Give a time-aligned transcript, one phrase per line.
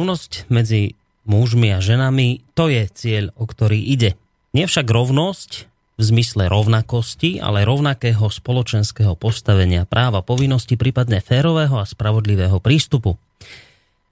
[0.00, 0.96] Rovnosť medzi
[1.28, 4.16] mužmi a ženami, to je cieľ, o ktorý ide.
[4.56, 11.84] Nie však rovnosť v zmysle rovnakosti, ale rovnakého spoločenského postavenia práva, povinnosti, prípadne férového a
[11.84, 13.20] spravodlivého prístupu.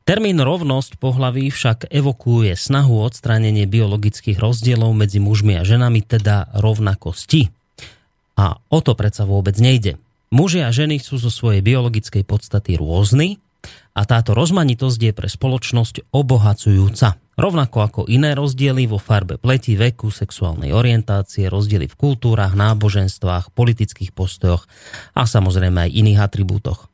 [0.04, 7.48] Termín rovnosť pohlaví však evokuje snahu odstránenie biologických rozdielov medzi mužmi a ženami, teda rovnakosti.
[8.36, 9.96] A o to predsa vôbec nejde.
[10.28, 13.40] Muži a ženy sú zo svojej biologickej podstaty rôzni
[13.98, 17.18] a táto rozmanitosť je pre spoločnosť obohacujúca.
[17.38, 24.10] Rovnako ako iné rozdiely vo farbe pleti, veku, sexuálnej orientácie, rozdiely v kultúrach, náboženstvách, politických
[24.10, 24.66] postojoch
[25.14, 26.90] a samozrejme aj iných atribútoch.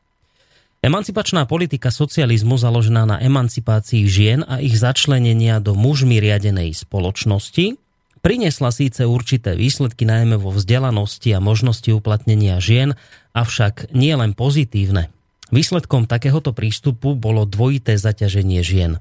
[0.84, 7.80] Emancipačná politika socializmu založená na emancipácii žien a ich začlenenia do mužmi riadenej spoločnosti
[8.20, 13.00] priniesla síce určité výsledky najmä vo vzdelanosti a možnosti uplatnenia žien,
[13.32, 15.08] avšak nie len pozitívne.
[15.54, 18.98] Výsledkom takéhoto prístupu bolo dvojité zaťaženie žien.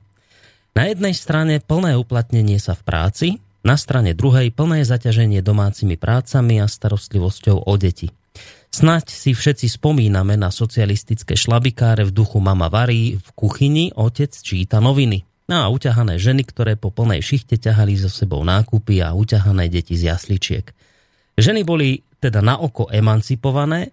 [0.77, 3.27] Na jednej strane plné uplatnenie sa v práci,
[3.65, 8.13] na strane druhej plné zaťaženie domácimi prácami a starostlivosťou o deti.
[8.69, 14.77] Snaď si všetci spomíname na socialistické šlabikáre v duchu mama varí, v kuchyni otec číta
[14.77, 15.25] noviny.
[15.49, 19.97] No a uťahané ženy, ktoré po plnej šichte ťahali so sebou nákupy a uťahané deti
[19.97, 20.69] z jasličiek.
[21.33, 23.89] Ženy boli teda na oko emancipované,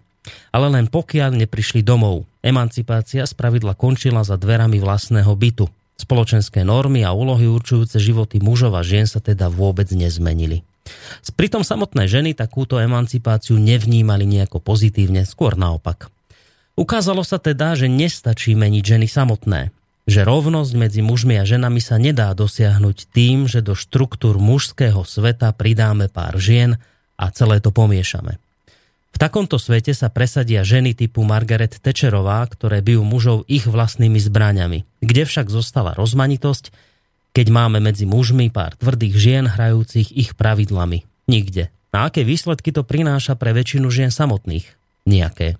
[0.53, 2.30] ale len pokiaľ neprišli domov.
[2.41, 5.69] Emancipácia spravidla končila za dverami vlastného bytu.
[5.97, 10.65] Spoločenské normy a úlohy určujúce životy mužov a žien sa teda vôbec nezmenili.
[11.37, 16.09] Pritom samotné ženy takúto emancipáciu nevnímali nejako pozitívne, skôr naopak.
[16.77, 19.69] Ukázalo sa teda, že nestačí meniť ženy samotné.
[20.09, 25.53] Že rovnosť medzi mužmi a ženami sa nedá dosiahnuť tým, že do štruktúr mužského sveta
[25.53, 26.81] pridáme pár žien
[27.21, 28.41] a celé to pomiešame.
[29.11, 34.87] V takomto svete sa presadia ženy typu Margaret Thatcherová, ktoré bijú mužov ich vlastnými zbraňami.
[35.03, 36.71] Kde však zostala rozmanitosť,
[37.31, 41.03] keď máme medzi mužmi pár tvrdých žien hrajúcich ich pravidlami.
[41.27, 41.71] Nikde.
[41.91, 44.63] A aké výsledky to prináša pre väčšinu žien samotných?
[45.03, 45.59] Nijaké.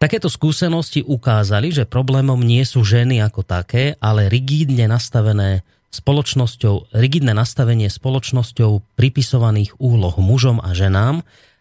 [0.00, 5.60] Takéto skúsenosti ukázali, že problémom nie sú ženy ako také, ale rigidne nastavené
[5.92, 11.20] spoločnosťou, rigidné nastavenie spoločnosťou pripisovaných úloh mužom a ženám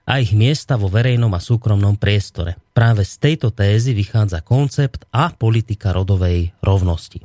[0.09, 2.57] a ich miesta vo verejnom a súkromnom priestore.
[2.73, 7.21] Práve z tejto tézy vychádza koncept a politika rodovej rovnosti.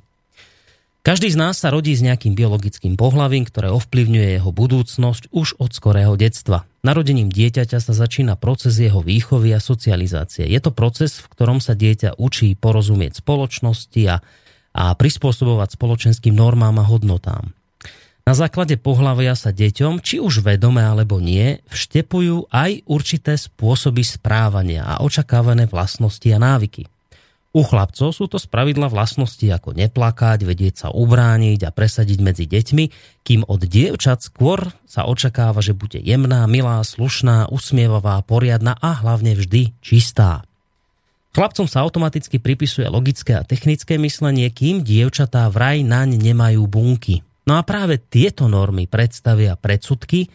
[1.05, 5.77] Každý z nás sa rodí s nejakým biologickým pohlavím, ktoré ovplyvňuje jeho budúcnosť už od
[5.77, 6.65] skorého detstva.
[6.81, 10.49] Narodením dieťaťa sa začína proces jeho výchovy a socializácie.
[10.49, 14.25] Je to proces, v ktorom sa dieťa učí porozumieť spoločnosti a,
[14.73, 17.53] a prispôsobovať spoločenským normám a hodnotám.
[18.25, 24.81] Na základe pohlavia sa deťom, či už vedome alebo nie, vštepujú aj určité spôsoby správania
[24.81, 26.89] a očakávané vlastnosti a návyky.
[27.55, 32.85] U chlapcov sú to spravidla vlastnosti ako neplakať, vedieť sa ubrániť a presadiť medzi deťmi,
[33.23, 39.37] kým od dievčat skôr sa očakáva, že bude jemná, milá, slušná, usmievavá, poriadna a hlavne
[39.37, 40.49] vždy čistá.
[41.37, 47.23] Chlapcom sa automaticky pripisuje logické a technické myslenie, kým dievčatá vraj naň nemajú bunky.
[47.45, 50.33] No a práve tieto normy, predstavy a predsudky,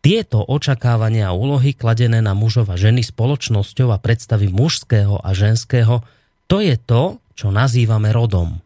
[0.00, 6.00] tieto očakávania a úlohy kladené na mužov a ženy spoločnosťou a predstavy mužského a ženského–
[6.48, 8.56] to je to, čo nazývame rodom.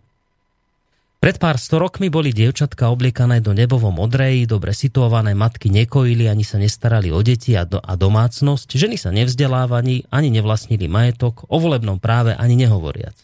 [1.19, 6.59] Pred pár storokmi boli dievčatka obliekané do nebovo modrej, dobre situované matky nekojili ani sa
[6.59, 12.03] nestarali o deti a, do, a domácnosť, ženy sa nevzdelávali, ani nevlastnili majetok, o volebnom
[12.03, 13.15] práve ani nehovoriac.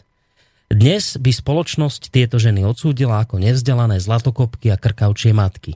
[0.69, 5.73] Dnes by spoločnosť tieto ženy odsúdila ako nevzdelané zlatokopky a krkavčie matky.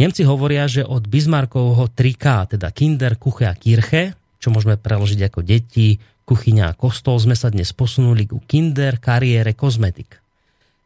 [0.00, 5.40] Nemci hovoria, že od Bismarckovho 3K, teda Kinder, Kuche a Kirche, čo môžeme preložiť ako
[5.44, 10.18] deti, kuchyňa a kostol sme sa dnes posunuli ku kinder, kariére, kozmetik.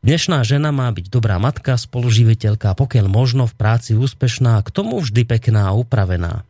[0.00, 5.23] Dnešná žena má byť dobrá matka, spoluživiteľka, pokiaľ možno v práci úspešná, k tomu vždy
[5.29, 6.43] pekná a upravená.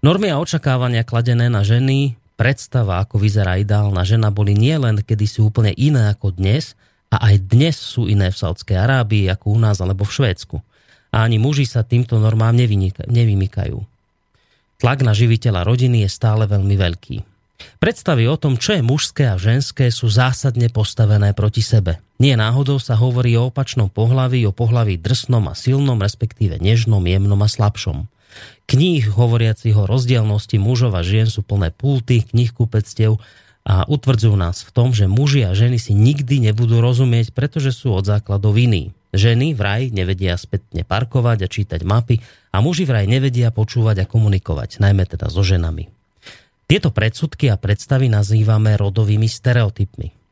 [0.00, 5.50] Normy a očakávania kladené na ženy, predstava, ako vyzerá ideálna žena, boli nielen kedy sú
[5.50, 6.78] úplne iné ako dnes,
[7.14, 10.58] a aj dnes sú iné v Saudskej Arábii, ako u nás alebo v Švédsku.
[11.14, 12.58] A ani muži sa týmto normám
[13.06, 13.78] nevymykajú.
[14.82, 17.16] Tlak na živiteľa rodiny je stále veľmi veľký.
[17.78, 22.02] Predstavy o tom, čo je mužské a ženské, sú zásadne postavené proti sebe.
[22.18, 27.38] Nie náhodou sa hovorí o opačnom pohlaví, o pohlaví drsnom a silnom, respektíve nežnom, jemnom
[27.38, 28.10] a slabšom.
[28.64, 33.20] Kníh hovoriacich o rozdielnosti mužov a žien sú plné pulty, knih kupectiev
[33.64, 37.96] a utvrdzujú nás v tom, že muži a ženy si nikdy nebudú rozumieť, pretože sú
[37.96, 38.92] od základov iní.
[39.14, 42.20] Ženy vraj nevedia spätne parkovať a čítať mapy
[42.52, 45.88] a muži vraj nevedia počúvať a komunikovať, najmä teda so ženami.
[46.64, 50.23] Tieto predsudky a predstavy nazývame rodovými stereotypmi.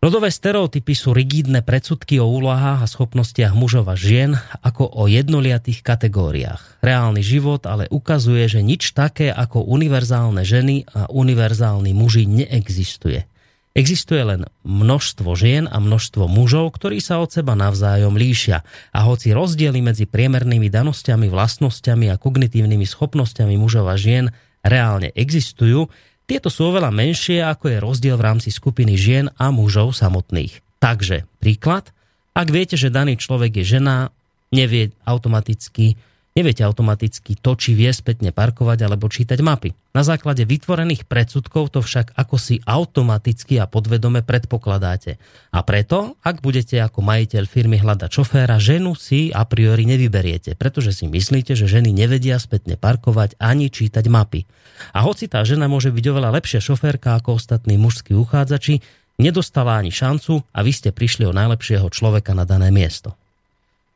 [0.00, 4.32] Rodové stereotypy sú rigidné predsudky o úlohách a schopnostiach mužov a žien
[4.64, 6.80] ako o jednoliatých kategóriách.
[6.80, 13.28] Reálny život ale ukazuje, že nič také ako univerzálne ženy a univerzálni muži neexistuje.
[13.76, 18.64] Existuje len množstvo žien a množstvo mužov, ktorí sa od seba navzájom líšia.
[18.96, 24.32] A hoci rozdiely medzi priemernými danosťami, vlastnosťami a kognitívnymi schopnosťami mužov a žien
[24.64, 25.92] reálne existujú,
[26.30, 30.62] tieto sú oveľa menšie, ako je rozdiel v rámci skupiny žien a mužov samotných.
[30.78, 31.90] Takže, príklad,
[32.38, 34.14] ak viete, že daný človek je žena,
[34.54, 35.98] nevie automaticky,
[36.40, 39.76] neviete automaticky to, či vie spätne parkovať alebo čítať mapy.
[39.92, 45.20] Na základe vytvorených predsudkov to však ako si automaticky a podvedome predpokladáte.
[45.52, 50.96] A preto, ak budete ako majiteľ firmy hľadať šoféra, ženu si a priori nevyberiete, pretože
[50.96, 54.48] si myslíte, že ženy nevedia spätne parkovať ani čítať mapy.
[54.96, 58.80] A hoci tá žena môže byť oveľa lepšia šoférka ako ostatní mužskí uchádzači,
[59.20, 63.19] nedostala ani šancu a vy ste prišli o najlepšieho človeka na dané miesto.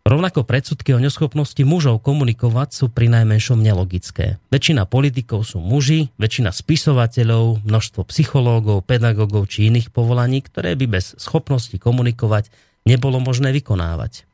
[0.05, 4.37] Rovnako predsudky o neschopnosti mužov komunikovať sú pri najmenšom nelogické.
[4.53, 11.17] Väčšina politikov sú muži, väčšina spisovateľov, množstvo psychológov, pedagógov či iných povolaní, ktoré by bez
[11.17, 12.53] schopnosti komunikovať
[12.85, 14.29] nebolo možné vykonávať.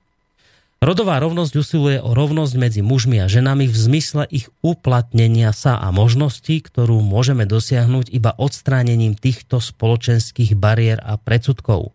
[0.83, 5.95] Rodová rovnosť usiluje o rovnosť medzi mužmi a ženami v zmysle ich uplatnenia sa a
[5.95, 11.95] možností, ktorú môžeme dosiahnuť iba odstránením týchto spoločenských bariér a predsudkov.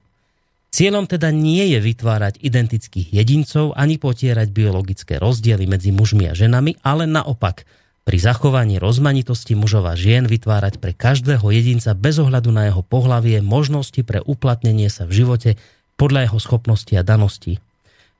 [0.75, 6.83] Cieľom teda nie je vytvárať identických jedincov ani potierať biologické rozdiely medzi mužmi a ženami,
[6.83, 7.63] ale naopak
[8.03, 13.39] pri zachovaní rozmanitosti mužov a žien vytvárať pre každého jedinca bez ohľadu na jeho pohlavie
[13.39, 15.55] možnosti pre uplatnenie sa v živote
[15.95, 17.63] podľa jeho schopnosti a danosti.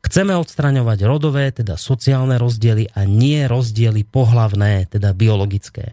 [0.08, 5.92] Chceme odstraňovať rodové, teda sociálne rozdiely a nie rozdiely pohlavné, teda biologické.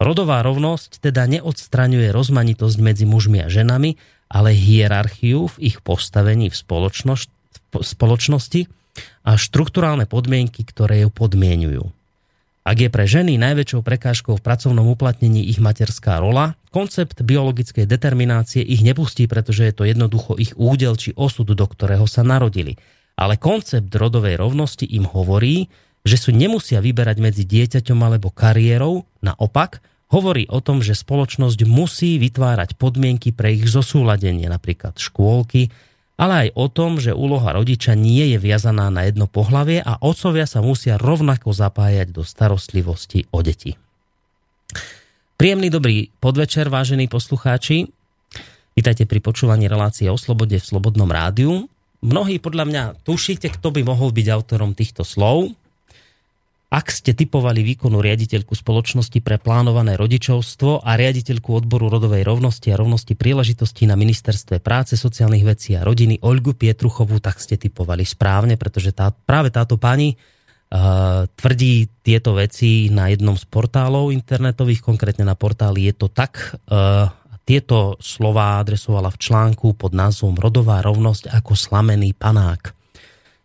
[0.00, 6.56] Rodová rovnosť teda neodstraňuje rozmanitosť medzi mužmi a ženami, ale hierarchiu v ich postavení v,
[6.56, 8.60] v spoločnosti
[9.24, 11.84] a štruktúrálne podmienky, ktoré ju podmienujú.
[12.68, 18.60] Ak je pre ženy najväčšou prekážkou v pracovnom uplatnení ich materská rola, koncept biologickej determinácie
[18.60, 22.76] ich nepustí, pretože je to jednoducho ich údel či osud, do ktorého sa narodili–
[23.18, 25.66] ale koncept rodovej rovnosti im hovorí,
[26.06, 32.16] že sú nemusia vyberať medzi dieťaťom alebo kariérou, naopak hovorí o tom, že spoločnosť musí
[32.16, 35.68] vytvárať podmienky pre ich zosúladenie, napríklad škôlky,
[36.18, 40.50] ale aj o tom, že úloha rodiča nie je viazaná na jedno pohlavie a otcovia
[40.50, 43.78] sa musia rovnako zapájať do starostlivosti o deti.
[45.38, 47.86] Príjemný dobrý podvečer, vážení poslucháči.
[48.74, 51.70] Vítajte pri počúvaní relácie o slobode v Slobodnom rádiu.
[52.02, 55.54] Mnohí podľa mňa tušíte, kto by mohol byť autorom týchto slov.
[56.68, 62.76] Ak ste typovali výkonu riaditeľku spoločnosti pre plánované rodičovstvo a riaditeľku odboru rodovej rovnosti a
[62.76, 68.60] rovnosti príležitostí na ministerstve práce, sociálnych vecí a rodiny Olgu Pietruchovú, tak ste typovali správne,
[68.60, 75.24] pretože tá, práve táto pani uh, tvrdí tieto veci na jednom z portálov internetových, konkrétne
[75.24, 77.08] na portáli Je to tak, uh,
[77.48, 82.77] tieto slova adresovala v článku pod názvom Rodová rovnosť ako slamený panák.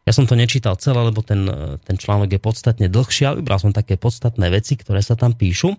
[0.04, 1.48] Ja som to nečítal celé, lebo ten,
[1.84, 5.72] ten článok je podstatne dlhší, ale vybral som také podstatné veci, ktoré sa tam píšu.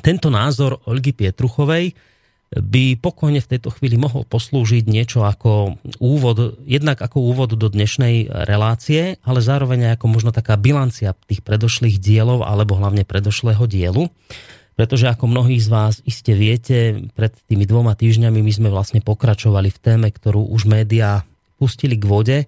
[0.00, 1.92] Tento názor Olgy Pietruchovej
[2.48, 8.32] by pokojne v tejto chvíli mohol poslúžiť niečo ako úvod, jednak ako úvod do dnešnej
[8.48, 14.08] relácie, ale zároveň ako možno taká bilancia tých predošlých dielov alebo hlavne predošlého dielu
[14.78, 19.74] pretože ako mnohí z vás iste viete, pred tými dvoma týždňami my sme vlastne pokračovali
[19.74, 21.26] v téme, ktorú už médiá
[21.58, 22.38] pustili k vode.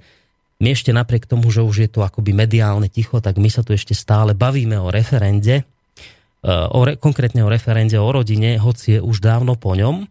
[0.60, 3.72] My ešte napriek tomu, že už je to akoby mediálne ticho, tak my sa tu
[3.72, 9.00] ešte stále bavíme o referende, e, o re, konkrétne o referende o rodine, hoci je
[9.00, 10.04] už dávno po ňom.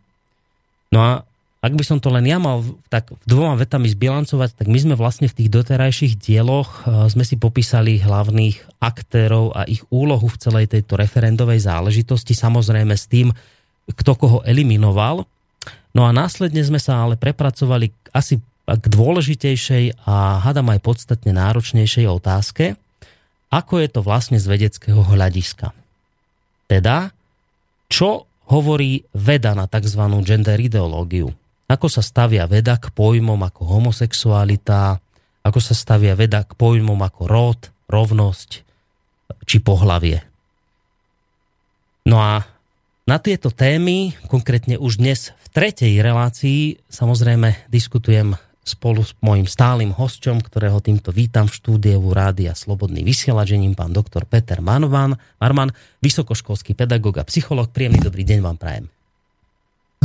[0.89, 1.22] No a
[1.60, 5.27] ak by som to len ja mal tak dvoma vetami zbilancovať, tak my sme vlastne
[5.27, 10.65] v tých doterajších dieloch e, sme si popísali hlavných aktérov a ich úlohu v celej
[10.72, 13.29] tejto referendovej záležitosti, samozrejme s tým,
[13.86, 15.29] kto koho eliminoval.
[15.94, 18.41] No a následne sme sa ale prepracovali asi
[18.77, 22.65] k dôležitejšej a hadam aj podstatne náročnejšej otázke,
[23.49, 25.73] ako je to vlastne z vedeckého hľadiska.
[26.69, 27.09] Teda,
[27.89, 30.01] čo hovorí veda na tzv.
[30.21, 31.33] gender ideológiu.
[31.69, 34.97] Ako sa stavia veda k pojmom ako homosexualita,
[35.45, 37.59] ako sa stavia veda k pojmom ako rod,
[37.89, 38.65] rovnosť
[39.45, 40.25] či pohlavie.
[42.09, 42.45] No a
[43.05, 48.38] na tieto témy, konkrétne už dnes v tretej relácii, samozrejme diskutujem
[48.69, 54.29] spolu s mojim stálym hosťom, ktorého týmto vítam v štúdiu Rádia Slobodný vysielačením, pán doktor
[54.29, 55.73] Peter Manvan, Marman,
[56.05, 57.73] vysokoškolský pedagóg a psycholog.
[57.73, 58.85] Príjemný dobrý deň vám prajem.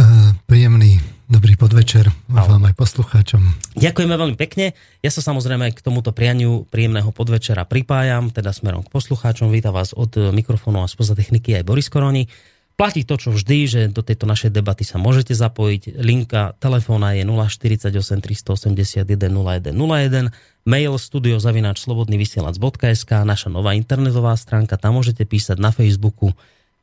[0.01, 3.41] Uh, príjemný Dobrý podvečer vám aj poslucháčom.
[3.81, 4.77] Ďakujeme veľmi pekne.
[5.01, 9.49] Ja sa samozrejme k tomuto prianiu príjemného podvečera pripájam, teda smerom k poslucháčom.
[9.49, 12.29] Vítam vás od mikrofónu a spoza techniky aj Boris Koroni.
[12.75, 15.95] Platí to, čo vždy, že do tejto našej debaty sa môžete zapojiť.
[16.03, 20.35] Linka telefóna je 048 381 0101,
[20.67, 26.35] mail studiozavináčslobodnyvysielac.sk, naša nová internetová stránka, tam môžete písať na Facebooku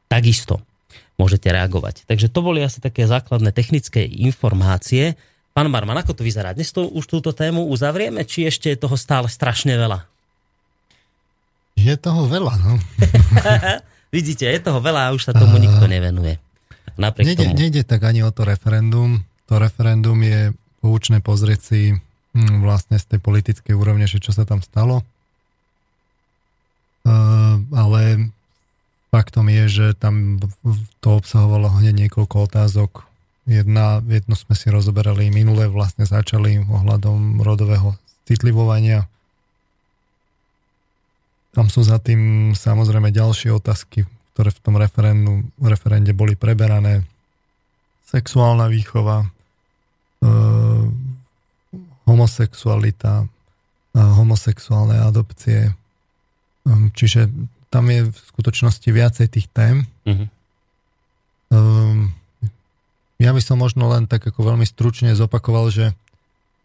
[0.08, 0.64] takisto
[1.20, 2.08] môžete reagovať.
[2.10, 5.14] Takže to boli asi také základné technické informácie.
[5.54, 6.58] Pán Marman, ako to vyzerá?
[6.58, 10.02] Dnes to, už túto tému uzavrieme, či ešte je toho stále strašne veľa?
[11.78, 12.80] Je toho veľa, no.
[14.12, 16.36] Vidíte, je toho veľa a už sa tomu nikto nevenuje.
[17.00, 17.56] Napriek nejde, tomu...
[17.56, 19.24] nejde tak ani o to referendum.
[19.48, 20.52] To referendum je
[20.84, 21.82] poučné pozrieť si
[22.36, 25.08] hm, vlastne z tej politickej úrovne, že čo sa tam stalo.
[27.02, 28.30] Uh, ale
[29.12, 30.40] Faktom je, že tam
[31.04, 33.04] to obsahovalo hneď niekoľko otázok.
[33.44, 39.12] Jedna, jednu sme si rozoberali minule, vlastne začali ohľadom rodového citlivovania.
[41.52, 47.04] Tam sú za tým samozrejme ďalšie otázky, ktoré v tom referendu, referende boli preberané.
[48.08, 49.28] Sexuálna výchova, e,
[52.08, 53.28] homosexualita,
[53.92, 55.72] e, homosexuálne adopcie.
[55.72, 55.74] E,
[56.96, 57.28] čiže
[57.72, 59.88] tam je v skutočnosti viacej tých tém.
[60.04, 60.28] Uh-huh.
[61.52, 62.12] Um,
[63.20, 65.96] ja by som možno len tak ako veľmi stručne zopakoval, že,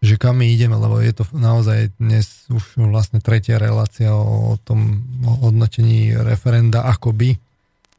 [0.05, 5.03] že kam my ideme, lebo je to naozaj dnes už vlastne tretia relácia o, tom
[5.25, 7.41] hodnotení referenda akoby,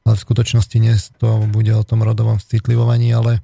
[0.05, 3.43] ale v skutočnosti dnes to bude o tom rodovom citlivovaní, ale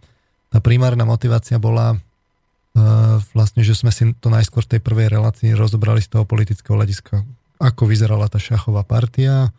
[0.54, 5.58] tá primárna motivácia bola uh, vlastne, že sme si to najskôr v tej prvej relácii
[5.58, 7.26] rozobrali z toho politického hľadiska.
[7.58, 9.50] Ako vyzerala tá šachová partia,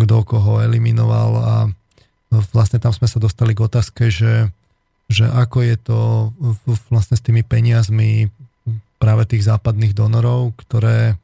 [0.00, 1.54] kto koho eliminoval a
[2.54, 4.48] vlastne tam sme sa dostali k otázke, že,
[5.08, 5.98] že ako je to
[6.92, 8.28] vlastne s tými peniazmi
[9.00, 11.16] práve tých západných donorov, ktoré,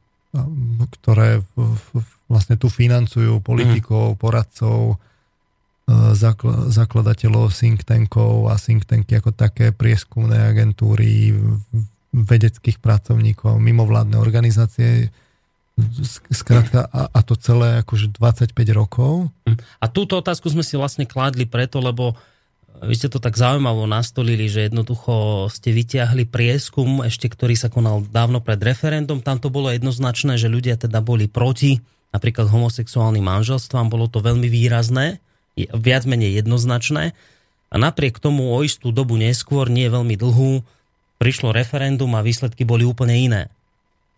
[1.00, 1.44] ktoré
[2.26, 4.18] vlastne tu financujú politikov, mm.
[4.18, 4.96] poradcov,
[6.72, 11.36] zakladateľov think tankov a think tanky ako také prieskumné agentúry,
[12.14, 15.12] vedeckých pracovníkov, mimovládne organizácie
[16.30, 19.26] Skrátka, a, a to celé akože 25 rokov.
[19.42, 19.58] Hm.
[19.82, 22.14] A túto otázku sme si vlastne kládli preto, lebo
[22.82, 28.02] vy ste to tak zaujímavo nastolili, že jednoducho ste vyťahli prieskum, ešte ktorý sa konal
[28.10, 29.22] dávno pred referendum.
[29.22, 31.78] Tam to bolo jednoznačné, že ľudia teda boli proti
[32.10, 33.90] napríklad homosexuálnym manželstvám.
[33.90, 35.22] Bolo to veľmi výrazné,
[35.58, 37.14] viac menej jednoznačné.
[37.70, 40.62] A napriek tomu o istú dobu neskôr, nie veľmi dlhú,
[41.18, 43.42] prišlo referendum a výsledky boli úplne iné.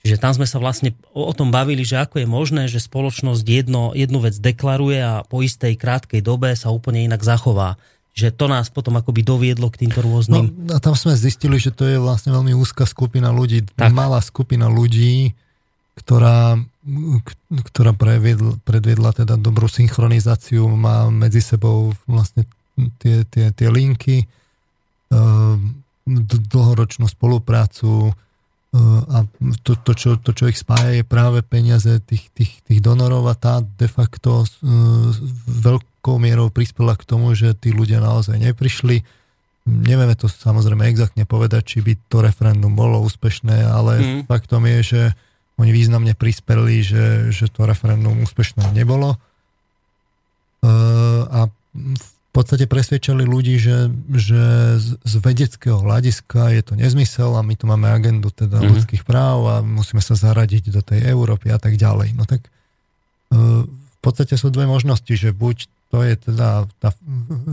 [0.05, 3.91] Čiže tam sme sa vlastne o, tom bavili, že ako je možné, že spoločnosť jedno,
[3.91, 7.75] jednu vec deklaruje a po istej krátkej dobe sa úplne inak zachová.
[8.17, 10.49] Že to nás potom akoby doviedlo k týmto rôznym...
[10.49, 13.93] No, a tam sme zistili, že to je vlastne veľmi úzka skupina ľudí, tak.
[13.93, 15.37] malá skupina ľudí,
[16.01, 16.57] ktorá,
[17.53, 22.49] ktorá predviedla, predviedla teda dobrú synchronizáciu, má medzi sebou vlastne
[23.05, 24.25] tie, tie, tie linky,
[25.13, 25.85] ehm,
[26.53, 28.17] dlhoročnú spoluprácu,
[29.09, 29.25] a
[29.63, 33.35] to, to, čo, to, čo ich spája, je práve peniaze tých, tých, tých donorov a
[33.39, 35.11] tá de facto uh,
[36.07, 39.03] veľkou mierou prispela k tomu, že tí ľudia naozaj neprišli.
[39.67, 44.23] Nevieme to samozrejme exaktne povedať, či by to referendum bolo úspešné, ale mm.
[44.31, 45.03] faktom je, že
[45.59, 49.19] oni významne prispeli, že, že to referendum úspešné nebolo.
[50.63, 51.41] Uh, a
[51.75, 54.43] v podstate presvedčali ľudí, že, že
[54.79, 58.71] z vedeckého hľadiska je to nezmysel a my tu máme agendu teda mm-hmm.
[58.71, 62.15] ľudských práv a musíme sa zaradiť do tej Európy a tak ďalej.
[62.15, 62.51] No tak e,
[63.67, 66.91] v podstate sú dve možnosti, že buď to je teda, tá,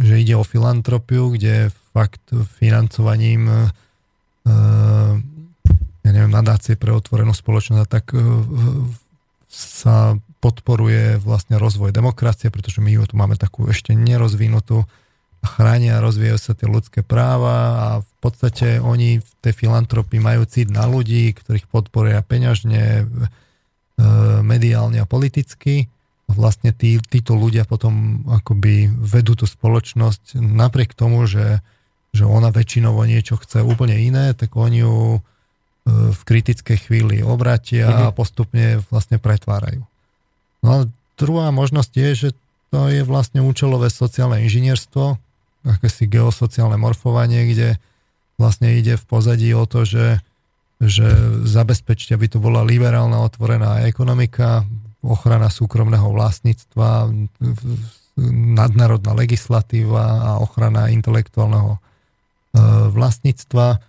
[0.01, 3.57] že ide o filantropiu, kde fakt financovaním e,
[6.03, 8.19] ja neviem, nadácie pre otvorenú spoločnosť tak e,
[9.47, 14.83] sa podporuje vlastne rozvoj demokracie, pretože my ju tu máme takú ešte nerozvinutú
[15.43, 20.47] chránia a rozvíjajú sa tie ľudské práva a v podstate oni v tej filantropii majú
[20.47, 23.05] cít na ľudí, ktorých podporia peňažne, e,
[24.43, 25.91] mediálne a politicky.
[26.33, 31.61] Vlastne tí, títo ľudia potom akoby vedú tú spoločnosť napriek tomu, že,
[32.11, 35.19] že ona väčšinovo niečo chce úplne iné, tak oni ju e,
[36.11, 38.05] v kritickej chvíli obratia mm-hmm.
[38.09, 39.85] a postupne vlastne pretvárajú.
[40.63, 40.77] No a
[41.15, 42.29] druhá možnosť je, že
[42.73, 45.21] to je vlastne účelové sociálne inžinierstvo,
[45.63, 47.69] akési geosociálne morfovanie, kde
[48.41, 50.19] vlastne ide v pozadí o to, že,
[50.81, 51.07] že
[51.45, 54.65] zabezpečiť, aby to bola liberálna otvorená ekonomika,
[55.03, 57.11] ochrana súkromného vlastníctva,
[58.55, 61.77] nadnárodná legislatíva a ochrana intelektuálneho
[62.93, 63.81] vlastníctva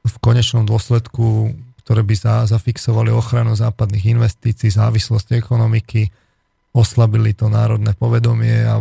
[0.00, 1.52] v konečnom dôsledku,
[1.84, 6.12] ktoré by za, zafixovali ochranu západných investícií, závislosť ekonomiky,
[6.70, 8.78] oslabili to národné povedomie a,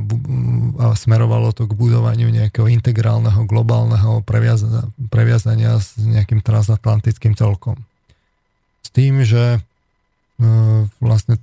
[0.78, 7.82] a smerovalo to k budovaniu nejakého integrálneho, globálneho previazania, previazania s nejakým transatlantickým celkom.
[8.86, 9.60] S tým, že e,
[11.02, 11.42] vlastne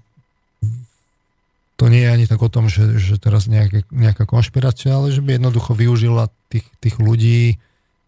[1.76, 5.20] to nie je ani tak o tom, že, že teraz nejaké, nejaká konšpirácia, ale že
[5.20, 7.60] by jednoducho využila tých, tých ľudí,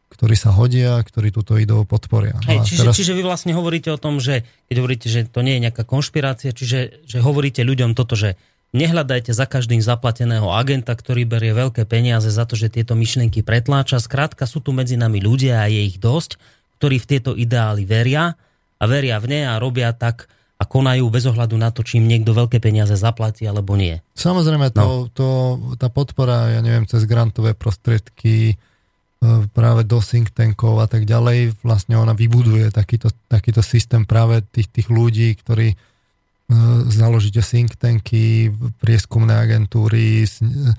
[0.08, 2.40] ktorí sa hodia, ktorí túto ideu podporia.
[2.42, 2.94] No Hej, čiže, teraz...
[2.96, 6.56] čiže vy vlastne hovoríte o tom, že keď hovoríte, že to nie je nejaká konšpirácia,
[6.56, 8.40] čiže že hovoríte ľuďom toto, že
[8.72, 14.00] nehľadajte za každým zaplateného agenta, ktorý berie veľké peniaze za to, že tieto myšlienky pretláča.
[14.00, 16.40] Skrátka sú tu medzi nami ľudia a je ich dosť,
[16.80, 18.32] ktorí v tieto ideály veria
[18.80, 22.10] a veria v ne a robia tak, a konajú bez ohľadu na to, či im
[22.10, 24.02] niekto veľké peniaze zaplatí alebo nie.
[24.18, 24.92] Samozrejme, to, no.
[25.14, 25.28] to,
[25.78, 28.58] tá podpora, ja neviem, cez grantové prostriedky,
[29.18, 34.46] E, práve do think tankov a tak ďalej, vlastne ona vybuduje takýto, takýto systém práve
[34.54, 40.70] tých, tých ľudí, ktorí uh, založíte think tanky, prieskumné agentúry, uh,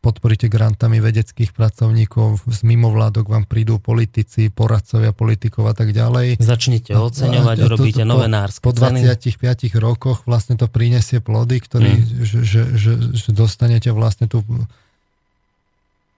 [0.00, 6.40] podporíte grantami vedeckých pracovníkov, z mimovládok vám prídu politici, poradcovia politikov a tak ďalej.
[6.40, 9.76] Začnite oceňovať, a, urobíte po, novenárske Po 25 ceny.
[9.76, 12.04] rokoch vlastne to prinesie plody, ktorý, mm.
[12.24, 14.40] že, že, že, že dostanete vlastne tú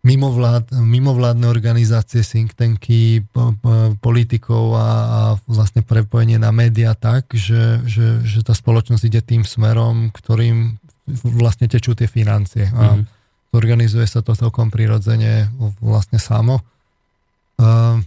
[0.06, 3.26] mimovlád, mimovládne organizácie, think tanky,
[3.98, 5.20] politikov a, a
[5.50, 10.78] vlastne prepojenie na média tak, že, že, že tá spoločnosť ide tým smerom, ktorým
[11.22, 12.68] vlastne tečú tie financie.
[12.74, 13.04] A mm.
[13.54, 16.60] organizuje sa to celkom prirodzene vlastne samo.
[17.60, 18.02] Uh,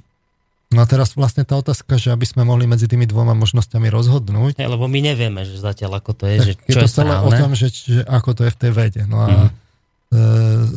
[0.70, 4.62] No a teraz vlastne tá otázka, že aby sme mohli medzi tými dvoma možnosťami rozhodnúť.
[4.62, 7.10] Ja, lebo my nevieme, že zatiaľ ako to je, že čo je to je celé
[7.18, 7.26] správne.
[7.26, 9.02] o tom, že, že ako to je v tej vede.
[9.10, 9.50] No a mm.
[9.50, 9.54] e,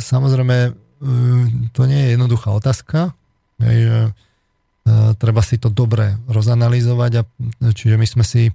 [0.01, 3.11] samozrejme Ehm, to nie je jednoduchá otázka.
[3.63, 4.01] Hej, že,
[4.91, 7.23] uh, treba si to dobre rozanalizovať a
[7.71, 8.51] čiže my sme si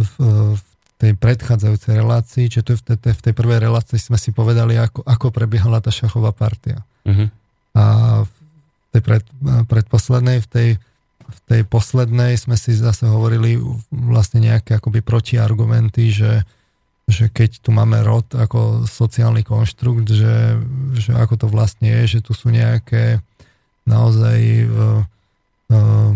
[0.00, 0.12] v,
[0.56, 4.80] v tej predchádzajúcej relácii, čiže je v tej, v tej prvej relácii sme si povedali,
[4.80, 6.80] ako, ako prebiehala tá šachová partia.
[7.04, 7.28] Uh-huh.
[7.76, 7.84] A
[8.24, 8.32] v
[8.96, 9.24] tej pred,
[9.68, 10.68] predposlednej, v tej,
[11.26, 13.60] v tej poslednej sme si zase hovorili
[13.92, 16.44] vlastne nejaké akoby protiargumenty, že
[17.06, 20.58] že keď tu máme rod ako sociálny konštrukt, že,
[20.98, 23.22] že ako to vlastne je, že tu sú nejaké
[23.86, 25.06] naozaj uh,
[25.70, 26.12] uh,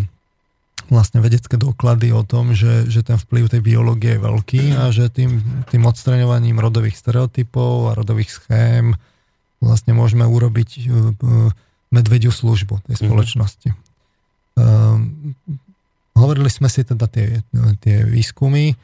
[0.91, 5.07] vlastne vedecké doklady o tom, že, že ten vplyv tej biológie je veľký a že
[5.09, 5.39] tým,
[5.71, 8.99] tým odstraňovaním rodových stereotypov a rodových schém
[9.63, 11.53] vlastne môžeme urobiť uh,
[11.95, 13.03] medvediu službu tej mhm.
[13.07, 13.69] spoločnosti.
[13.71, 14.59] Mm-hmm.
[14.61, 14.99] Uh,
[16.19, 17.41] hovorili sme si teda tie,
[17.81, 18.75] tie výskumy,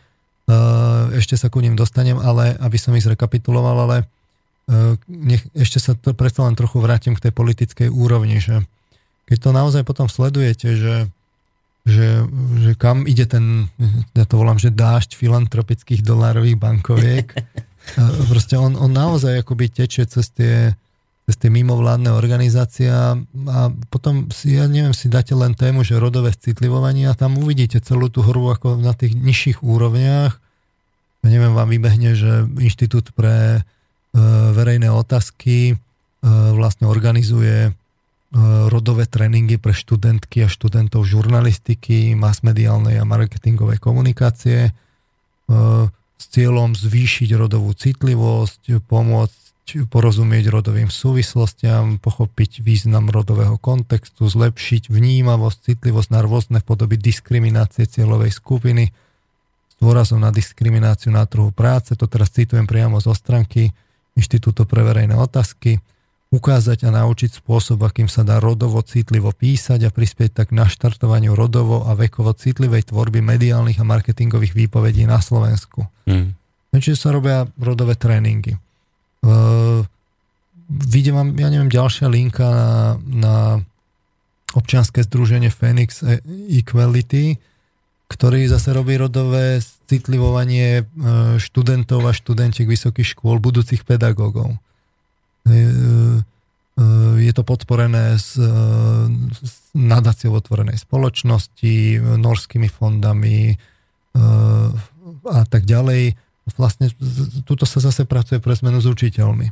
[0.47, 3.97] Eh, ešte sa ku ním dostanem, ale aby som ich zrekapituloval, ale
[4.71, 8.63] eh, nech, ešte sa to predsa len trochu vrátim k tej politickej úrovni, že
[9.27, 11.11] keď to naozaj potom sledujete, že,
[11.87, 12.27] že,
[12.67, 13.71] že kam ide ten,
[14.19, 17.31] ja to volám, že dážď filantropických dolárových bankoviek,
[18.31, 20.75] proste on, on naozaj akoby tečie cez tie,
[21.31, 23.15] cez tie mimovládne organizácie a
[23.87, 28.11] potom si, ja neviem, si dáte len tému, že rodové citlivovanie a tam uvidíte celú
[28.11, 30.35] tú hru ako na tých nižších úrovniach.
[31.23, 33.61] Ja neviem, vám vybehne, že Inštitút pre e,
[34.55, 35.75] verejné otázky e,
[36.55, 37.71] vlastne organizuje
[38.69, 44.71] rodové tréningy pre študentky a študentov žurnalistiky, masmediálnej a marketingovej komunikácie e,
[46.17, 49.47] s cieľom zvýšiť rodovú citlivosť, pomôcť
[49.91, 58.31] porozumieť rodovým súvislostiam, pochopiť význam rodového kontextu, zlepšiť vnímavosť, citlivosť na rôzne podoby diskriminácie cieľovej
[58.31, 58.95] skupiny
[59.71, 61.99] s dôrazom na diskrimináciu na trhu práce.
[61.99, 63.75] To teraz citujem priamo zo stránky
[64.17, 65.83] Inštitútu pre verejné otázky.
[66.27, 71.39] Ukázať a naučiť spôsob, akým sa dá rodovo citlivo písať a prispieť tak na štartovaniu
[71.39, 75.87] rodovo a vekovo citlivej tvorby mediálnych a marketingových výpovedí na Slovensku.
[76.11, 76.35] Mm.
[76.77, 78.59] Čiže sa robia rodové tréningy.
[79.25, 79.87] Uh,
[80.67, 82.71] Vidím vám, ja neviem, ďalšia linka na,
[83.07, 83.35] na
[84.59, 86.03] občianske združenie Phoenix
[86.51, 87.39] Equality,
[88.11, 90.85] ktorý zase robí rodové citlivovanie e,
[91.39, 94.59] študentov a študentiek vysokých škôl, budúcich pedagógov.
[95.47, 95.53] E,
[97.17, 103.57] je to podporené s, s nadáciou otvorenej spoločnosti, norskými fondami
[105.25, 106.21] a tak ďalej
[106.55, 106.95] vlastne
[107.43, 109.51] tuto sa zase pracuje pre zmenu s učiteľmi.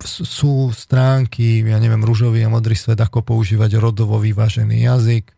[0.00, 5.28] Sú stránky, ja neviem, rúžový a modrý svet, ako používať rodovo vyvážený jazyk.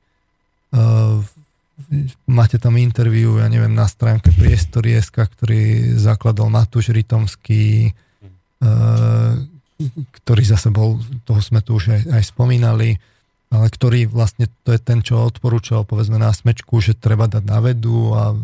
[2.31, 7.91] Máte tam interviu, ja neviem, na stránke Priestory.sk, ktorý zakladal Matúš Rytomský,
[8.63, 9.51] ehm,
[10.23, 13.03] ktorý zase bol, toho sme tu už aj, aj spomínali,
[13.51, 17.59] ale ktorý vlastne to je ten, čo odporúčal povedzme na smečku, že treba dať na
[17.59, 18.35] vedu a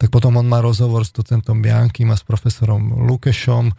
[0.00, 3.72] tak potom on má rozhovor s docentom Biankým a s profesorom Lukešom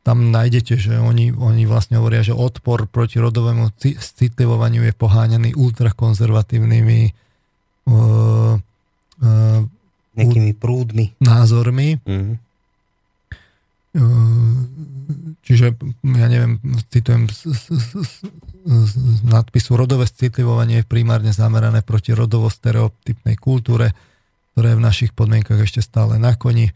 [0.00, 7.00] tam nájdete, že oni, oni vlastne hovoria, že odpor proti rodovému citlivovaniu je poháňaný ultrakonzervatívnymi
[7.84, 9.60] uh, uh,
[10.16, 11.12] nejakými prúdmi.
[11.20, 12.00] Názormi.
[12.02, 12.36] Mm-hmm.
[15.42, 15.74] Čiže,
[16.06, 16.62] ja neviem,
[16.94, 18.12] citujem z, z, z,
[18.62, 23.90] z nadpisu rodové citlivovanie je primárne zamerané proti rodovo-stereotypnej kultúre,
[24.54, 26.70] ktorá je v našich podmienkach ešte stále na koni,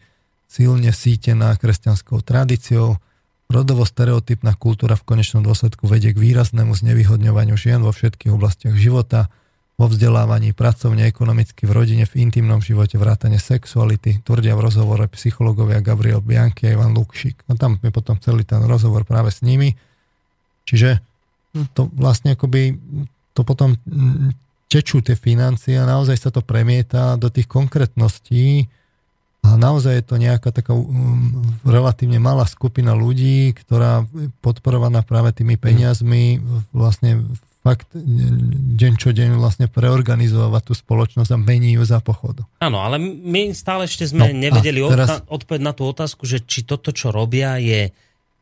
[0.51, 2.99] silne sítená kresťanskou tradíciou.
[3.45, 9.27] Rodovo-stereotypná kultúra v konečnom dôsledku vedie k výraznému znevýhodňovaniu žien vo všetkých oblastiach života–
[9.75, 15.83] vo vzdelávaní, pracovne, ekonomicky, v rodine, v intimnom živote, vrátane sexuality, tvrdia v rozhovore psychológovia
[15.83, 17.43] Gabriel Bianchi a Ivan Lukšik.
[17.51, 19.75] No tam je potom celý ten rozhovor práve s nimi.
[20.63, 21.03] Čiže
[21.75, 22.79] to vlastne akoby
[23.35, 23.75] to potom
[24.71, 28.71] tečú tie financie a naozaj sa to premieta do tých konkrétností
[29.45, 34.09] a naozaj je to nejaká taká um, relatívne malá skupina ľudí, ktorá
[34.41, 36.41] podporovaná práve tými peniazmi
[36.73, 37.21] vlastne
[37.65, 37.89] fakt
[38.77, 42.45] deň čo deň vlastne preorganizovať tú spoločnosť a mení ju za pochodu.
[42.61, 45.25] Áno, ale my stále ešte sme no, nevedeli teraz...
[45.25, 47.89] odpovedť na tú otázku, že či toto, čo robia, je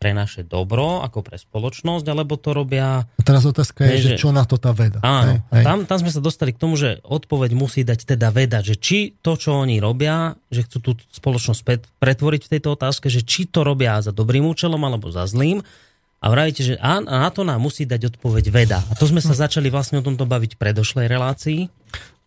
[0.03, 3.07] pre naše dobro, ako pre spoločnosť, alebo to robia...
[3.07, 4.99] A teraz otázka je, že, že čo na to tá veda.
[4.99, 5.63] Áno, hej, hej.
[5.63, 9.15] Tam, tam sme sa dostali k tomu, že odpoveď musí dať teda veda, že či
[9.23, 11.63] to, čo oni robia, že chcú tú spoločnosť
[12.03, 15.63] pretvoriť v tejto otázke, že či to robia za dobrým účelom alebo za zlým,
[16.23, 18.79] a vravíte, že a, na to nám musí dať odpoveď veda.
[18.91, 21.67] A to sme sa začali vlastne o tomto baviť v predošlej relácii.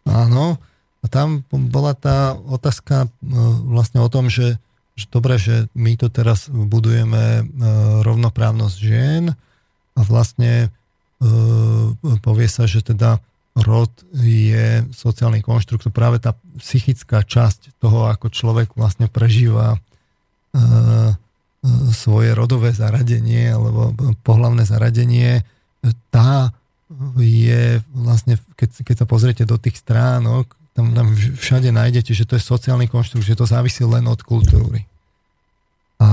[0.08, 0.60] Áno.
[1.00, 4.60] A tam bola tá otázka no, vlastne o tom, že,
[4.96, 7.42] že dobre, že my tu teraz budujeme e,
[8.00, 9.24] rovnoprávnosť žien
[9.92, 10.68] a vlastne
[11.20, 11.28] e,
[12.24, 13.20] povie sa, že teda
[13.56, 19.78] rod je sociálny konštrukt, práve tá psychická časť toho, ako človek vlastne prežíva e,
[21.92, 23.92] svoje rodové zaradenie alebo
[24.24, 25.44] pohlavné zaradenie,
[26.14, 26.54] tá
[27.18, 32.36] je vlastne, keď, keď sa pozriete do tých stránok, tam, tam všade nájdete, že to
[32.36, 34.84] je sociálny konštrukt, že to závisí len od kultúry.
[35.96, 36.10] A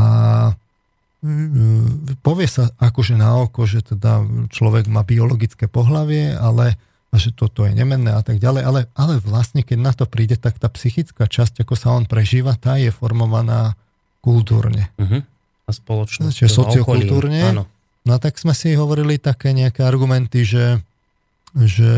[1.20, 6.80] mm, povie sa akože na oko, že teda človek má biologické pohlavie, ale
[7.14, 10.34] a že toto je nemenné a tak ďalej, ale, ale vlastne keď na to príde,
[10.34, 13.78] tak tá psychická časť, ako sa on prežíva, tá je formovaná
[14.26, 14.90] kultúrne.
[14.98, 15.22] Uh-huh
[15.64, 16.34] a spoločnosť.
[16.36, 17.40] Čiže sociokultúrne.
[17.56, 17.64] Áno.
[18.04, 20.84] No tak sme si hovorili také nejaké argumenty, že,
[21.56, 21.94] že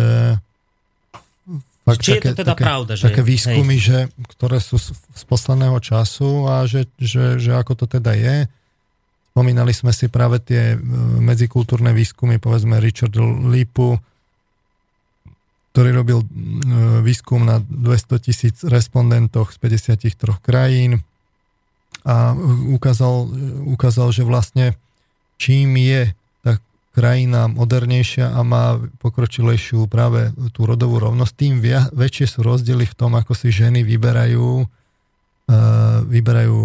[1.86, 2.94] fakt Či také, je to teda také, pravda?
[2.98, 4.00] Že, také výskumy, že,
[4.36, 4.92] ktoré sú z,
[5.30, 8.50] posledného času a že, že, že ako to teda je.
[9.32, 10.78] Spomínali sme si práve tie e,
[11.22, 13.14] medzikultúrne výskumy, povedzme Richard
[13.46, 14.02] Lipu,
[15.76, 16.28] ktorý robil e,
[17.06, 21.06] výskum na 200 tisíc respondentoch z 53 krajín
[22.06, 22.38] a
[22.74, 23.30] ukázal,
[23.70, 24.78] ukázal, že vlastne
[25.38, 26.14] čím je
[26.96, 32.96] krajina modernejšia a má pokročilejšiu práve tú rodovú rovnosť, tým via, väčšie sú rozdiely v
[32.96, 36.58] tom, ako si ženy vyberajú uh, vyberajú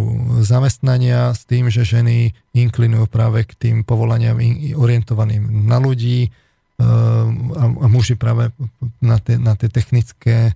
[0.46, 4.38] zamestnania s tým, že ženy inklinujú práve k tým povolaniam
[4.78, 7.26] orientovaným na ľudí uh,
[7.58, 8.54] a, a muži práve
[9.02, 10.54] na tie, na tie technické,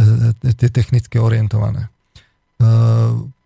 [0.00, 1.92] uh, tie technické orientované.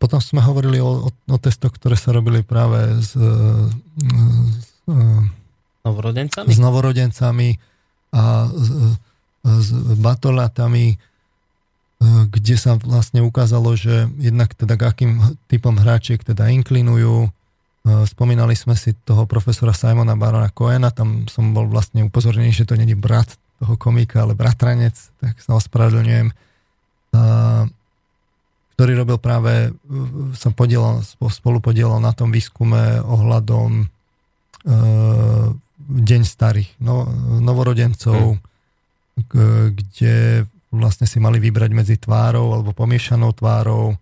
[0.02, 4.82] Potom sme hovorili o, o, o testoch, ktoré sa robili práve s, s,
[5.84, 6.48] novorodencami?
[6.48, 7.48] s novorodencami
[8.14, 8.68] a s,
[9.44, 9.68] s
[10.00, 10.96] batolatami,
[12.04, 15.12] kde sa vlastne ukázalo, že jednak teda k akým
[15.46, 17.28] typom hráčiek teda inklinujú.
[18.08, 22.80] Spomínali sme si toho profesora Simona Barona Coena, tam som bol vlastne upozornený, že to
[22.80, 23.28] není brat
[23.60, 26.32] toho komika, ale bratranec, tak sa ospravedlňujem
[28.74, 29.70] ktorý robil práve,
[30.34, 33.84] sa podielal, spolu podielal na tom výskume ohľadom e,
[35.84, 37.04] Deň starých no,
[37.40, 39.72] novorodencov, hmm.
[39.76, 43.94] kde vlastne si mali vybrať medzi tvárou alebo pomiešanou tvárou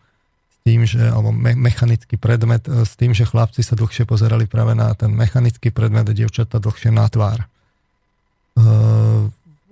[0.48, 4.48] s tým, že, alebo me, mechanický predmet, e, s tým, že chlapci sa dlhšie pozerali
[4.48, 7.44] práve na ten mechanický predmet a dievčatá dlhšie na tvár.
[7.44, 7.46] E,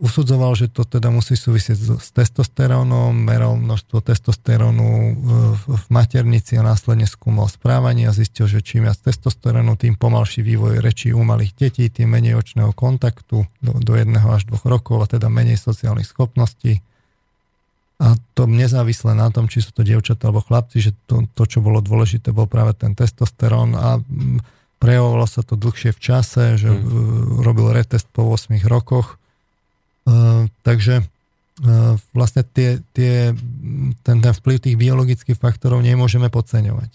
[0.00, 4.88] usudzoval, že to teda musí súvisieť s testosterónom, meral množstvo testosterónu
[5.60, 10.80] v maternici a následne skúmal správanie a zistil, že čím viac testosterónu, tým pomalší vývoj
[10.80, 15.06] rečí u malých detí, tým menej očného kontaktu do, do jedného až dvoch rokov a
[15.06, 16.80] teda menej sociálnych schopností.
[18.00, 21.60] A to nezávisle na tom, či sú to dievčatá alebo chlapci, že to, to čo
[21.60, 24.00] bolo dôležité, bol práve ten testosterón a
[24.80, 27.44] prejavovalo sa to dlhšie v čase, že mm.
[27.44, 29.20] robil retest po 8 rokoch.
[30.66, 31.06] Takže
[32.16, 33.36] vlastne tie, tie,
[34.00, 36.88] ten, ten vplyv tých biologických faktorov nemôžeme podceňovať.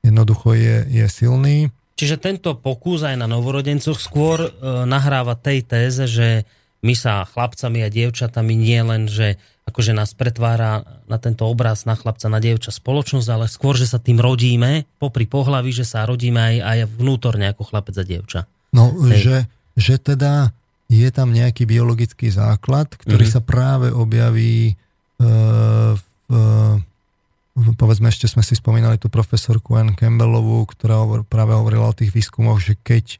[0.00, 1.68] Jednoducho je, je silný.
[2.00, 4.48] Čiže tento pokus aj na novorodencoch skôr
[4.88, 6.48] nahráva tej téze, že
[6.82, 9.38] my sa chlapcami a dievčatami nie len, že
[9.70, 14.02] akože nás pretvára na tento obraz na chlapca, na dievča spoločnosť, ale skôr, že sa
[14.02, 18.40] tým rodíme, popri pohlaví, že sa rodíme aj, aj vnútorne ako chlapec a dievča.
[18.74, 19.46] No, že,
[19.78, 20.50] že teda
[20.92, 23.40] je tam nejaký biologický základ, ktorý mm-hmm.
[23.40, 24.76] sa práve objaví
[25.16, 31.56] uh, v, uh, povedzme ešte sme si spomínali tú profesorku Ann Campbellovú, ktorá hovor, práve
[31.56, 33.16] hovorila o tých výskumoch, že keď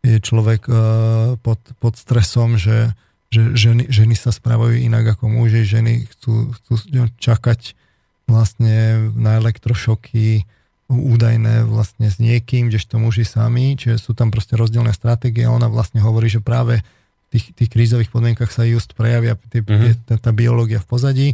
[0.00, 2.96] je človek uh, pod, pod stresom, že
[3.30, 7.78] že ženy, ženy sa správajú inak ako muži, ženy chcú, chcú čakať
[8.26, 10.42] vlastne na elektrošoky
[10.90, 15.70] údajné vlastne s niekým, kdežto muži sami, čiže sú tam proste rozdielne stratégie a ona
[15.70, 16.84] vlastne hovorí, že práve v
[17.30, 20.06] tých, tých krízových podmienkach sa just prejavia tý, mm-hmm.
[20.06, 21.28] tá, tá biológia v pozadí.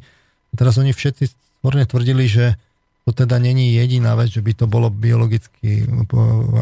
[0.53, 1.25] A teraz oni všetci
[1.61, 2.61] stvorne tvrdili, že
[3.09, 5.87] to teda není jediná vec, že by to bolo biologicky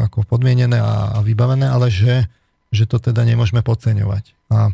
[0.07, 2.29] ako podmienené a, a vybavené, ale že,
[2.69, 4.31] že to teda nemôžeme podceňovať.
[4.53, 4.71] A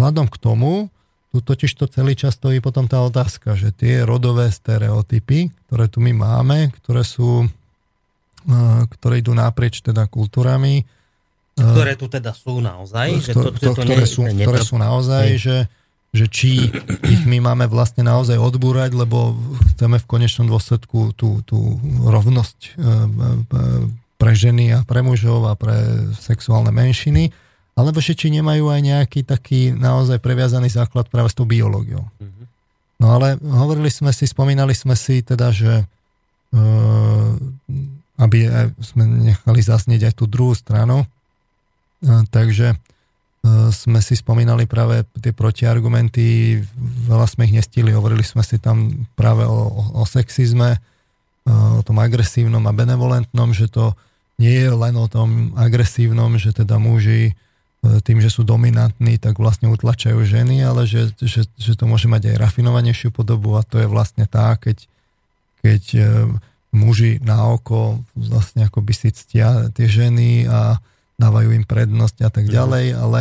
[0.00, 0.88] Vzhľadom k tomu,
[1.28, 6.00] tu totiž to celý čas stojí potom tá otázka, že tie rodové stereotypy, ktoré tu
[6.00, 7.44] my máme, ktoré sú,
[8.96, 10.88] ktoré idú naprieč teda kultúrami,
[11.60, 15.58] ktoré tu teda sú naozaj, že to, to, to, ktoré, sú, ktoré sú naozaj, že,
[16.10, 16.72] že či
[17.06, 19.38] ich my máme vlastne naozaj odbúrať, lebo
[19.74, 22.70] chceme v konečnom dôsledku tú, tú rovnosť e,
[24.18, 25.76] pre ženy a pre mužov a pre
[26.18, 27.30] sexuálne menšiny,
[27.78, 32.04] alebo že či nemajú aj nejaký taký naozaj previazaný základ práve s tou biológiou.
[32.18, 32.46] Mm-hmm.
[33.00, 35.88] No ale hovorili sme si, spomínali sme si teda, že
[36.52, 36.58] e,
[38.20, 38.38] aby
[38.84, 41.06] sme nechali zasnieť aj tú druhú stranu, e,
[42.04, 42.76] takže e,
[43.72, 46.60] sme si spomínali práve tie protiargumenty,
[47.08, 49.60] veľa sme ich nestili, hovorili sme si tam práve o,
[50.00, 50.80] o, sexizme,
[51.50, 53.96] o tom agresívnom a benevolentnom, že to
[54.36, 57.32] nie je len o tom agresívnom, že teda muži
[57.80, 62.12] E, tým, že sú dominantní, tak vlastne utlačajú ženy, ale že, že, že to môže
[62.12, 64.84] mať aj rafinovanejšiu podobu a to je vlastne tá, keď,
[65.64, 66.00] keď e,
[66.76, 70.76] muži na oko vlastne ako by si ctia tie ženy a
[71.20, 72.52] dávajú im prednosť a tak mhm.
[72.56, 73.20] ďalej, ale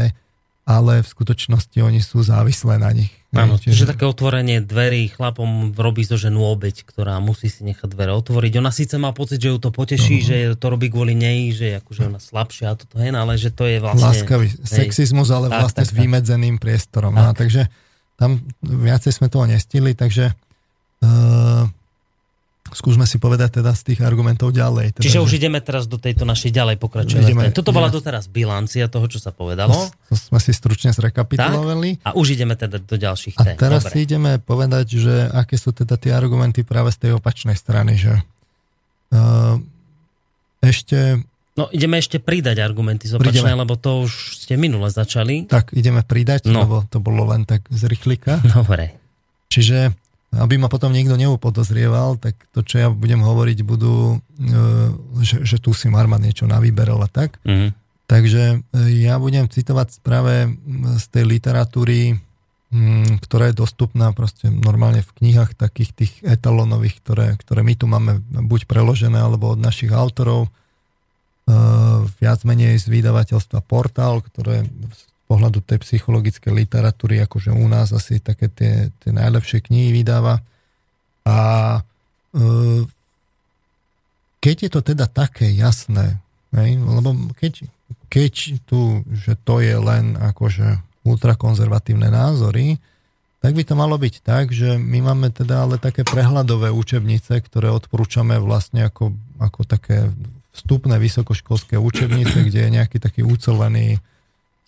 [0.70, 3.10] ale v skutočnosti oni sú závislé na nich.
[3.34, 8.14] Áno, čiže také otvorenie dverí chlapom robí zo ženu obeď, ktorá musí si nechať dvere
[8.14, 8.62] otvoriť.
[8.62, 10.26] Ona síce má pocit, že ju to poteší, no.
[10.26, 13.50] že to robí kvôli nej, že je akože ona slabšia a toto hen, ale že
[13.50, 14.14] to je vlastne...
[14.14, 17.14] Láskavý sexizmus, ale tak, vlastne tak, s vymedzeným priestorom.
[17.18, 17.22] Tak.
[17.22, 17.62] No, takže
[18.18, 20.34] tam viacej sme toho nestili, takže
[21.02, 21.66] uh,
[22.74, 25.00] skúsme si povedať teda z tých argumentov ďalej.
[25.00, 25.26] Teda, Čiže že...
[25.26, 27.54] už ideme teraz do tejto našej ďalej pokračovať.
[27.54, 29.74] Toto bola doteraz bilancia toho, čo sa povedalo.
[29.74, 32.04] To, to sme si stručne zrekapitulovali.
[32.04, 33.56] Tak, a už ideme teda do ďalších tém.
[33.56, 33.92] A teraz Dobre.
[33.94, 38.14] si ideme povedať, že aké sú teda tie argumenty práve z tej opačnej strany, že
[39.14, 39.58] uh,
[40.60, 41.24] ešte
[41.60, 45.44] No ideme ešte pridať argumenty z opačnej, lebo to už ste minule začali.
[45.44, 46.64] Tak, ideme pridať, no.
[46.64, 48.40] lebo to bolo len tak z rýchlika.
[48.56, 48.96] Dobre.
[49.52, 49.92] Čiže
[50.30, 54.46] aby ma potom niekto neupodozrieval, tak to, čo ja budem hovoriť, budú, e,
[55.26, 57.42] že, že tu si Marman niečo navyberal a tak.
[57.42, 57.70] Mm-hmm.
[58.06, 58.58] Takže e,
[59.02, 60.54] ja budem citovať práve
[61.02, 62.22] z tej literatúry,
[63.26, 68.22] ktorá je dostupná proste normálne v knihách takých tých etalonových, ktoré, ktoré my tu máme
[68.30, 70.50] buď preložené, alebo od našich autorov, e,
[72.22, 74.70] viac menej z vydavateľstva Portál, ktoré
[75.30, 80.42] pohľadu tej psychologickej literatúry, akože u nás asi také tie, tie najlepšie knihy vydáva.
[81.22, 81.38] A
[81.78, 81.82] e,
[84.42, 86.18] keď je to teda také jasné,
[86.58, 87.70] hej, lebo keď,
[88.10, 92.82] keď tu, že to je len akože ultrakonzervatívne názory,
[93.40, 97.72] tak by to malo byť tak, že my máme teda ale také prehľadové učebnice, ktoré
[97.72, 100.12] odporúčame vlastne ako, ako také
[100.52, 104.04] vstupné vysokoškolské učebnice, kde je nejaký taký ucelený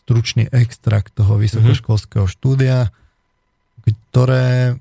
[0.03, 2.89] stručný extrakt toho vysokoškolského štúdia,
[4.11, 4.75] ktoré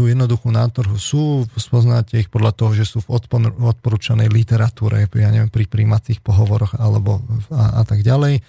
[0.00, 3.20] tu jednoducho na trhu sú, spoznáte ich podľa toho, že sú v
[3.60, 7.20] odporúčanej literatúre, ja neviem, pri príjmacích pohovoroch alebo
[7.52, 8.40] a, a tak ďalej.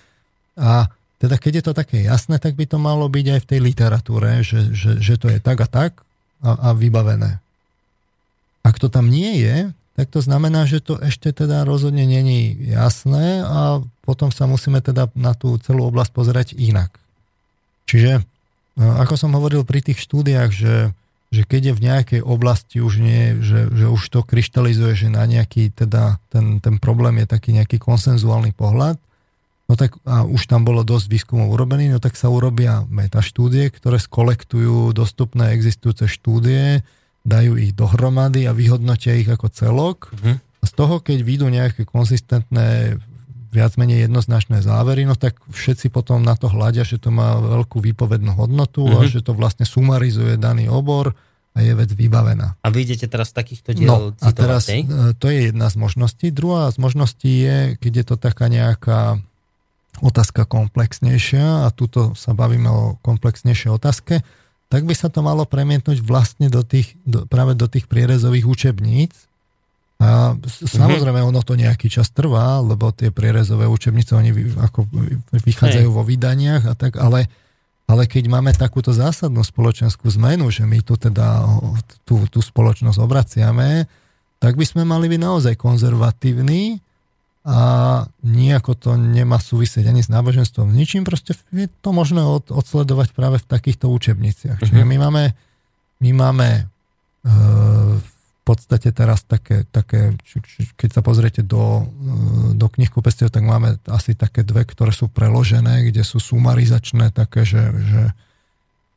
[0.55, 0.87] A
[1.19, 4.41] teda keď je to také jasné, tak by to malo byť aj v tej literatúre,
[4.47, 5.99] že, že, že to je tak a tak
[6.39, 7.43] a, a vybavené.
[8.63, 13.43] Ak to tam nie je, tak to znamená, že to ešte teda rozhodne není jasné
[13.43, 16.93] a potom sa musíme teda na tú celú oblasť pozerať inak.
[17.85, 18.23] Čiže, e,
[18.81, 20.75] ako som hovoril pri tých štúdiách, že
[21.31, 25.23] že keď je v nejakej oblasti už nie, že, že už to kryštalizuje, že na
[25.23, 28.99] nejaký, teda ten, ten problém je taký nejaký konsenzuálny pohľad,
[29.71, 33.95] no tak a už tam bolo dosť výskumov urobený, no tak sa urobia metaštúdie, ktoré
[33.95, 36.83] skolektujú dostupné existujúce štúdie,
[37.23, 40.11] dajú ich dohromady a vyhodnotia ich ako celok.
[40.11, 40.35] Mm-hmm.
[40.61, 42.99] A z toho, keď výjdu nejaké konzistentné
[43.51, 47.83] viac menej jednoznačné závery, no tak všetci potom na to hľadia, že to má veľkú
[47.83, 48.97] výpovednú hodnotu mm-hmm.
[48.97, 49.11] a mhm.
[49.11, 51.11] že to vlastne sumarizuje daný obor
[51.51, 52.55] a je vec vybavená.
[52.63, 54.87] A vy idete teraz takýchto diel no, citovať, a teraz hej?
[54.87, 56.31] E, to je jedna z možností.
[56.31, 59.19] Druhá z možností je, keď je to taká nejaká
[59.99, 64.23] otázka komplexnejšia a tuto sa bavíme o komplexnejšej otázke,
[64.71, 69.11] tak by sa to malo premietnúť vlastne do tých, do, práve do tých prierezových učebníc,
[70.01, 70.33] a
[70.65, 74.89] samozrejme ono to nejaký čas trvá, lebo tie prierezové učebnice oni ako
[75.29, 75.93] vychádzajú Hej.
[75.93, 77.29] vo vydaniach a tak, ale,
[77.85, 81.45] ale keď máme takúto zásadnú spoločenskú zmenu, že my tu teda
[82.01, 83.85] tú, tú spoločnosť obraciame,
[84.41, 86.81] tak by sme mali byť naozaj konzervatívni
[87.45, 87.59] a
[88.25, 93.37] nejako to nemá súvisieť ani s náboženstvom, ničím, proste je to možné od, odsledovať práve
[93.37, 94.61] v takýchto učebniciach.
[94.65, 95.23] Čiže my máme,
[96.01, 96.63] my máme e,
[98.41, 100.17] podstate teraz také, také
[100.73, 105.85] keď sa pozriete do, e, do knihkupectiev, tak máme asi také dve, ktoré sú preložené,
[105.93, 108.03] kde sú sumarizačné také, že, že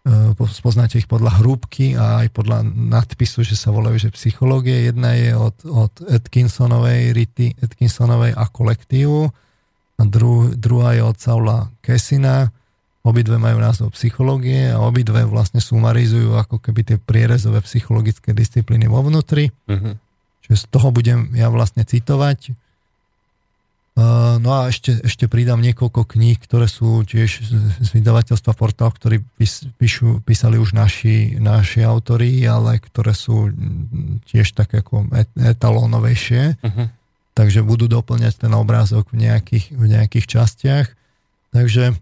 [0.09, 4.89] e, spoznáte ich podľa hrúbky a aj podľa nadpisu, že sa volajú, že psychológie.
[4.89, 9.29] Jedna je od, od Atkinsonovej, Rity Atkinsonovej a kolektívu
[9.95, 12.49] a dru, druhá je od Saula Kessina,
[13.05, 19.05] Obidve majú názov psychológie a obidve vlastne sumarizujú ako keby tie prierezové psychologické disciplíny vo
[19.05, 19.53] vnútri.
[19.69, 20.01] Uh-huh.
[20.49, 22.57] Čiže z toho budem ja vlastne citovať.
[23.95, 27.31] Uh, no a ešte, ešte pridám niekoľko kníh, ktoré sú tiež
[27.79, 29.21] z vydavateľstva Portál, ktorí
[29.79, 33.53] píšu, písali už naši, naši autori, ale ktoré sú
[34.33, 36.57] tiež také ako etalónovejšie.
[36.57, 36.89] Uh-huh.
[37.37, 40.87] Takže budú doplňať ten obrázok v nejakých, v nejakých častiach.
[41.55, 41.95] Takže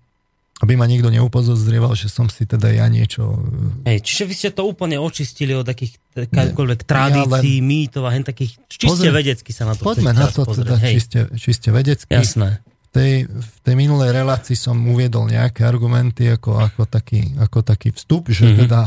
[0.62, 3.34] aby ma nikto neupozorieval, že som si teda ja niečo...
[3.82, 7.66] E, Hej, čiže vy ste to úplne očistili od takých akákoľvek tradícií, ja len...
[7.66, 11.20] mýtov a hen takých čiste Pozri, vedecky sa na to Poďme na to teda čiste,
[11.34, 12.14] čiste vedecky.
[12.14, 12.62] Jasné.
[12.62, 17.90] V tej, v tej minulej relácii som uviedol nejaké argumenty ako, ako, taký, ako taký
[17.90, 18.60] vstup, že mm-hmm.
[18.62, 18.80] teda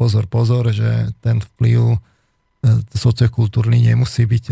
[0.00, 1.98] pozor, pozor, že ten vplyv e,
[2.96, 4.44] sociokultúrny nemusí byť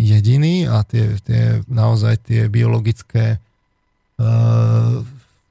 [0.00, 3.42] jediný a tie, tie naozaj tie biologické
[4.16, 5.02] uh,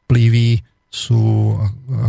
[0.10, 1.54] vplyvy sú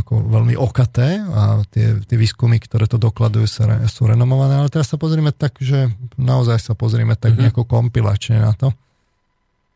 [0.00, 4.88] ako veľmi okaté a tie, tie výskumy, ktoré to dokladujú, sú, sú renomované, ale teraz
[4.88, 7.52] sa pozrieme tak, že naozaj sa pozrieme tak mm-hmm.
[7.52, 8.72] nejako kompilačne na to.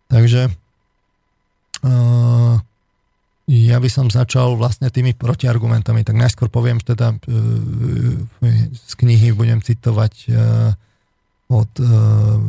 [0.09, 0.49] Takže
[1.85, 2.57] uh,
[3.45, 6.01] ja by som začal vlastne tými protiargumentami.
[6.01, 7.21] Tak najskôr poviem teda uh,
[8.73, 10.73] z knihy budem citovať uh,
[11.53, 12.41] od uh,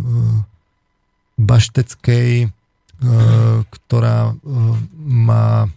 [1.36, 2.48] Bašteckej
[3.70, 4.36] ktorá eh,
[5.06, 5.72] má eh,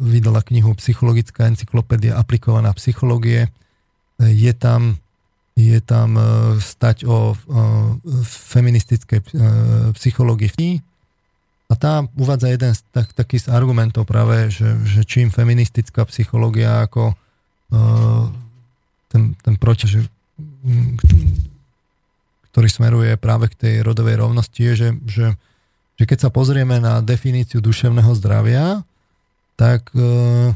[0.00, 3.48] vydala knihu Psychologická encyklopédia aplikovaná psychológie.
[4.18, 5.02] Je tam,
[5.58, 6.14] je tam
[6.62, 7.34] stať o,
[8.22, 9.26] feministickej
[9.98, 10.78] psychológii
[11.66, 17.18] a tá uvádza jeden z tak, takých argumentov práve, že, že čím feministická psychológia ako
[19.10, 20.06] ten, ten proti, že,
[22.54, 25.26] ktorý smeruje práve k tej rodovej rovnosti, je, že, že
[25.94, 28.82] že keď sa pozrieme na definíciu duševného zdravia,
[29.54, 30.50] tak uh,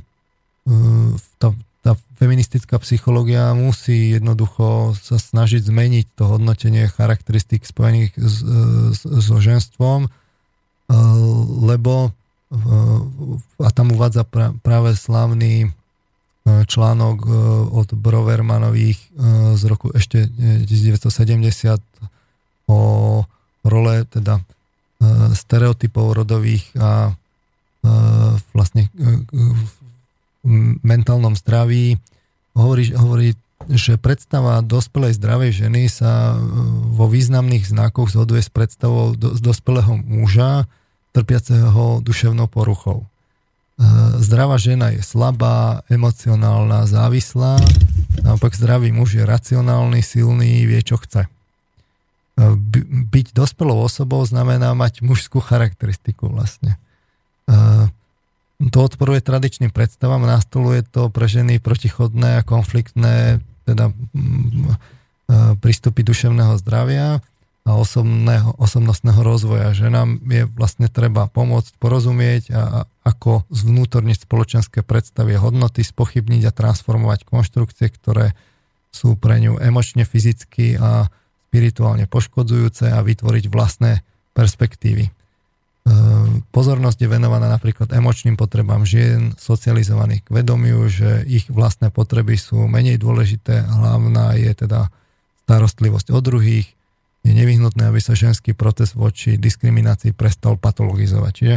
[0.67, 1.55] uh, tá,
[1.87, 8.43] tá feministická psychológia musí jednoducho sa snažiť zmeniť to hodnotenie charakteristik spojených s,
[8.99, 10.11] s, so ženstvom,
[11.69, 12.11] lebo
[13.61, 14.25] a tam uvádza
[14.65, 15.69] práve slavný
[16.49, 17.29] článok
[17.77, 18.97] od Brovermanových
[19.53, 20.25] z roku ešte
[20.65, 21.77] 1970
[22.73, 22.81] o
[23.69, 24.58] role teda E,
[25.35, 27.13] stereotypov rodových a e,
[28.51, 28.91] vlastne e,
[29.31, 29.73] v
[30.83, 31.99] mentálnom zdraví.
[32.59, 33.29] Hovorí, hovorí,
[33.71, 36.35] že predstava dospelej zdravej ženy sa
[36.95, 40.67] vo významných znakoch zhoduje s predstavou do, dospelého muža
[41.15, 43.07] trpiaceho duševnou poruchou.
[44.19, 47.63] Zdravá žena je slabá, emocionálna, závislá,
[48.27, 51.31] naopak zdravý muž je racionálny, silný, vie, čo chce
[53.11, 56.79] byť dospelou osobou znamená mať mužskú charakteristiku vlastne.
[58.59, 63.91] To odporuje tradičným predstavám, nastoluje to pre ženy protichodné a konfliktné teda
[65.59, 67.21] prístupy duševného zdravia
[67.69, 74.81] a osobného, osobnostného rozvoja, že nám je vlastne treba pomôcť porozumieť a, ako zvnútorniť spoločenské
[74.81, 78.33] predstavy hodnoty, spochybniť a transformovať konštrukcie, ktoré
[78.89, 81.13] sú pre ňu emočne, fyzicky a
[81.49, 84.05] spirituálne poškodzujúce a vytvoriť vlastné
[84.37, 85.09] perspektívy.
[85.09, 85.13] E,
[86.53, 92.69] pozornosť je venovaná napríklad emočným potrebám žien, socializovaných k vedomiu, že ich vlastné potreby sú
[92.69, 93.65] menej dôležité.
[93.65, 94.93] Hlavná je teda
[95.49, 96.69] starostlivosť o druhých,
[97.25, 101.33] je nevyhnutné, aby sa ženský proces voči diskriminácii prestal patologizovať.
[101.33, 101.57] Čiže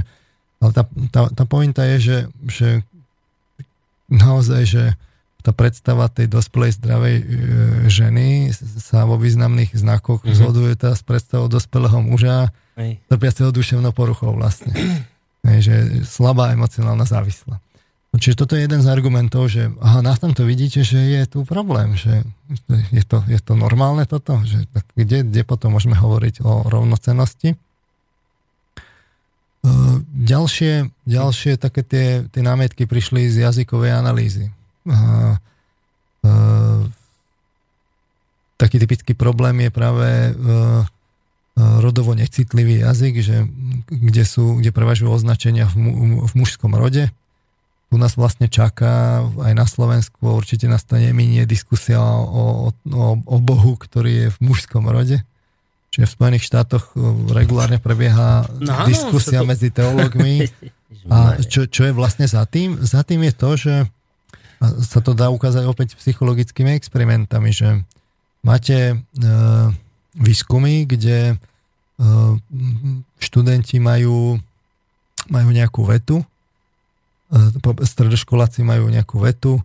[0.61, 2.69] ale tá, tá, tá pointa je, že, že
[4.07, 4.83] naozaj, že
[5.41, 7.25] tá predstava tej dospelej zdravej e,
[7.89, 10.37] ženy sa vo významných znakoch mm-hmm.
[10.37, 12.53] zhoduje tá s predstavou dospelého muža
[13.09, 14.71] trpiaceho duševnou poruchou vlastne.
[15.47, 15.75] Hej, že
[16.05, 17.57] slabá emocionálna závislá.
[18.11, 21.95] Čiže toto je jeden z argumentov, že aha, na tomto vidíte, že je tu problém,
[21.95, 22.27] že
[22.91, 27.55] je to, je to normálne toto, že tak kde, kde potom môžeme hovoriť o rovnocenosti.
[29.63, 34.51] Uh, ďalšie, ďalšie také tie, tie námietky prišli z jazykovej analýzy.
[34.81, 35.37] Uh,
[36.25, 36.81] uh,
[38.57, 40.09] taký typický problém je práve
[41.57, 43.43] rodovo necitlivý jazyk, že,
[43.89, 45.91] kde, sú, kde prevažujú označenia v, mu,
[46.25, 47.09] v mužskom rode,
[47.91, 53.75] tu nás vlastne čaká aj na Slovensku, určite nastane minie diskusia o, o, o Bohu,
[53.75, 55.19] ktorý je v mužskom rode.
[55.91, 57.03] Čiže v Spojených štátoch e,
[57.35, 59.47] regulárne prebieha no, diskusia to...
[59.51, 60.47] medzi teológmi.
[61.11, 62.79] A čo, čo je vlastne za tým?
[62.79, 63.73] Za tým je to, že
[64.61, 67.81] sa to dá ukázať opäť psychologickými experimentami, že
[68.45, 68.95] máte e,
[70.13, 71.35] výskumy, kde e,
[73.17, 74.37] študenti majú,
[75.33, 76.21] majú nejakú vetu
[77.81, 79.63] stredoškoláci majú nejakú vetu,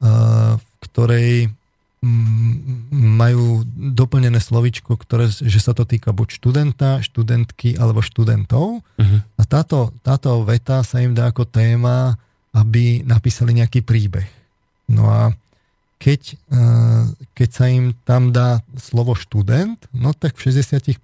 [0.00, 1.52] v ktorej
[2.90, 3.62] majú
[3.94, 8.82] doplnené slovičko, ktoré, že sa to týka buď študenta, študentky alebo študentov.
[8.82, 9.18] Uh-huh.
[9.38, 12.18] A táto, táto veta sa im dá ako téma,
[12.52, 14.28] aby napísali nejaký príbeh.
[14.92, 15.32] No a
[15.96, 16.34] keď,
[17.32, 20.98] keď sa im tam dá slovo študent, no tak v 60%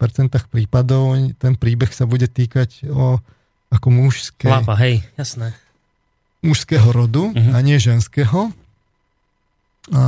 [0.51, 3.23] prípadov ten príbeh sa bude týkať o
[3.69, 4.49] ako mužské...
[4.49, 5.55] Lapa, hej, jasné
[6.43, 7.55] mužského rodu uh-huh.
[7.55, 8.55] a nie ženského.
[9.89, 10.01] A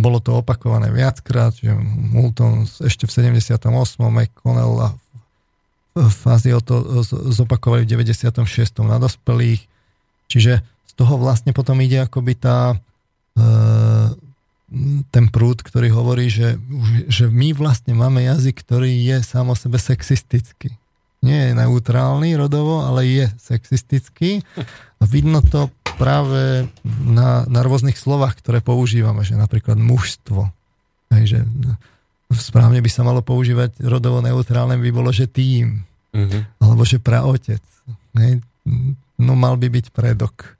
[0.00, 3.60] bolo to opakované viackrát, že Moulton ešte v 78.
[4.00, 4.88] McConnell a
[5.98, 7.02] Fazio to
[7.34, 8.40] zopakovali v 96.
[8.86, 9.66] na dospelých.
[10.28, 12.76] Čiže z toho vlastne potom ide akoby tá e,
[15.08, 16.60] ten prúd, ktorý hovorí, že,
[17.08, 20.76] že my vlastne máme jazyk, ktorý je sám o sebe sexistický
[21.18, 24.46] nie je neutrálny rodovo, ale je sexistický.
[24.98, 26.70] A vidno to práve
[27.02, 30.46] na, na rôznych slovách, ktoré používame, že napríklad mužstvo.
[31.10, 31.38] Hej, že
[32.38, 35.82] správne by sa malo používať rodovo neutrálne by bolo, že tým.
[36.14, 36.42] Uh-huh.
[36.62, 37.62] Alebo že praotec.
[38.14, 38.44] Hej,
[39.18, 40.56] no mal by byť predok.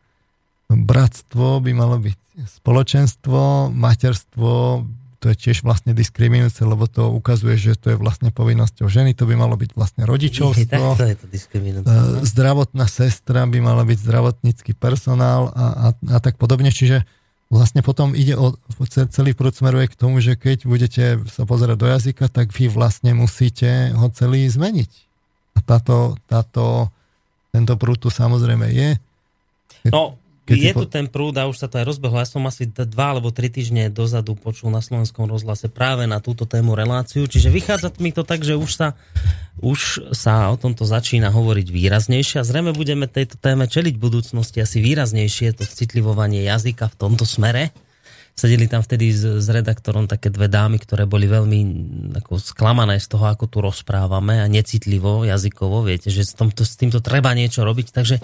[0.69, 2.19] Bratstvo by malo byť
[2.61, 4.85] spoločenstvo, materstvo
[5.19, 9.27] to je tiež vlastne diskriminujúce, lebo to ukazuje, že to je vlastne povinnosťou ženy, to
[9.27, 10.95] by malo byť vlastne rodičovstvo.
[10.95, 11.91] Je, je to diskriminujúce.
[11.91, 12.23] No.
[12.23, 17.03] Zdravotná sestra by mala byť zdravotnícky personál a, a, a tak podobne, čiže
[17.51, 18.55] vlastne potom ide o,
[19.11, 23.11] celý prúd smeruje k tomu, že keď budete sa pozerať do jazyka, tak vy vlastne
[23.19, 24.91] musíte ho celý zmeniť.
[25.59, 26.95] A táto, táto,
[27.59, 28.91] tento prúd tu samozrejme je.
[29.91, 30.15] No,
[30.49, 30.81] keď je po...
[30.81, 32.17] tu ten prúd a už sa to aj rozbehlo.
[32.17, 36.49] Ja som asi dva alebo tri týždne dozadu počul na slovenskom rozhlase práve na túto
[36.49, 37.29] tému reláciu.
[37.29, 38.89] Čiže vychádza mi to tak, že už sa,
[39.61, 44.65] už sa o tomto začína hovoriť výraznejšie a zrejme budeme tejto téme čeliť v budúcnosti
[44.65, 47.77] asi výraznejšie, to citlivovanie jazyka v tomto smere.
[48.39, 51.61] Sedeli tam vtedy s, s redaktorom také dve dámy, ktoré boli veľmi
[52.23, 55.83] ako, sklamané z toho, ako tu rozprávame a necitlivo, jazykovo.
[55.83, 57.91] Viete, že s, tomto, s týmto treba niečo robiť.
[57.91, 58.23] Takže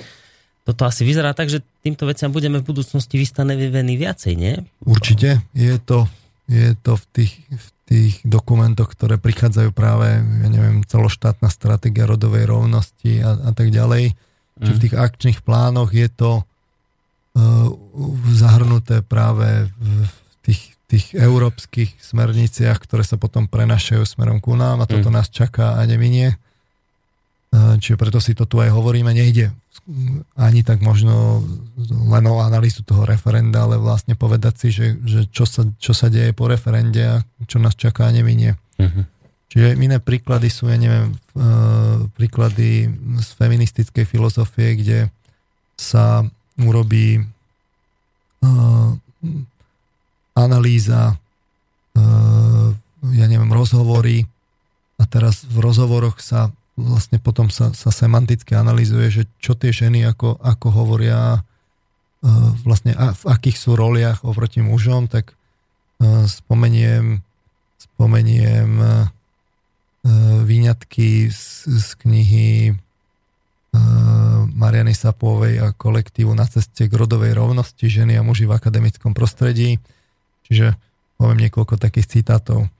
[0.62, 4.54] toto asi vyzerá tak, že týmto veciam budeme v budúcnosti vystanevení viacej, nie?
[4.86, 5.42] Určite.
[5.50, 6.06] Je to,
[6.46, 12.46] je to v, tých, v tých dokumentoch, ktoré prichádzajú práve, ja neviem, celoštátna stratégia rodovej
[12.46, 14.14] rovnosti a, a tak ďalej.
[14.14, 14.62] Mm.
[14.62, 16.46] Či v tých akčných plánoch je to
[18.34, 19.88] zahrnuté práve v,
[20.46, 25.14] tých, tých európskych smerniciach, ktoré sa potom prenašajú smerom ku nám a toto mm.
[25.14, 26.38] nás čaká a neminie.
[27.54, 29.54] Uh, čiže preto si to tu aj hovoríme, nejde
[30.40, 31.44] ani tak možno
[32.08, 36.08] len o analýzu toho referenda, ale vlastne povedať si, že, že čo, sa, čo sa
[36.08, 38.56] deje po referende a čo nás čaká a neminie.
[38.80, 39.04] Uh-huh.
[39.52, 42.88] Čiže iné príklady sú, ja neviem, uh, príklady
[43.20, 44.98] z feministickej filozofie, kde
[45.76, 46.24] sa
[46.60, 48.90] urobí uh,
[50.34, 51.18] analýza,
[51.98, 52.68] uh,
[53.10, 54.26] ja neviem, rozhovory.
[54.94, 60.06] A teraz v rozhovoroch sa vlastne potom sa, sa semanticky analizuje, že čo tie ženy
[60.10, 61.46] ako, ako hovoria,
[62.64, 65.36] vlastne a v akých sú roliach oproti mužom, tak
[66.26, 67.22] spomeniem,
[67.78, 68.70] spomeniem
[70.44, 72.52] výňatky z, z knihy
[74.54, 79.82] Mariany Sapovej a kolektívu na ceste k rodovej rovnosti ženy a muži v akademickom prostredí.
[80.46, 80.78] Čiže
[81.18, 82.70] poviem niekoľko takých citátov.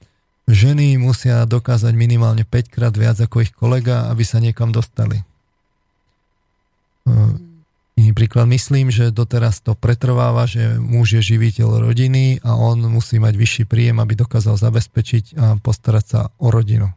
[0.47, 5.21] Ženy musia dokázať minimálne 5 krát viac ako ich kolega, aby sa niekam dostali.
[7.95, 13.19] Iný príklad, myslím, že doteraz to pretrváva, že muž je živiteľ rodiny a on musí
[13.19, 16.93] mať vyšší príjem, aby dokázal zabezpečiť a postarať sa o rodinu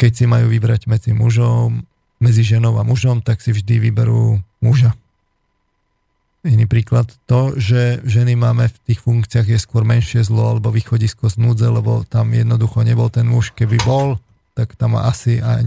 [0.00, 1.84] keď si majú vybrať medzi mužom,
[2.22, 4.94] medzi ženou a mužom, tak si vždy vyberú muža.
[6.42, 11.30] Iný príklad, to, že ženy máme v tých funkciách je skôr menšie zlo alebo východisko
[11.30, 13.54] z núdze, lebo tam jednoducho nebol ten muž.
[13.54, 14.18] Keby bol,
[14.58, 15.62] tak tam asi a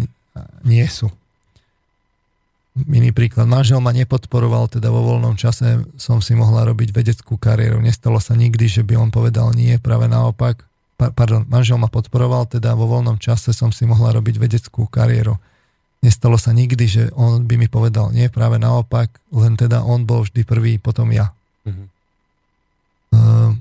[0.68, 1.08] nie sú.
[2.76, 7.80] Iný príklad, manžel ma nepodporoval, teda vo voľnom čase som si mohla robiť vedeckú kariéru.
[7.80, 12.74] Nestalo sa nikdy, že by on povedal nie, práve naopak pardon, manžel ma podporoval, teda
[12.76, 15.36] vo voľnom čase som si mohla robiť vedeckú kariéru.
[16.06, 20.22] Nestalo sa nikdy, že on by mi povedal nie, práve naopak, len teda on bol
[20.22, 21.34] vždy prvý, potom ja.
[21.66, 21.88] Mm-hmm.
[23.10, 23.52] Uh,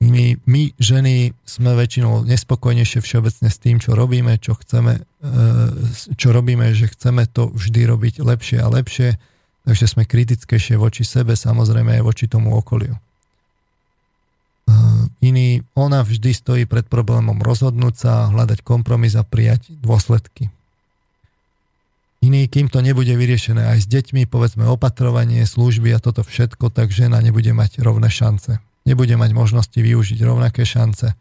[0.00, 5.76] my, my, ženy, sme väčšinou nespokojnejšie všeobecne s tým, čo robíme, čo chceme, uh,
[6.16, 9.20] čo robíme, že chceme to vždy robiť lepšie a lepšie,
[9.68, 12.96] takže sme kritickejšie voči sebe, samozrejme aj voči tomu okoliu.
[14.64, 20.48] Uh, iný, ona vždy stojí pred problémom rozhodnúť sa, hľadať kompromis a prijať dôsledky.
[22.26, 26.90] Iný, kým to nebude vyriešené aj s deťmi, povedzme opatrovanie, služby a toto všetko, tak
[26.90, 28.58] žena nebude mať rovné šance.
[28.82, 31.14] Nebude mať možnosti využiť rovnaké šance.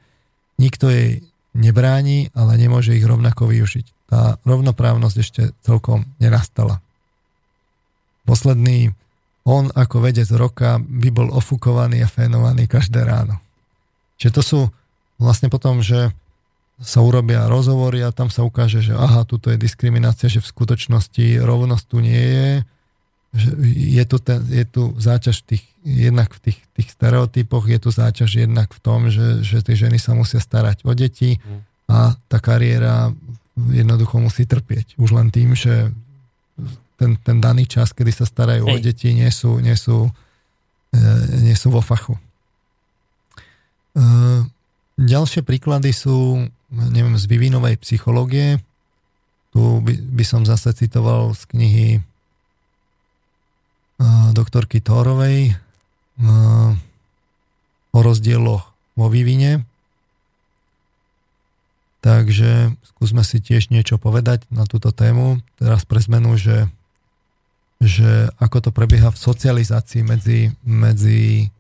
[0.57, 1.21] Nikto jej
[1.53, 4.09] nebráni, ale nemôže ich rovnako využiť.
[4.09, 6.81] Tá rovnoprávnosť ešte celkom nenastala.
[8.25, 8.89] Posledný
[9.45, 13.37] on ako vedec roka by bol ofukovaný a fénovaný každé ráno.
[14.17, 14.59] Čiže to sú
[15.21, 16.09] vlastne potom, že
[16.81, 21.39] sa urobia rozhovory a tam sa ukáže, že aha, tuto je diskriminácia, že v skutočnosti
[21.39, 22.49] rovnosť tu nie je,
[23.35, 27.89] že je tu, ten, je tu záťaž tých, jednak v tých, tých stereotypoch, je tu
[27.91, 31.59] záťaž jednak v tom, že, že tie ženy sa musia starať o deti mm.
[31.91, 33.11] a tá kariéra
[33.55, 34.99] jednoducho musí trpieť.
[34.99, 35.91] Už len tým, že
[36.95, 38.71] ten, ten daný čas, kedy sa starajú Hej.
[38.71, 40.11] o deti, nie sú, nie sú,
[40.95, 40.99] e,
[41.43, 42.15] nie sú vo fachu.
[42.15, 42.21] E,
[44.95, 48.61] ďalšie príklady sú, neviem, z vyvinovej psychológie.
[49.55, 52.01] Tu by, by som zase citoval z knihy e,
[54.35, 55.55] doktorky Tórovej
[57.91, 59.67] o rozdieloch vo vývine.
[61.99, 65.43] Takže skúsme si tiež niečo povedať na túto tému.
[65.59, 66.71] Teraz pre zmenu, že
[67.83, 71.51] že ako to prebieha v socializácii medzi, medzi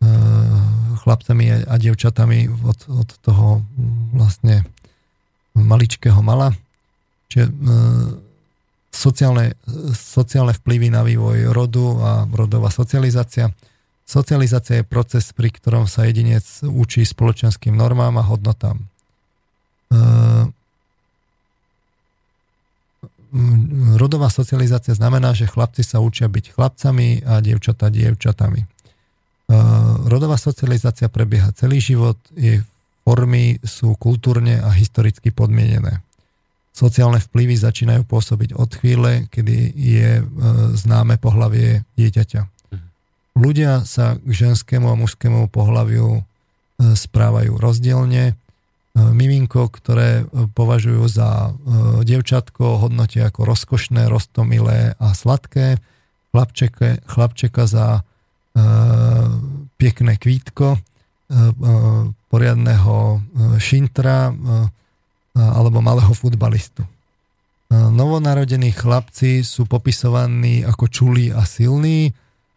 [0.00, 0.59] uh,
[1.00, 3.64] chlapcami a, dievčatami od, od toho
[4.12, 4.68] vlastne
[5.56, 6.52] maličkého mala.
[7.32, 7.52] Čiže uh,
[8.90, 9.56] sociálne,
[9.94, 13.54] sociálne vplyvy na vývoj rodu a rodová socializácia.
[14.04, 18.82] Socializácia je proces, pri ktorom sa jedinec učí spoločenským normám a hodnotám.
[19.90, 20.50] Uh,
[23.94, 28.66] rodová socializácia znamená, že chlapci sa učia byť chlapcami a dievčatá dievčatami.
[30.06, 32.62] Rodová socializácia prebieha celý život, jej
[33.02, 35.98] formy sú kultúrne a historicky podmienené.
[36.70, 40.24] Sociálne vplyvy začínajú pôsobiť od chvíle, kedy je e,
[40.78, 42.40] známe pohlavie dieťaťa.
[42.46, 42.86] Mhm.
[43.34, 46.22] Ľudia sa k ženskému a mužskému pohľaviu e,
[46.94, 48.38] správajú rozdielne,
[48.90, 50.26] E, miminko, ktoré
[50.58, 51.54] považujú za
[52.02, 55.78] dievčatko, hodnotia ako rozkošné, rostomilé a sladké,
[56.34, 58.02] chlapčeke, chlapčeka za
[59.76, 60.76] pekné kvítko,
[62.28, 62.96] poriadného
[63.58, 64.34] šintra
[65.34, 66.82] alebo malého futbalistu.
[67.70, 72.10] Novonarodení chlapci sú popisovaní ako čulí a silní,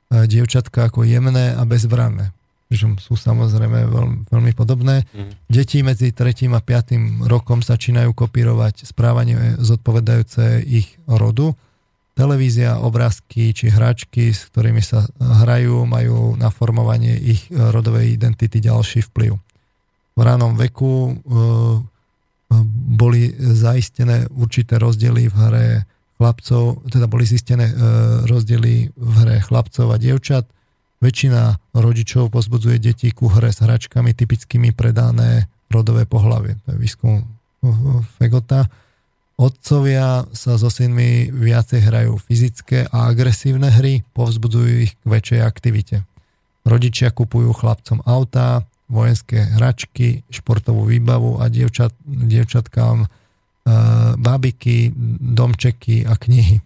[0.09, 2.33] dievčatka ako jemné a bezbranné
[2.73, 5.05] že sú samozrejme veľmi, veľmi podobné.
[5.13, 5.31] Mm.
[5.45, 6.49] Deti medzi 3.
[6.49, 7.29] a 5.
[7.29, 11.53] rokom začínajú kopírovať správanie zodpovedajúce ich rodu.
[12.13, 19.09] Televízia, obrázky či hračky, s ktorými sa hrajú, majú na formovanie ich rodovej identity ďalší
[19.09, 19.33] vplyv.
[20.13, 21.13] V ránom veku e,
[22.93, 25.67] boli zaistené určité rozdiely v hre
[26.21, 27.73] chlapcov, teda boli zistené
[28.29, 30.45] rozdiely v hre chlapcov a dievčat
[31.03, 36.55] Väčšina rodičov pozbudzuje deti ku hre s hračkami typickými predané rodové pohlavie.
[36.63, 37.27] To je výskum
[38.15, 38.71] Fegota.
[39.33, 45.95] Otcovia sa so synmi viacej hrajú fyzické a agresívne hry, povzbudzujú ich k väčšej aktivite.
[46.63, 48.63] Rodičia kupujú chlapcom autá,
[48.93, 53.07] vojenské hračky, športovú výbavu a dievčat, dievčatkám e,
[54.21, 56.61] bábiky, domčeky a knihy.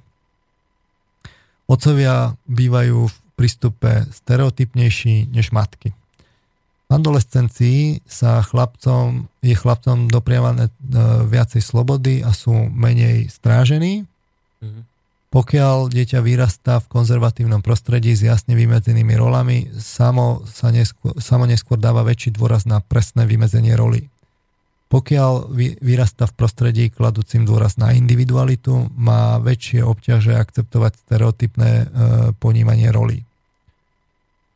[1.72, 5.96] Otcovia bývajú v prístupe stereotypnejší než matky.
[6.88, 10.74] Adolescencii sa chlapcom, je chlapcom dopriavané e,
[11.28, 14.08] viacej slobody a sú menej strážení.
[14.64, 14.84] Mm-hmm.
[15.28, 21.76] Pokiaľ dieťa vyrastá v konzervatívnom prostredí s jasne vymedzenými rolami, samo, sa neskôr, samo neskôr
[21.76, 24.08] dáva väčší dôraz na presné vymedzenie roli.
[24.88, 25.52] Pokiaľ
[25.84, 31.86] vyrastá v prostredí kladúcim dôraz na individualitu, má väčšie obťaže akceptovať stereotypné e,
[32.40, 33.28] ponímanie roli.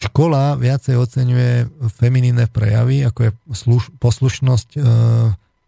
[0.01, 4.79] Škola viacej oceňuje feminínne prejavy, ako je sluš- poslušnosť, e,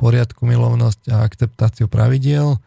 [0.01, 2.57] poriadku, milovnosť a akceptáciu pravidiel.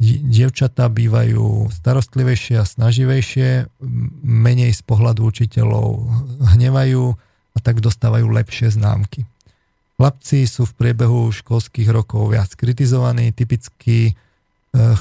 [0.00, 3.68] Dievčatá bývajú starostlivejšie a snaživejšie,
[4.24, 6.08] menej z pohľadu učiteľov
[6.56, 7.04] hnevajú
[7.52, 9.28] a tak dostávajú lepšie známky.
[10.00, 14.12] Chlapci sú v priebehu školských rokov viac kritizovaní, typicky e,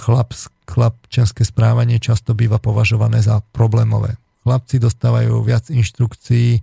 [0.04, 0.36] chlap,
[0.68, 4.20] chlapčenské správanie často býva považované za problémové.
[4.50, 6.62] Chlapci dostávajú viac inštrukcií e,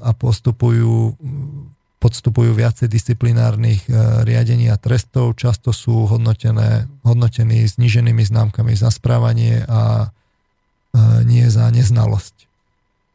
[0.00, 1.12] a postupujú,
[2.00, 9.68] podstupujú viacej disciplinárnych e, riadení a trestov, často sú hodnotené, hodnotení zniženými známkami za správanie
[9.68, 10.08] a
[11.22, 12.50] nie za neznalosť.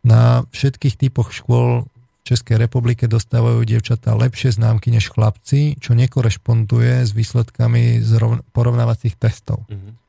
[0.07, 1.89] Na všetkých typoch škôl
[2.25, 8.17] Českej republike dostávajú dievčatá lepšie známky než chlapci, čo nekorešponduje s výsledkami z
[8.49, 9.61] porovnávacích testov.
[9.69, 10.04] Mm-hmm.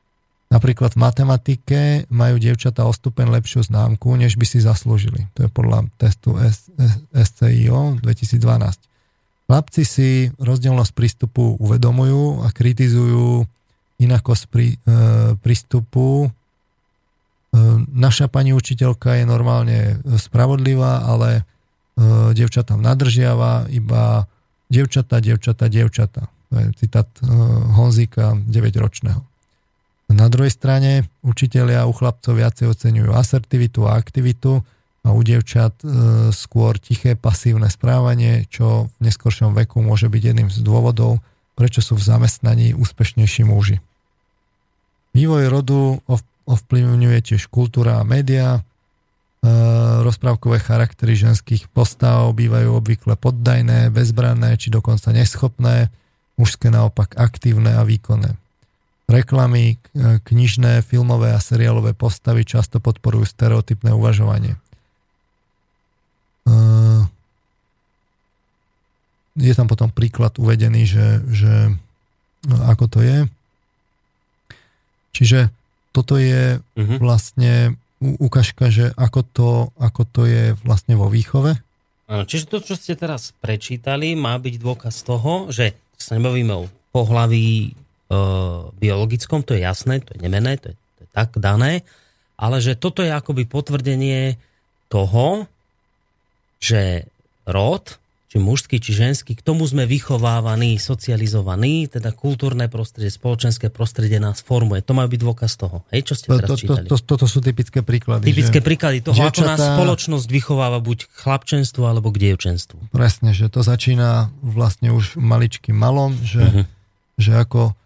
[0.47, 5.27] Napríklad v matematike majú dievčatá o stupen lepšiu známku, než by si zaslúžili.
[5.35, 6.39] To je podľa testu
[7.11, 8.39] SCIO 2012.
[9.47, 13.47] Chlapci si rozdielnosť prístupu uvedomujú a kritizujú
[13.99, 14.77] inakosť prí, e,
[15.39, 16.27] prístupu.
[16.27, 16.29] E,
[17.91, 19.79] naša pani učiteľka je normálne
[20.19, 21.47] spravodlivá, ale
[21.97, 24.29] E, devčatám nadržiava iba
[24.69, 26.29] devčata, devčata, devčata.
[26.29, 27.25] To je citát e,
[27.73, 29.25] Honzíka 9-ročného.
[30.07, 34.63] Na druhej strane učitelia u chlapcov viacej oceňujú asertivitu a aktivitu
[35.03, 35.87] a u devčat e,
[36.31, 41.19] skôr tiché pasívne správanie, čo v neskoršom veku môže byť jedným z dôvodov,
[41.59, 43.83] prečo sú v zamestnaní úspešnejší muži.
[45.11, 45.99] Vývoj rodu
[46.47, 48.63] ovplyvňuje tiež kultúra a média,
[49.37, 49.49] E,
[50.01, 55.93] rozprávkové charaktery ženských postav bývajú obvykle poddajné, bezbranné či dokonca neschopné,
[56.41, 58.33] mužské naopak aktívne a výkonné.
[59.07, 59.79] Reklamy,
[60.27, 64.59] knižné, filmové a seriálové postavy často podporujú stereotypné uvažovanie.
[66.43, 66.55] E,
[69.39, 71.53] je tam potom príklad uvedený, že, že
[72.67, 73.17] ako to je.
[75.15, 75.39] Čiže
[75.95, 76.97] toto je uh-huh.
[77.01, 79.49] vlastne ukážka, že ako to,
[79.81, 81.57] ako to je vlastne vo výchove.
[82.07, 87.73] Čiže to, čo ste teraz prečítali, má byť dôkaz toho, že sa nebavíme o pohlaví
[87.73, 87.86] e,
[88.79, 91.83] biologickom, to je jasné, to je nemené, to je, to je tak dané,
[92.39, 94.39] ale že toto je akoby potvrdenie
[94.87, 95.49] toho,
[96.63, 97.05] že
[97.43, 104.19] rod či mužský, či ženský, k tomu sme vychovávaní, socializovaní, teda kultúrne prostredie, spoločenské prostredie
[104.19, 104.83] nás formuje.
[104.83, 105.87] To má byť dôkaz toho.
[105.95, 106.91] Hej, čo ste teraz to, čítali?
[106.91, 108.27] To, to, toto sú typické príklady.
[108.27, 112.91] Typické že, príklady toho, ako nás spoločnosť vychováva buď k chlapčenstvu alebo k dievčenstvu.
[112.91, 116.63] Presne, že to začína vlastne už maličkým malom, že, uh-huh.
[117.15, 117.79] že ako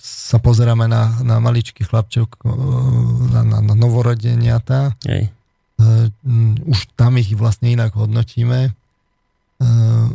[0.00, 2.52] sa pozeráme na, na maličký chlapčok, uh,
[3.32, 4.96] na, na, na novorodeniatá.
[5.04, 5.32] Hej
[5.82, 6.06] Eh,
[6.62, 8.70] už tam ich vlastne inak hodnotíme.
[8.70, 10.06] Eh,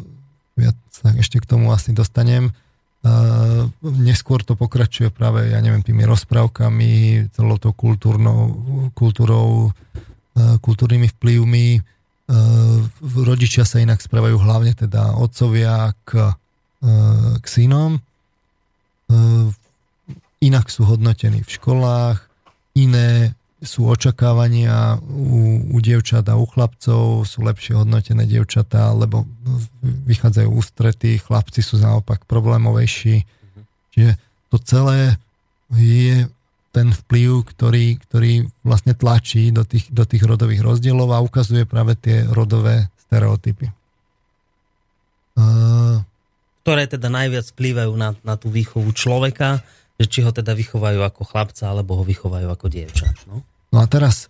[0.57, 2.49] ja sa ešte k tomu asi dostanem.
[3.79, 8.51] Neskôr to pokračuje práve, ja neviem, tými rozprávkami, celou tou kultúrnou,
[8.91, 9.71] kultúrou,
[10.35, 11.67] kultúrnymi vplyvmi.
[12.99, 16.35] Rodičia sa inak správajú hlavne teda otcovia k,
[17.39, 18.03] k synom.
[20.37, 22.21] Inak sú hodnotení v školách,
[22.77, 29.25] iné sú očakávania u, u dievčat a u chlapcov, sú lepšie hodnotené dievčatá, lebo
[29.81, 33.25] vychádzajú ústrety, chlapci sú naopak problémovejší.
[33.25, 33.63] Mm-hmm.
[33.97, 34.11] Čiže
[34.53, 35.17] to celé
[35.73, 36.29] je
[36.69, 41.97] ten vplyv, ktorý, ktorý vlastne tlačí do tých, do tých rodových rozdielov a ukazuje práve
[41.97, 43.73] tie rodové stereotypy.
[45.33, 46.05] Uh,
[46.67, 49.63] Ktoré teda najviac vplývajú na, na tú výchovu človeka
[49.97, 53.09] že či ho teda vychovajú ako chlapca, alebo ho vychovajú ako dievča.
[53.25, 53.41] No,
[53.73, 54.29] no a teraz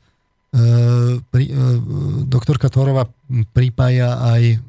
[0.55, 1.53] e, pri, e,
[2.23, 3.11] doktorka Tvorova
[3.51, 4.63] pripája aj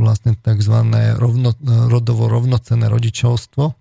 [0.00, 0.76] vlastne tzv.
[1.20, 1.52] Rovno,
[1.92, 3.76] rodovo rovnocenné rodičovstvo.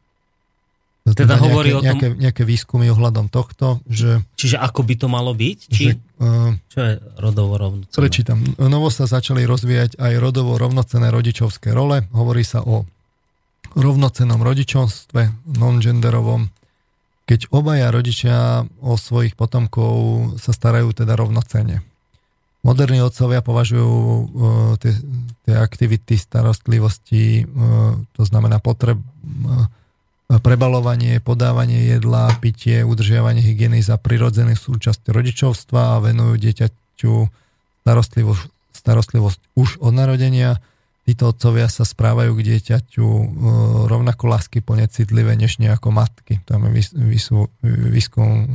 [1.07, 1.88] Teda, teda hovorí nejaké, o tom...
[1.88, 4.19] Nejaké, nejaké výskumy ohľadom tohto, že...
[4.35, 5.57] Čiže ako by to malo byť?
[5.71, 5.83] Či...
[5.88, 7.95] Že, uh, Čo je rodovo rovnocenné?
[7.95, 8.43] Prečítam.
[8.59, 12.03] Novo sa začali rozvíjať aj rodovo rovnocenné rodičovské role.
[12.11, 12.83] Hovorí sa o
[13.78, 16.49] rovnocenom rodičovstve, non-genderovom,
[17.28, 19.93] keď obaja rodičia o svojich potomkov
[20.41, 21.86] sa starajú teda rovnocene.
[22.65, 24.25] Moderní otcovia považujú uh,
[24.82, 24.91] tie,
[25.45, 29.69] tie aktivity starostlivosti, uh, to znamená potreb, uh,
[30.28, 37.13] prebalovanie, podávanie jedla, pitie, udržiavanie hygieny za prirodzený súčasť rodičovstva a venujú dieťaťu
[37.88, 38.43] starostlivosť,
[38.75, 40.59] starostlivosť už od narodenia
[41.08, 43.26] títo otcovia sa správajú k dieťaťu e,
[43.88, 46.43] rovnako lásky plne citlivé, než nejako matky.
[46.43, 46.84] Tam je
[47.95, 48.47] výskum e,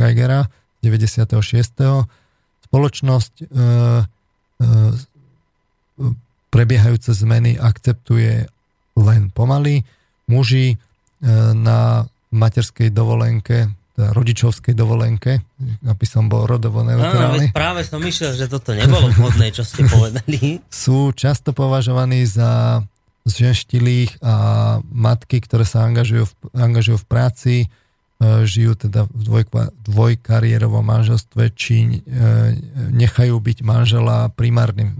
[0.00, 0.48] Geigera
[0.80, 1.28] 96.
[2.64, 3.46] Spoločnosť e,
[6.48, 8.48] prebiehajúce zmeny akceptuje
[8.96, 9.84] len pomaly.
[10.32, 10.80] Muži
[11.54, 15.42] na materskej dovolenke teda rodičovskej dovolenke,
[15.82, 17.50] aby som bol rodovo neutrálny.
[17.50, 20.62] Áno, práve som myslel, že toto nebolo vhodné, čo ste povedali.
[20.70, 22.78] Sú často považovaní za
[23.26, 24.34] zženštilých a
[24.86, 27.66] matky, ktoré sa angažujú v, angažujú v práci, e,
[28.46, 29.44] žijú teda v dvoj,
[29.82, 32.14] dvojkariérovom manželstve, či e,
[32.94, 34.98] nechajú byť manžela primárnym e,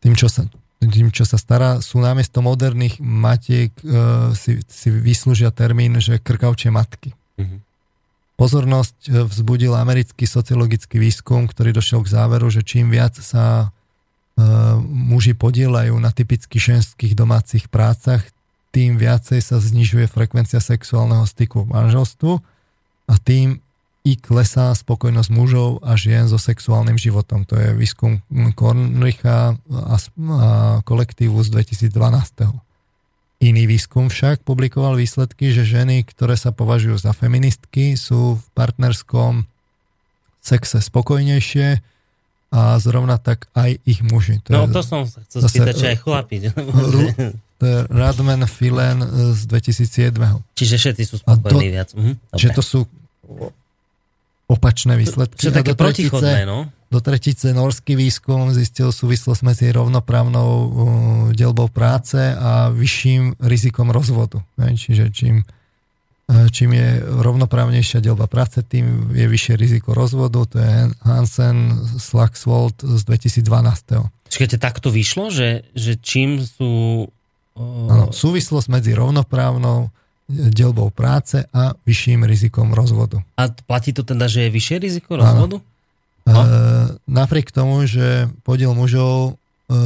[0.00, 0.50] tým, čo sa
[0.88, 3.84] tým, čo sa stará, sú namiesto moderných matiek e,
[4.32, 7.12] si, si vyslúžia termín, že krkavčie matky.
[7.36, 7.60] Mm-hmm.
[8.40, 13.68] Pozornosť e, vzbudil americký sociologický výskum, ktorý došiel k záveru, že čím viac sa
[14.40, 14.44] e,
[14.80, 18.24] muži podielajú na typicky ženských domácich prácach,
[18.72, 22.32] tým viacej sa znižuje frekvencia sexuálneho styku v manželstvu
[23.10, 23.60] a tým
[24.00, 27.44] i klesá spokojnosť mužov a žien so sexuálnym životom.
[27.44, 28.24] To je výskum
[28.56, 29.96] Kornricha a,
[30.80, 31.92] kolektívu z 2012.
[33.40, 39.44] Iný výskum však publikoval výsledky, že ženy, ktoré sa považujú za feministky, sú v partnerskom
[40.40, 41.80] sexe spokojnejšie
[42.50, 44.40] a zrovna tak aj ich muži.
[44.48, 46.36] To no je, to som sa chcel spýtať, či aj chlapi.
[47.60, 49.04] To je Radman Filen
[49.36, 50.16] z 2007.
[50.56, 51.88] Čiže všetci sú spokojní do, viac.
[51.92, 52.80] Mhm, Čiže to sú
[54.50, 55.46] opačné výsledky.
[55.46, 56.66] Čo také protichodné, no?
[56.90, 60.68] Do tretice norský výskum zistil súvislosť medzi rovnoprávnou uh,
[61.30, 64.42] delbou práce a vyšším rizikom rozvodu.
[64.58, 64.74] Ne?
[64.74, 70.42] Čiže čím, uh, čím je rovnoprávnejšia delba práce, tým je vyššie riziko rozvodu.
[70.50, 73.46] To je Hansen Slaxwold z 2012.
[74.26, 77.06] Čiže takto vyšlo, že, že čím sú...
[77.54, 77.86] Uh...
[77.86, 79.94] Ano, súvislosť medzi rovnoprávnou
[80.30, 83.18] delbou práce a vyšším rizikom rozvodu.
[83.34, 85.58] A platí to teda, že je vyššie riziko rozvodu?
[86.26, 86.40] No.
[86.40, 86.46] E,
[87.10, 89.76] napriek tomu, že podiel mužov e,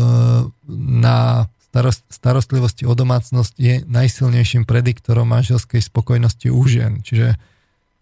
[0.77, 7.01] na starost, starostlivosti o domácnosť je najsilnejším prediktorom manželskej spokojnosti u žien.
[7.01, 7.35] Čiže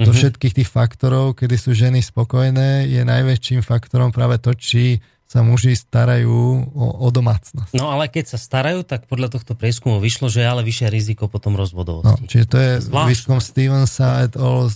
[0.03, 0.19] do mhm.
[0.19, 4.99] všetkých tých faktorov, kedy sú ženy spokojné, je najväčším faktorom práve to, či
[5.33, 7.73] sa muži starajú o, o domácnosť.
[7.73, 11.25] No ale keď sa starajú, tak podľa tohto prieskumu vyšlo, že je ale vyššie riziko
[11.25, 12.21] potom rozvodovosti.
[12.21, 13.09] No, čiže to je Zvlášť.
[13.09, 14.69] výskum Stevensa et al.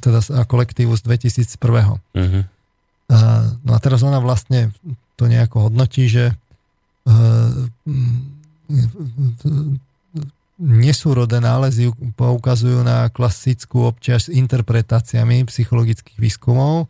[0.00, 2.00] teda a kolektívu z 2001.
[2.00, 2.48] Uh-huh.
[3.12, 3.18] A,
[3.60, 4.72] no a teraz ona vlastne
[5.20, 7.68] to nejako hodnotí, že uh,
[10.56, 16.88] nesúrodé nálezy poukazujú na klasickú občas s interpretáciami psychologických výskumov,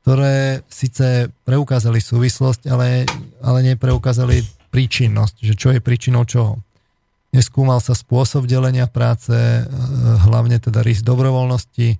[0.00, 3.04] ktoré síce preukázali súvislosť, ale,
[3.44, 4.40] ale nepreukázali
[4.72, 6.62] príčinnosť, že čo je príčinou čoho.
[7.30, 9.62] Neskúmal sa spôsob delenia práce, eh,
[10.26, 11.88] hlavne teda rys dobrovoľnosti.
[11.94, 11.98] Eh,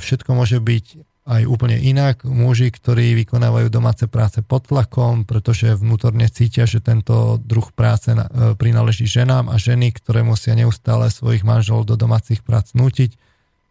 [0.00, 0.86] všetko môže byť
[1.30, 2.24] aj úplne inak.
[2.24, 8.24] Muži, ktorí vykonávajú domáce práce pod tlakom, pretože vnútorne cítia, že tento druh práce eh,
[8.56, 13.18] prináleží ženám a ženy, ktoré musia neustále svojich manželov do domácich prác nútiť,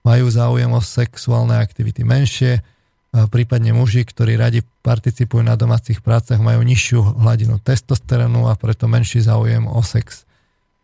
[0.06, 2.62] majú záujem o sexuálne aktivity menšie,
[3.10, 9.26] prípadne muži, ktorí radi participujú na domácich prácach, majú nižšiu hladinu testosterónu a preto menší
[9.26, 10.30] záujem o sex.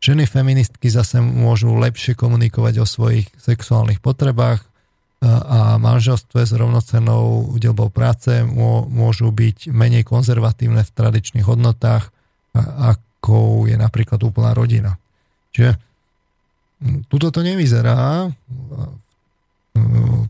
[0.01, 4.65] Ženy feministky zase môžu lepšie komunikovať o svojich sexuálnych potrebách
[5.25, 8.45] a manželstve s rovnocenou udelbou práce
[8.89, 12.13] môžu byť menej konzervatívne v tradičných hodnotách,
[12.57, 15.01] ako je napríklad úplná rodina.
[15.55, 15.81] Čiže
[17.09, 18.29] tuto to nevyzerá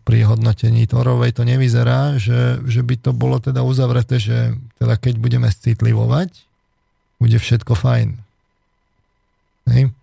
[0.02, 5.22] pri hodnotení Torovej to nevyzerá, že, že by to bolo teda uzavreté, že teda keď
[5.22, 6.34] budeme citlivovať,
[7.22, 8.18] bude všetko fajn.
[9.70, 9.94] Hej?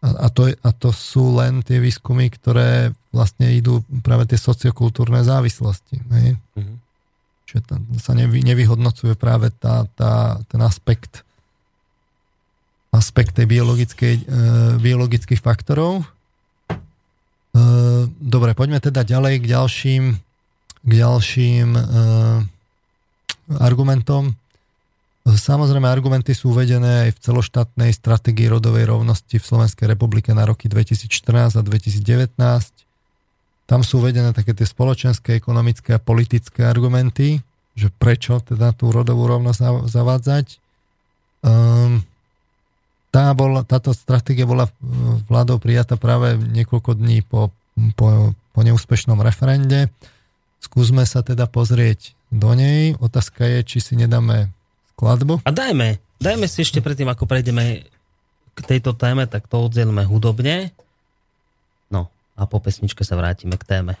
[0.00, 5.20] A, a, to, a to sú len tie výskumy, ktoré vlastne idú práve tie sociokultúrne
[5.24, 5.96] závislosti.
[5.96, 6.28] Hej?
[6.56, 6.76] Mm-hmm.
[7.48, 11.24] Čiže tam sa nevy, nevyhodnocuje práve tá, tá, ten aspekt
[12.90, 14.22] aspekt tej biologickej, e,
[14.82, 16.02] biologických faktorov.
[17.50, 17.60] E,
[18.20, 20.04] dobre, poďme teda ďalej k ďalším,
[20.86, 21.82] k ďalším e,
[23.58, 24.38] argumentom.
[25.26, 30.66] Samozrejme, argumenty sú uvedené aj v celoštátnej stratégii rodovej rovnosti v Slovenskej republike na roky
[30.66, 32.34] 2014 a 2019.
[33.68, 37.38] Tam sú uvedené také tie spoločenské, ekonomické a politické argumenty,
[37.78, 40.46] že prečo teda tú rodovú rovnosť zavádzať.
[41.46, 42.02] Um,
[43.10, 44.70] tá bola, táto stratégia bola
[45.26, 47.50] vládou prijatá práve niekoľko dní po,
[47.98, 49.90] po, po neúspešnom referende.
[50.62, 52.94] Skúsme sa teda pozrieť do nej.
[53.02, 54.50] Otázka je, či si nedáme
[54.94, 55.42] skladbu.
[55.42, 57.88] A dajme, dajme si ešte predtým, ako prejdeme
[58.54, 60.70] k tejto téme, tak to oddelíme hudobne.
[61.88, 63.92] No a po pesničke sa vrátime k téme.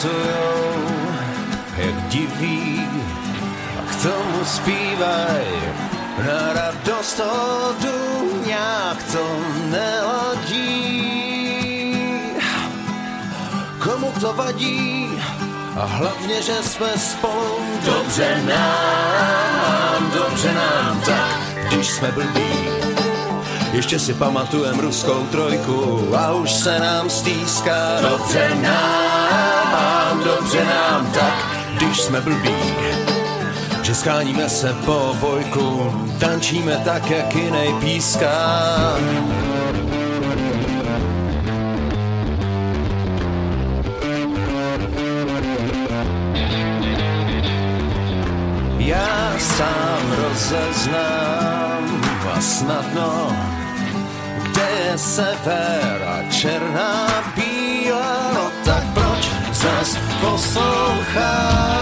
[0.00, 0.80] Tancujou
[1.76, 2.88] jak diví
[3.78, 5.46] a k tomu zpívaj
[6.18, 9.40] na radost hodu nějak to
[9.70, 10.70] nehodí.
[13.78, 15.22] Komu to vadí
[15.76, 22.99] a hlavně, že jsme spolu dobře nám, dobře nám tak, když jsme blbí.
[23.72, 31.56] Ještě si pamatujem ruskou trojku a už se nám stýská dobře nám dobře nám tak,
[31.76, 32.54] když jsme blbí.
[33.82, 38.96] Že skáníme se po bojku, tančíme tak, jak jiný píská.
[48.78, 51.50] Já sám rozeznám
[52.40, 53.36] a snadno,
[54.70, 57.06] je sever a černá
[57.36, 58.84] bílá, no tak
[59.60, 61.80] zas poslouchám.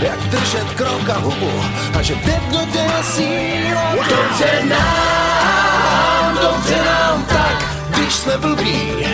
[0.00, 1.52] Jak držet krok a hubu
[1.98, 3.94] a že v jednotě je síla.
[4.08, 9.06] Dobře nám, dobře nám tak, když jsme blbí.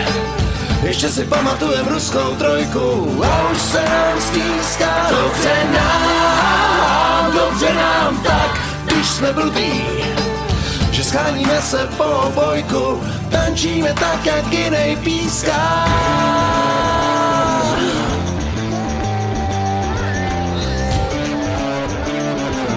[0.83, 5.07] Ještě si pamatujem ruskou trojku a už se nám stýská.
[5.09, 9.83] Dobře nám, dobře nám tak, když jsme blbí
[10.97, 15.85] že scháníme se po bojku, tančíme tak, jak jinej píská.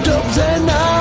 [0.05, 1.00] Dobře nám,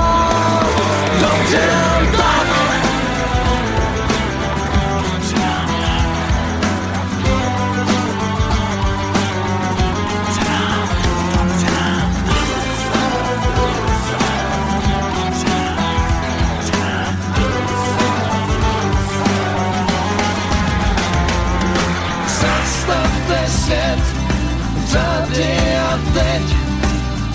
[24.92, 26.42] tady a teď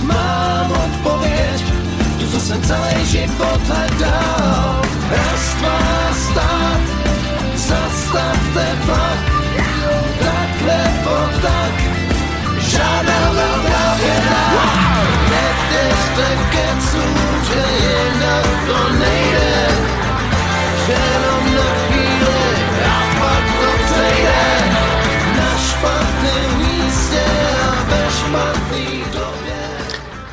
[0.01, 1.63] mám odpověď,
[2.19, 4.81] tu, co jsem celý život hledal.
[5.09, 5.79] Raz, dva,
[6.13, 6.81] stát,
[7.55, 9.19] zastavte vlak,
[10.19, 11.73] tak nebo tak,
[12.57, 14.43] žádná velká věda.
[15.29, 17.03] Nevěřte kecu,
[17.47, 19.67] že jinak to nejde,
[20.87, 21.94] jenom na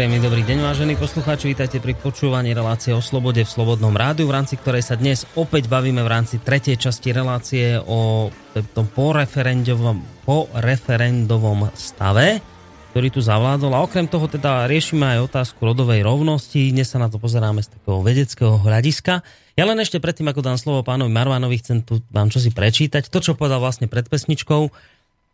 [0.02, 4.34] Príjemný dobrý deň, vážení poslucháči, vítajte pri počúvaní relácie o slobode v Slobodnom rádiu, v
[4.34, 8.26] rámci ktorej sa dnes opäť bavíme v rámci tretej časti relácie o
[8.74, 12.42] tom poreferendovom, poreferendovom stave,
[12.90, 13.78] ktorý tu zavládol.
[13.78, 16.74] A okrem toho teda riešime aj otázku rodovej rovnosti.
[16.74, 19.22] Dnes sa na to pozeráme z takého vedeckého hľadiska.
[19.54, 23.06] Ja len ešte predtým, ako dám slovo pánovi Marvanovi, chcem tu vám čosi prečítať.
[23.06, 24.66] To, čo povedal vlastne pred pesničkou,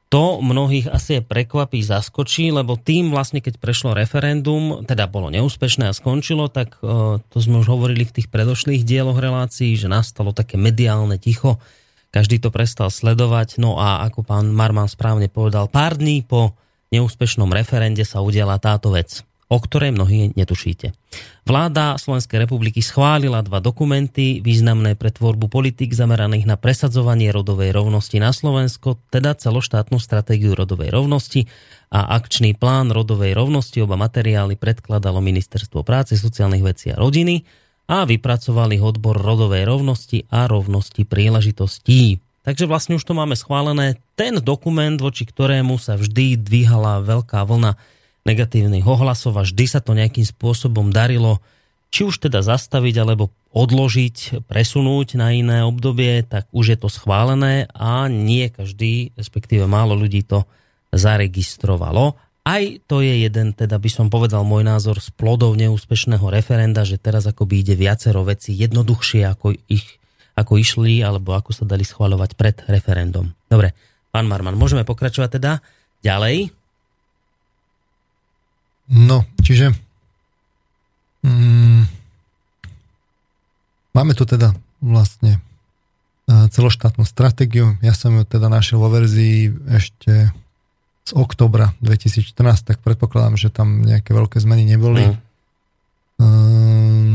[0.09, 5.97] to mnohých asi prekvapí, zaskočí, lebo tým vlastne, keď prešlo referendum, teda bolo neúspešné a
[5.97, 10.57] skončilo, tak uh, to sme už hovorili v tých predošlých dieloch relácií, že nastalo také
[10.57, 11.61] mediálne ticho,
[12.09, 16.57] každý to prestal sledovať, no a ako pán Marman správne povedal, pár dní po
[16.89, 20.93] neúspešnom referende sa udiala táto vec o ktorej mnohí netušíte.
[21.49, 28.21] Vláda Slovenskej republiky schválila dva dokumenty významné pre tvorbu politik zameraných na presadzovanie rodovej rovnosti
[28.21, 31.49] na Slovensko, teda celoštátnu stratégiu rodovej rovnosti
[31.89, 33.81] a akčný plán rodovej rovnosti.
[33.81, 37.49] Oba materiály predkladalo Ministerstvo práce, sociálnych vecí a rodiny
[37.89, 42.21] a vypracovali odbor rodovej rovnosti a rovnosti príležitostí.
[42.45, 43.97] Takže vlastne už to máme schválené.
[44.13, 47.77] Ten dokument, voči ktorému sa vždy dvíhala veľká vlna
[48.29, 51.41] negatívnych ohlasov a vždy sa to nejakým spôsobom darilo
[51.89, 57.65] či už teda zastaviť alebo odložiť, presunúť na iné obdobie, tak už je to schválené
[57.73, 60.45] a nie každý, respektíve málo ľudí to
[60.93, 62.21] zaregistrovalo.
[62.45, 67.01] Aj to je jeden, teda by som povedal môj názor z plodov neúspešného referenda, že
[67.01, 70.01] teraz akoby ide viacero veci jednoduchšie, ako ich
[70.39, 73.35] ako išli, alebo ako sa dali schváľovať pred referendum.
[73.51, 73.75] Dobre,
[74.15, 75.59] pán Marman, môžeme pokračovať teda
[75.99, 76.55] ďalej?
[78.89, 79.77] No, čiže
[81.21, 81.85] mm,
[83.93, 85.37] máme tu teda vlastne
[86.25, 87.77] e, celoštátnu stratégiu.
[87.85, 90.33] Ja som ju teda našiel vo verzii ešte
[91.09, 92.37] z oktobra 2014,
[92.69, 95.09] tak predpokladám, že tam nejaké veľké zmeny neboli.
[95.09, 95.17] Mm.
[96.19, 97.13] Um,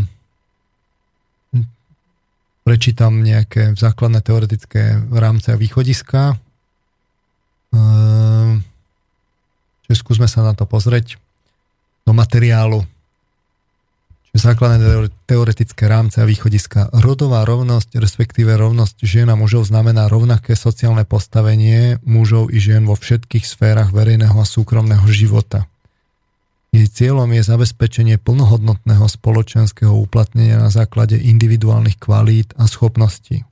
[2.65, 6.41] prečítam nejaké základné teoretické rámce a východiska.
[7.69, 8.65] Um,
[9.85, 11.21] čiže skúsme sa na to pozrieť
[12.03, 12.83] do materiálu.
[14.33, 16.89] Čiže základné teoretické rámce a východiska.
[16.89, 22.97] Rodová rovnosť, respektíve rovnosť žien a mužov znamená rovnaké sociálne postavenie mužov i žien vo
[22.97, 25.69] všetkých sférach verejného a súkromného života.
[26.73, 33.45] Jej cieľom je zabezpečenie plnohodnotného spoločenského uplatnenia na základe individuálnych kvalít a schopností.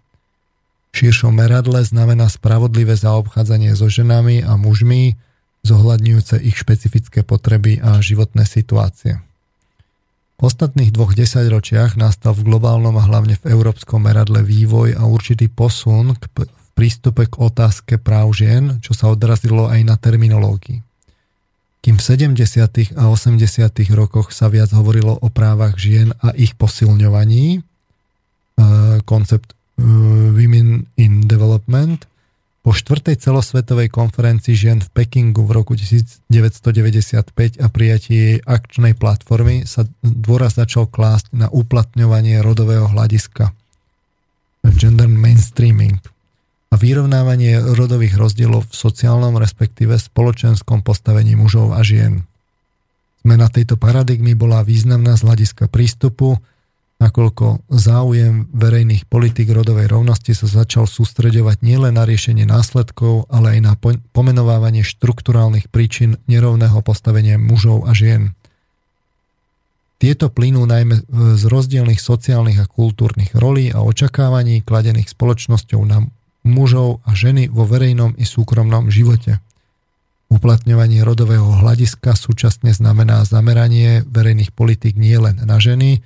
[0.91, 5.21] V širšom meradle znamená spravodlivé zaobchádzanie so ženami a mužmi,
[5.61, 9.21] zohľadňujúce ich špecifické potreby a životné situácie.
[10.41, 15.45] V ostatných dvoch desaťročiach nastal v globálnom a hlavne v európskom meradle vývoj a určitý
[15.53, 20.81] posun k p- v prístupe k otázke práv žien, čo sa odrazilo aj na terminológii.
[21.81, 22.03] Kým v
[22.37, 22.97] 70.
[22.97, 23.37] a 80.
[23.93, 27.61] rokoch sa viac hovorilo o právach žien a ich posilňovaní,
[29.05, 32.05] koncept Women in Development,
[32.61, 36.29] po štvrtej celosvetovej konferencii žien v Pekingu v roku 1995
[37.57, 43.49] a prijatí jej akčnej platformy sa dôraz začal klásť na uplatňovanie rodového hľadiska.
[44.61, 45.97] Gender mainstreaming
[46.71, 52.23] a vyrovnávanie rodových rozdielov v sociálnom respektíve spoločenskom postavení mužov a žien.
[53.25, 56.37] Zmena tejto paradigmy bola významná z hľadiska prístupu,
[57.01, 63.59] nakoľko záujem verejných politik rodovej rovnosti sa začal sústreďovať nielen na riešenie následkov, ale aj
[63.65, 63.73] na
[64.13, 68.37] pomenovávanie štrukturálnych príčin nerovného postavenia mužov a žien.
[69.97, 71.05] Tieto plynú najmä
[71.37, 76.05] z rozdielných sociálnych a kultúrnych rolí a očakávaní kladených spoločnosťou na
[76.41, 79.41] mužov a ženy vo verejnom i súkromnom živote.
[80.33, 86.01] Uplatňovanie rodového hľadiska súčasne znamená zameranie verejných politik nielen na ženy,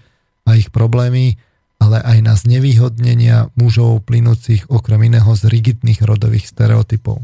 [0.46, 1.36] a ich problémy,
[1.82, 7.20] ale aj na znevýhodnenia mužov plynúcich okrem iného z rigidných rodových stereotypov.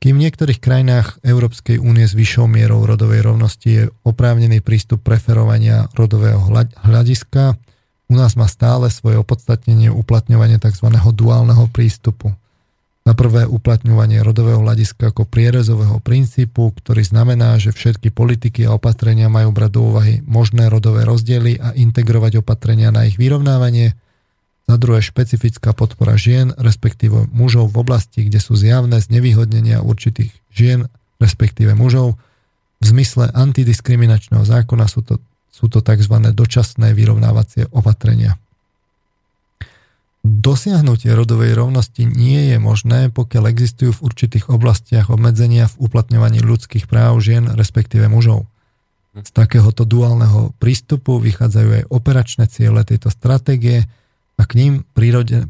[0.00, 5.92] Kým v niektorých krajinách Európskej únie s vyššou mierou rodovej rovnosti je oprávnený prístup preferovania
[5.92, 6.40] rodového
[6.80, 7.60] hľadiska,
[8.08, 10.88] u nás má stále svoje opodstatnenie uplatňovanie tzv.
[10.88, 12.32] duálneho prístupu–
[13.10, 19.26] na prvé uplatňovanie rodového hľadiska ako prierezového princípu, ktorý znamená, že všetky politiky a opatrenia
[19.26, 23.98] majú brať do úvahy možné rodové rozdiely a integrovať opatrenia na ich vyrovnávanie.
[24.70, 30.86] Za druhé špecifická podpora žien, respektíve mužov v oblasti, kde sú zjavné znevýhodnenia určitých žien,
[31.18, 32.14] respektíve mužov.
[32.78, 35.18] V zmysle antidiskriminačného zákona sú to,
[35.50, 36.14] sú to tzv.
[36.30, 38.38] dočasné vyrovnávacie opatrenia.
[40.30, 46.86] Dosiahnutie rodovej rovnosti nie je možné, pokiaľ existujú v určitých oblastiach obmedzenia v uplatňovaní ľudských
[46.86, 48.46] práv žien, respektíve mužov.
[49.10, 53.90] Z takéhoto duálneho prístupu vychádzajú aj operačné ciele tejto stratégie
[54.38, 54.72] a k ním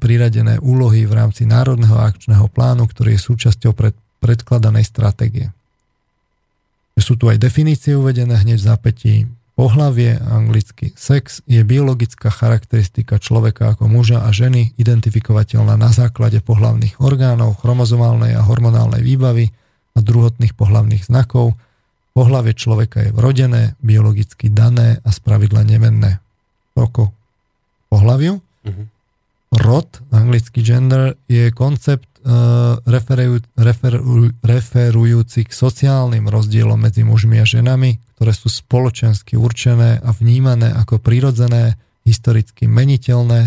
[0.00, 3.92] priradené úlohy v rámci Národného akčného plánu, ktorý je súčasťou pred,
[4.24, 5.52] predkladanej stratégie.
[6.96, 9.14] Sú tu aj definície uvedené hneď v zápätí
[9.60, 16.96] Pohlavie, anglicky sex, je biologická charakteristika človeka ako muža a ženy, identifikovateľná na základe pohlavných
[16.96, 19.52] orgánov, chromozomálnej a hormonálnej výbavy
[19.92, 21.60] a druhotných pohlavných znakov.
[22.16, 26.24] Pohlavie človeka je vrodené, biologicky dané a spravidla nemenné.
[26.72, 27.12] Oko
[27.92, 28.40] pohlaviu.
[28.64, 28.86] Mm-hmm.
[29.60, 37.46] Rod, anglický gender, je koncept uh, referuj, referuj, referujúci k sociálnym rozdielom medzi mužmi a
[37.48, 43.40] ženami, ktoré sú spoločensky určené a vnímané ako prirodzené, historicky meniteľné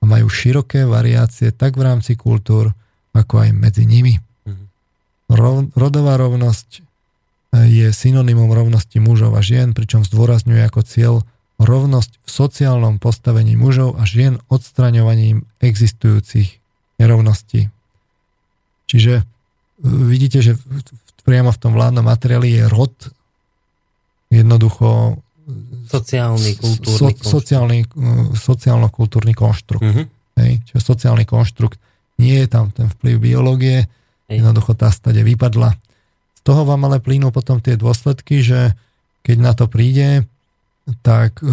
[0.00, 2.72] a majú široké variácie tak v rámci kultúr,
[3.12, 4.20] ako aj medzi nimi.
[4.44, 4.64] Mhm.
[5.32, 11.14] Rov, rodová rovnosť eh, je synonymom rovnosti mužov a žien, pričom zdôrazňuje ako cieľ
[11.60, 16.56] rovnosť v sociálnom postavení mužov a žien odstraňovaním existujúcich
[16.96, 17.68] nerovností.
[18.90, 19.24] Čiže e,
[19.86, 20.58] vidíte, že
[21.22, 22.90] priamo v tom vládnom materiáli je rod
[24.34, 25.22] jednoducho
[25.86, 29.86] sociálny, kultúrny so, sociálny, e, sociálno-kultúrny konštrukt.
[29.86, 30.06] Uh-huh.
[30.38, 31.78] Hej, čiže sociálny konštrukt.
[32.18, 33.86] Nie je tam ten vplyv biológie,
[34.26, 34.42] Hej.
[34.42, 35.78] jednoducho tá stade vypadla.
[36.34, 38.74] Z toho vám ale plynú potom tie dôsledky, že
[39.22, 40.26] keď na to príde,
[41.02, 41.46] tak e,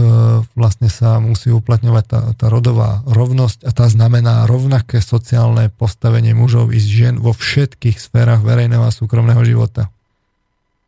[0.57, 6.73] vlastne sa musí uplatňovať tá, tá rodová rovnosť a tá znamená rovnaké sociálne postavenie mužov
[6.73, 9.93] i žien vo všetkých sférach verejného a súkromného života.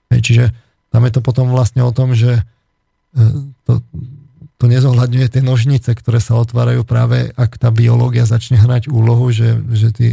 [0.10, 0.46] Hej, čiže
[0.90, 2.44] tam je to potom vlastne o tom, že e,
[3.70, 3.86] to,
[4.60, 9.56] to nezohľadňuje tie nožnice, ktoré sa otvárajú práve, ak tá biológia začne hrať úlohu, že,
[9.72, 10.08] že tí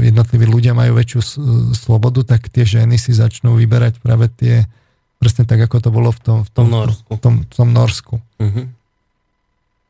[0.00, 1.20] jednotliví ľudia majú väčšiu
[1.70, 4.66] slobodu, tak tie ženy si začnú vyberať práve tie
[5.16, 7.08] Presne tak, ako to bolo v tom, v tom, Norsku.
[7.08, 8.14] V tom, v tom Norsku.
[8.20, 8.68] Uh-huh.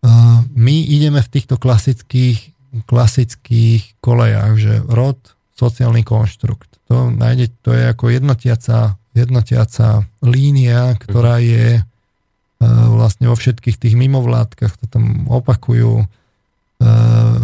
[0.07, 2.55] Uh, my ideme v týchto klasických,
[2.87, 5.18] klasických kolejách, že rod,
[5.59, 6.70] sociálny konštrukt.
[6.87, 11.51] To, nájde, to je ako jednotiaca, jednotiaca línia, ktorá uh-huh.
[11.51, 17.37] je uh, vlastne vo všetkých tých mimovládkach, to tam opakujú uh,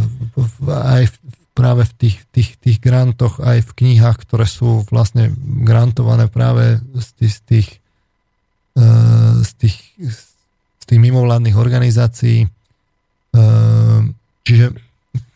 [0.71, 1.15] aj v,
[1.53, 5.33] práve v tých, tých, tých grantoch, aj v knihách, ktoré sú vlastne
[5.65, 7.69] grantované práve z tých, z tých,
[8.77, 8.87] e,
[9.45, 9.77] z tých,
[10.81, 12.49] z tých mimovládnych organizácií.
[12.49, 12.49] E,
[14.49, 14.73] čiže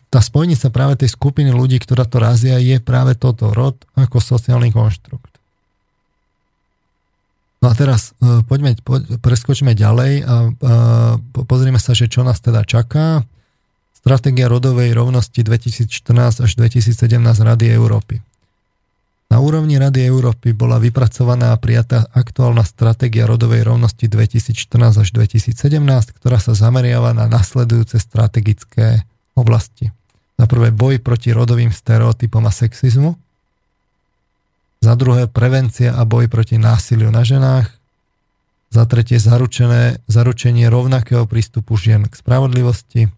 [0.09, 4.73] tá spojnica práve tej skupiny ľudí, ktorá to razia, je práve toto rod ako sociálny
[4.73, 5.29] konštrukt.
[7.61, 8.73] No a teraz e, poďme,
[9.21, 10.35] preskočme ďalej a, a
[11.45, 13.21] pozrieme sa, že čo nás teda čaká.
[14.07, 16.95] Stratégia rodovej rovnosti 2014 až 2017
[17.43, 18.23] Rady Európy.
[19.27, 25.59] Na úrovni Rady Európy bola vypracovaná a prijatá aktuálna stratégia rodovej rovnosti 2014 až 2017,
[26.23, 29.03] ktorá sa zameriava na nasledujúce strategické
[29.35, 29.91] oblasti.
[30.39, 33.11] Za prvé boj proti rodovým stereotypom a sexizmu,
[34.79, 37.67] za druhé prevencia a boj proti násiliu na ženách,
[38.71, 43.11] za tretie zaručené, zaručenie rovnakého prístupu žien k spravodlivosti,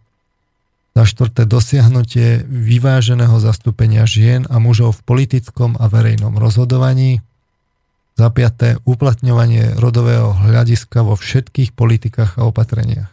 [1.00, 7.24] za štvrté dosiahnutie vyváženého zastúpenia žien a mužov v politickom a verejnom rozhodovaní.
[8.20, 13.08] Za piaté uplatňovanie rodového hľadiska vo všetkých politikách a opatreniach.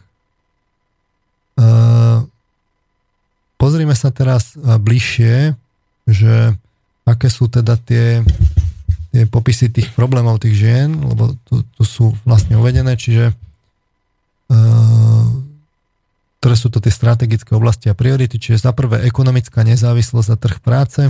[3.55, 5.55] Pozrime sa teraz bližšie,
[6.11, 6.59] že
[7.07, 8.19] aké sú teda tie,
[9.15, 13.31] tie popisy tých problémov tých žien, lebo tu, tu sú vlastne uvedené, čiže
[16.37, 20.57] ktoré sú to tie strategické oblasti a priority, čiže za prvé ekonomická nezávislosť a trh
[20.61, 21.01] práce.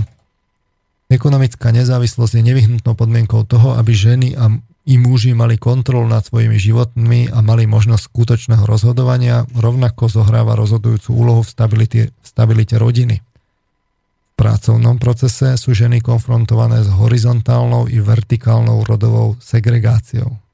[1.08, 4.52] Ekonomická nezávislosť je nevyhnutnou podmienkou toho, aby ženy a
[4.88, 11.12] i muži mali kontrolu nad svojimi životmi a mali možnosť skutočného rozhodovania, rovnako zohráva rozhodujúcu
[11.12, 13.20] úlohu v stabilite, stabilite rodiny.
[13.20, 20.47] V pracovnom procese sú ženy konfrontované s horizontálnou i vertikálnou rodovou segregáciou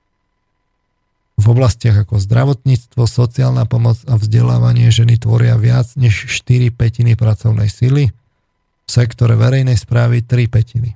[1.35, 7.67] v oblastiach ako zdravotníctvo, sociálna pomoc a vzdelávanie ženy tvoria viac než 4 petiny pracovnej
[7.67, 8.15] sily,
[8.85, 10.95] v sektore verejnej správy 3 petiny.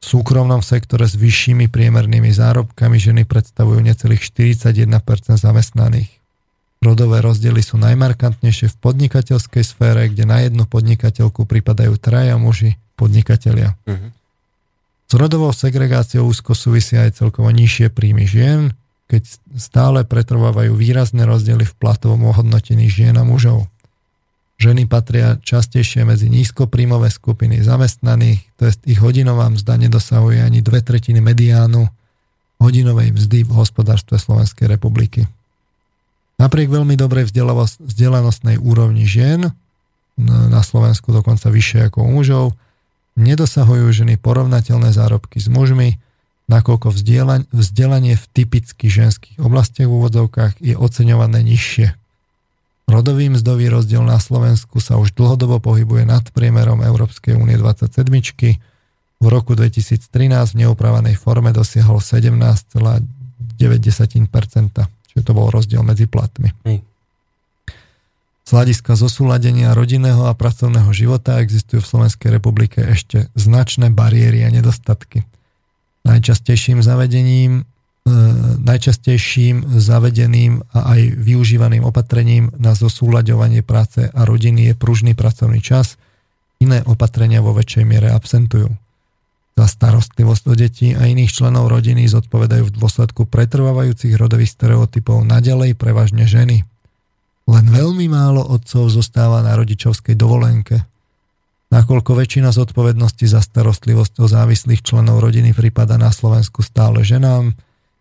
[0.00, 4.88] V súkromnom sektore s vyššími priemernými zárobkami ženy predstavujú necelých 41%
[5.36, 6.08] zamestnaných.
[6.80, 13.76] Rodové rozdiely sú najmarkantnejšie v podnikateľskej sfére, kde na jednu podnikateľku pripadajú traja muži podnikatelia.
[13.84, 14.08] Uh-huh.
[15.04, 18.72] S rodovou segregáciou úzko súvisia aj celkovo nižšie príjmy žien,
[19.10, 19.22] keď
[19.58, 23.66] stále pretrvávajú výrazné rozdiely v platovom ohodnotení žien a mužov.
[24.62, 30.78] Ženy patria častejšie medzi nízkopríjmové skupiny zamestnaných, to je ich hodinová mzda nedosahuje ani dve
[30.78, 31.90] tretiny mediánu
[32.60, 35.26] hodinovej mzdy v hospodárstve Slovenskej republiky.
[36.38, 37.32] Napriek veľmi dobrej
[37.80, 39.50] vzdelanostnej úrovni žien,
[40.20, 42.46] na Slovensku dokonca vyššie ako u mužov,
[43.16, 45.96] nedosahujú ženy porovnateľné zárobky s mužmi,
[46.50, 46.90] nakoľko
[47.54, 51.94] vzdelanie v typicky ženských oblastiach v úvodzovkách je oceňované nižšie.
[52.90, 58.02] Rodový mzdový rozdiel na Slovensku sa už dlhodobo pohybuje nad priemerom Európskej únie 27.
[59.20, 63.06] V roku 2013 v neupravenej forme dosiahol 17,9%,
[65.06, 66.50] čiže to bol rozdiel medzi platmi.
[66.66, 66.82] Hej.
[68.42, 74.50] Z hľadiska zosúladenia rodinného a pracovného života existujú v Slovenskej republike ešte značné bariéry a
[74.50, 75.22] nedostatky.
[76.04, 78.10] Najčastejším zavedením e,
[78.60, 85.96] najčastejším zavedeným a aj využívaným opatrením na zosúľaďovanie práce a rodiny je pružný pracovný čas.
[86.60, 88.68] Iné opatrenia vo väčšej miere absentujú.
[88.68, 88.78] Z
[89.56, 95.76] Tá starostlivosť o deti a iných členov rodiny zodpovedajú v dôsledku pretrvávajúcich rodových stereotypov naďalej
[95.76, 96.64] prevažne ženy.
[97.50, 100.86] Len veľmi málo otcov zostáva na rodičovskej dovolenke.
[101.70, 107.54] Nakoľko väčšina zodpovednosti za starostlivosť o závislých členov rodiny prípada na Slovensku stále ženám,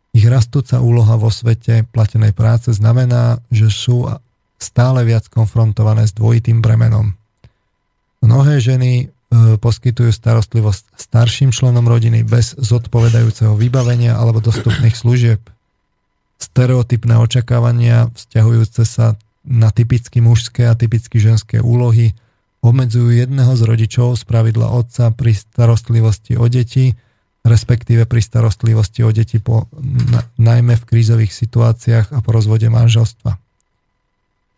[0.10, 4.10] ich rastúca úloha vo svete platenej práce znamená, že sú
[4.58, 7.14] stále viac konfrontované s dvojitým bremenom.
[8.26, 15.38] Mnohé ženy E, poskytujú starostlivosť starším členom rodiny bez zodpovedajúceho vybavenia alebo dostupných služieb.
[16.42, 22.18] Stereotypné očakávania vzťahujúce sa na typicky mužské a typicky ženské úlohy
[22.60, 26.96] obmedzujú jedného z rodičov z pravidla otca pri starostlivosti o deti,
[27.48, 33.40] respektíve pri starostlivosti o deti po, na, najmä v krízových situáciách a po rozvode manželstva.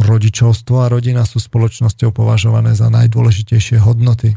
[0.02, 4.34] Rodičovstvo a rodina sú spoločnosťou považované za najdôležitejšie hodnoty,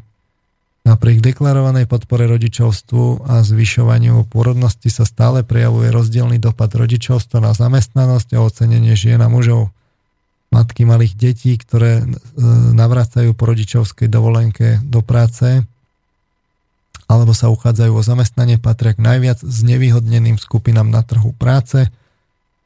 [0.84, 8.36] Napriek deklarovanej podpore rodičovstvu a zvyšovaniu pôrodnosti sa stále prejavuje rozdielný dopad rodičovstva na zamestnanosť
[8.36, 9.72] a ocenenie žien a mužov.
[10.54, 12.04] Matky malých detí, ktoré e,
[12.78, 15.66] navracajú po rodičovskej dovolenke do práce
[17.04, 21.92] alebo sa uchádzajú o zamestnanie, patria k najviac znevýhodneným skupinám na trhu práce.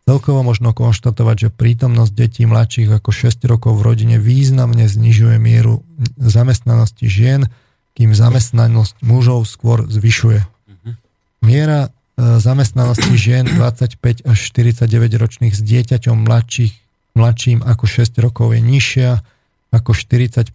[0.09, 5.85] Celkovo možno konštatovať, že prítomnosť detí mladších ako 6 rokov v rodine významne znižuje mieru
[6.17, 7.51] zamestnanosti žien,
[7.99, 10.47] kým zamestnanosť mužov skôr zvyšuje.
[11.43, 14.89] Miera e, zamestnanosti žien 25 až 49
[15.19, 16.73] ročných s dieťaťom mladších,
[17.19, 19.11] mladším ako 6 rokov je nižšia
[19.75, 20.55] ako 40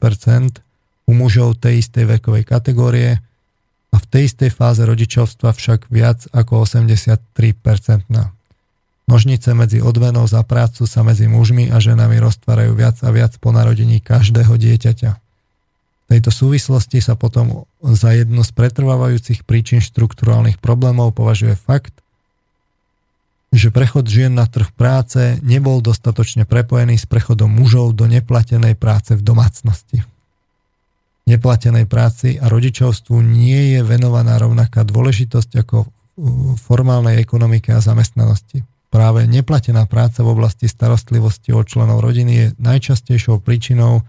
[1.03, 3.19] u mužov tej istej vekovej kategórie
[3.91, 7.19] a v tej istej fáze rodičovstva však viac ako 83%
[9.03, 13.51] Nožnice medzi odmenou za prácu sa medzi mužmi a ženami roztvárajú viac a viac po
[13.51, 15.19] narodení každého dieťaťa.
[16.07, 21.91] Tejto súvislosti sa potom za jednu z pretrvávajúcich príčin štruktúrálnych problémov považuje fakt,
[23.53, 29.13] že prechod žien na trh práce nebol dostatočne prepojený s prechodom mužov do neplatenej práce
[29.13, 30.01] v domácnosti.
[31.29, 35.85] Neplatenej práci a rodičovstvu nie je venovaná rovnaká dôležitosť ako
[36.57, 38.65] formálnej ekonomike a zamestnanosti.
[38.89, 44.05] Práve neplatená práca v oblasti starostlivosti o členov rodiny je najčastejšou príčinou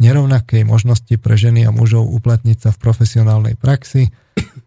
[0.00, 4.12] nerovnakej možnosti pre ženy a mužov uplatniť sa v profesionálnej praxi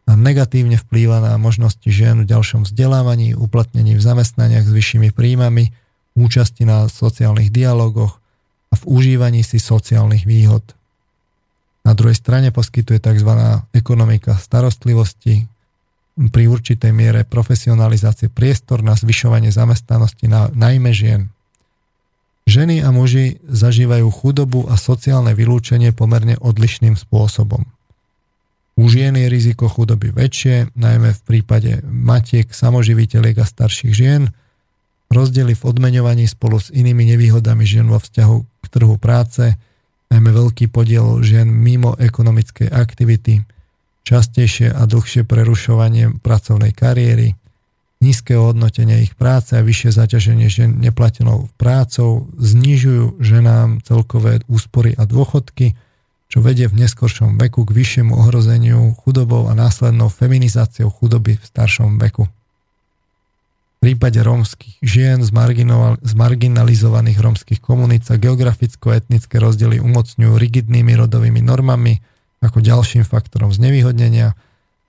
[0.07, 5.73] negatívne vplýva na možnosti žien v ďalšom vzdelávaní, uplatnení v zamestnaniach s vyššími príjmami,
[6.17, 8.19] účasti na sociálnych dialogoch
[8.71, 10.63] a v užívaní si sociálnych výhod.
[11.81, 13.31] Na druhej strane poskytuje tzv.
[13.73, 15.49] ekonomika starostlivosti
[16.29, 21.33] pri určitej miere profesionalizácie priestor na zvyšovanie zamestnanosti na najmä žien.
[22.45, 27.63] Ženy a muži zažívajú chudobu a sociálne vylúčenie pomerne odlišným spôsobom.
[28.81, 34.33] U žien je riziko chudoby väčšie, najmä v prípade matiek, samoživiteľiek a starších žien.
[35.13, 39.53] Rozdiely v odmeňovaní spolu s inými nevýhodami žien vo vzťahu k trhu práce,
[40.09, 43.45] najmä veľký podiel žien mimo ekonomickej aktivity,
[44.01, 47.37] častejšie a dlhšie prerušovanie pracovnej kariéry,
[48.01, 55.05] nízke hodnotenie ich práce a vyššie zaťaženie žen neplatenou prácou znižujú ženám celkové úspory a
[55.05, 55.77] dôchodky,
[56.31, 61.99] čo vedie v neskoršom veku k vyššiemu ohrozeniu chudobou a následnou feminizáciou chudoby v staršom
[61.99, 62.31] veku.
[62.31, 65.31] V prípade rómskych žien z,
[65.99, 71.99] z marginalizovaných rómskych komunít sa geograficko-etnické rozdiely umocňujú rigidnými rodovými normami
[72.39, 74.33] ako ďalším faktorom znevýhodnenia,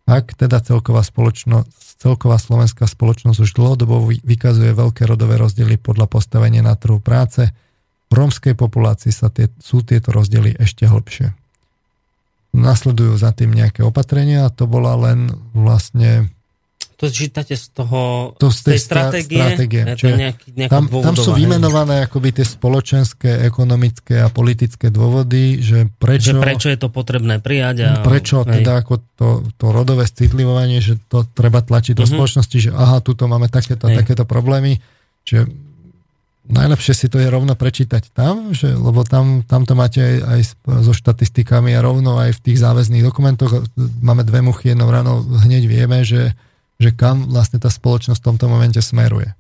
[0.06, 6.58] ak teda celková spoločnosť Celková slovenská spoločnosť už dlhodobo vykazuje veľké rodové rozdiely podľa postavenia
[6.58, 7.54] na trhu práce.
[8.12, 11.32] V rómskej populácii sa tie, sú tieto rozdiely ešte hlbšie.
[12.52, 16.28] Nasledujú za tým nejaké opatrenia a to bola len vlastne
[17.02, 19.42] to čítate z toho, to z tej, tej stratégie?
[19.42, 19.82] stratégie.
[19.98, 26.30] Čiže nejaký, tam, tam sú vymenované akoby tie spoločenské, ekonomické a politické dôvody, že prečo...
[26.30, 27.76] Že prečo je to potrebné prijať.
[27.82, 28.62] A, prečo hej.
[28.62, 29.28] teda ako to,
[29.58, 32.22] to rodové citlivovanie, že to treba tlačiť do uh-huh.
[32.22, 33.98] spoločnosti, že aha, tuto máme takéto, hej.
[33.98, 34.78] takéto problémy.
[35.26, 35.50] Čiže
[36.48, 40.40] najlepšie si to je rovno prečítať tam, že, lebo tam, tam to máte aj, aj
[40.82, 43.66] so štatistikami a rovno aj v tých záväzných dokumentoch.
[44.02, 46.34] Máme dve muchy jednou ráno, hneď vieme, že
[46.82, 49.30] že kam vlastne tá spoločnosť v tomto momente smeruje.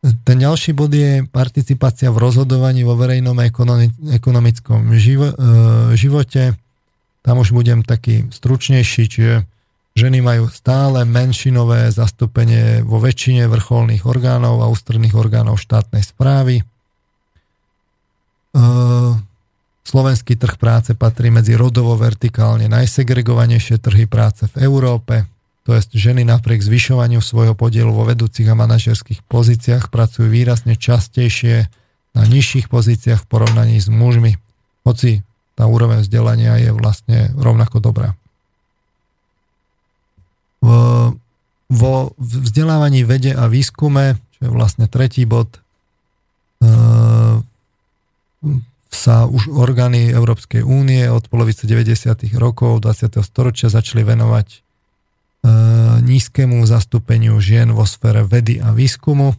[0.00, 3.36] Ten ďalší bod je participácia v rozhodovaní vo verejnom
[4.16, 5.34] ekonomickom živo, e,
[5.92, 6.56] živote.
[7.20, 9.44] Tam už budem taký stručnejší, čiže
[10.00, 16.60] ženy majú stále menšinové zastúpenie vo väčšine vrcholných orgánov a ústredných orgánov štátnej správy.
[16.60, 16.64] E,
[19.84, 25.28] Slovenský trh práce patrí medzi rodovo vertikálne najsegregovanejšie trhy práce v Európe.
[25.68, 31.68] To je, ženy napriek zvyšovaniu svojho podielu vo vedúcich a manažerských pozíciách pracujú výrazne častejšie
[32.14, 34.38] na nižších pozíciách v porovnaní s mužmi.
[34.86, 35.26] Hoci
[35.58, 38.19] tá úroveň vzdelania je vlastne rovnako dobrá.
[40.60, 45.62] Vo, vzdelávaní vede a výskume, čo je vlastne tretí bod,
[46.60, 46.68] e,
[48.90, 52.26] sa už orgány Európskej únie od polovice 90.
[52.36, 53.22] rokov 20.
[53.22, 54.58] storočia začali venovať e,
[56.02, 59.32] nízkemu zastúpeniu žien vo sfére vedy a výskumu.
[59.32, 59.36] E,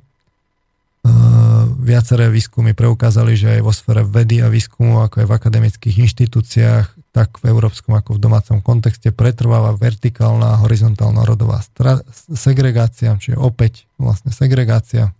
[1.84, 7.00] viaceré výskumy preukázali, že aj vo sfére vedy a výskumu, ako aj v akademických inštitúciách,
[7.11, 13.35] tak v európskom ako v domácom kontexte pretrváva vertikálna a horizontálna rodová stra- segregácia, čiže
[13.35, 15.11] opäť vlastne segregácia.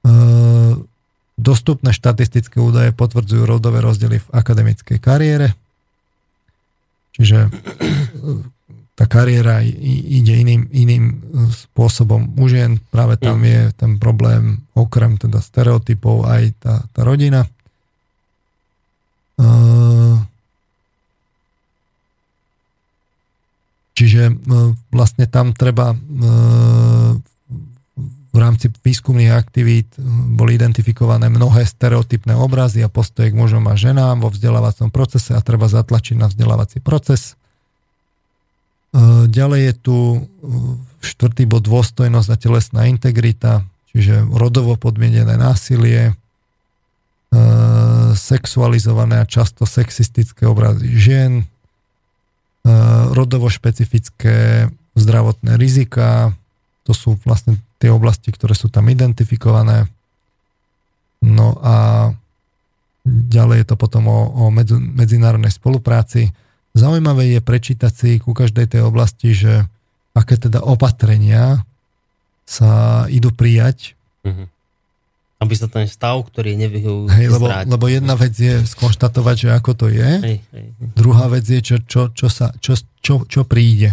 [0.00, 0.16] E,
[1.36, 5.52] Dostupné štatistické údaje potvrdzujú rodové rozdiely v akademickej kariére.
[7.12, 7.50] Čiže e,
[8.96, 11.04] tá kariéra ide iným, iným
[11.52, 12.80] spôsobom u žien.
[12.88, 17.44] Práve tam je ten problém, okrem teda stereotypov, aj tá, tá rodina.
[19.36, 19.44] E,
[23.96, 24.34] čiže e,
[24.92, 25.96] vlastne tam treba
[28.36, 33.74] v rámci výskumných aktivít hm, boli identifikované mnohé stereotypné obrazy a postoje k mužom a
[33.74, 37.32] ženám vo vzdelávacom procese a treba zatlačiť na vzdelávací proces.
[37.32, 39.96] E, ďalej je tu
[41.00, 43.64] štvrtý bod dôstojnosť a telesná integrita,
[43.96, 46.14] čiže rodovo podmienené násilie, e,
[48.12, 51.44] sexualizované a často sexistické obrazy žien, e,
[53.14, 54.66] rodovo špecifické
[54.96, 56.34] zdravotné rizika,
[56.82, 59.86] to sú vlastne tie oblasti, ktoré sú tam identifikované.
[61.22, 61.74] No a
[63.06, 66.32] ďalej je to potom o, o medzi, medzinárodnej spolupráci.
[66.74, 69.66] Zaujímavé je prečítať si ku každej tej oblasti, že
[70.16, 71.62] aké teda opatrenia
[72.48, 73.98] sa idú prijať.
[74.24, 74.46] Mm-hmm.
[75.36, 79.70] Aby sa ten stav, ktorý nevyhujú, hej, lebo, lebo jedna vec je skonštatovať, že ako
[79.76, 80.10] to je.
[80.24, 80.66] Hej, hej.
[80.96, 82.72] Druhá vec je, čo, čo, čo, sa, čo,
[83.04, 83.92] čo, čo príde.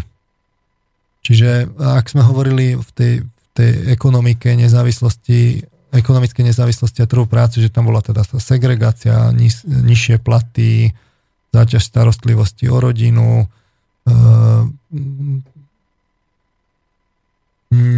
[1.24, 3.14] Čiže ak sme hovorili v tej,
[3.52, 9.68] tej ekonomike nezávislosti, ekonomickej nezávislosti a trhu práce, že tam bola teda tá segregácia, niž,
[9.68, 10.96] nižšie platy,
[11.54, 14.12] záťaž starostlivosti o rodinu, e,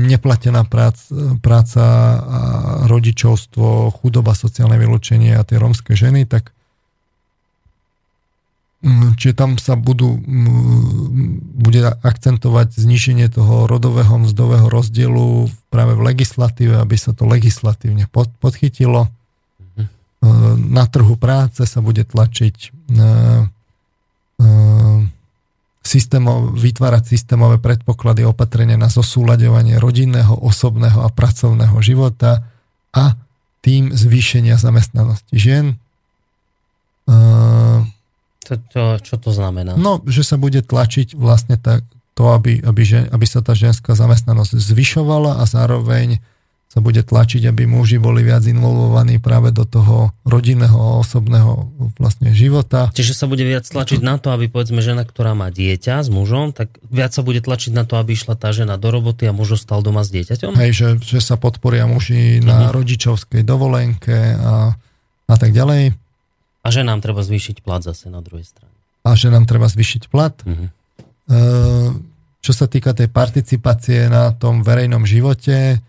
[0.10, 1.12] neplatená prác,
[1.44, 1.84] práca
[2.20, 2.40] a
[2.88, 6.56] rodičovstvo, chudoba, sociálne vylúčenie a tie rómske ženy, tak
[8.86, 16.06] Mm, čiže tam sa budú, mm, bude akcentovať zniženie toho rodového mzdového rozdielu práve v
[16.14, 19.10] legislatíve, aby sa to legislatívne podchytilo.
[19.74, 19.82] Mhm.
[19.82, 19.88] E,
[20.70, 22.68] na trhu práce sa bude tlačiť e,
[24.38, 24.48] e,
[25.86, 32.42] systémov, vytvárať systémové predpoklady opatrenia na zosúľadovanie rodinného, osobného a pracovného života
[32.90, 33.14] a
[33.62, 35.78] tým zvýšenia zamestnanosti žien.
[38.46, 39.74] To, to, čo to znamená?
[39.78, 41.82] No, že sa bude tlačiť vlastne tak,
[42.14, 46.22] to, aby, aby, žen, aby sa tá ženská zamestnanosť zvyšovala a zároveň
[46.76, 52.36] sa bude tlačiť, aby muži boli viac involvovaní práve do toho rodinného a osobného vlastne
[52.36, 52.92] života.
[52.92, 56.52] Čiže sa bude viac tlačiť na to, aby povedzme žena, ktorá má dieťa s mužom,
[56.52, 59.56] tak viac sa bude tlačiť na to, aby išla tá žena do roboty a muž
[59.56, 60.52] ostal doma s dieťaťom?
[60.52, 62.76] Hej, že, že sa podporia muži na uh-huh.
[62.76, 64.76] rodičovskej dovolenke a,
[65.32, 65.96] a tak ďalej.
[66.60, 68.76] A že nám treba zvýšiť plat zase na druhej strane.
[69.08, 70.36] A že nám treba zvýšiť plat.
[70.44, 70.68] Uh-huh.
[72.44, 75.80] Čo sa týka tej participácie na tom verejnom živote,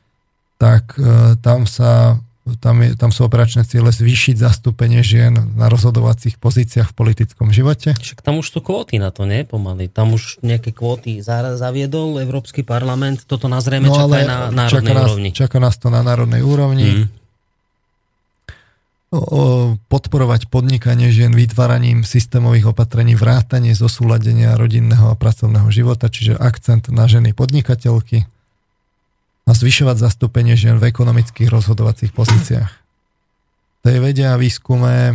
[0.57, 2.21] tak e, tam sa
[2.63, 7.99] tam, je, tam sú operačné ciele zvýšiť zastúpenie žien na rozhodovacích pozíciách v politickom živote.
[7.99, 9.43] Však tam už sú kvóty na to, nie?
[9.43, 9.91] Pomaly.
[9.91, 13.27] Tam už nejaké kvóty zaviedol Európsky parlament.
[13.27, 15.31] Toto nás zrejme no, čaká aj na národnej čaká úrovni.
[15.35, 16.91] Nás, čaká nás to na národnej úrovni.
[17.03, 17.27] Mm
[19.87, 27.07] podporovať podnikanie žien vytváraním systémových opatrení, vrátanie zosúladenia rodinného a pracovného života, čiže akcent na
[27.07, 28.27] ženy podnikateľky
[29.47, 32.73] a zvyšovať zastúpenie žien v ekonomických rozhodovacích pozíciách.
[33.87, 35.15] Tej vedia a výskume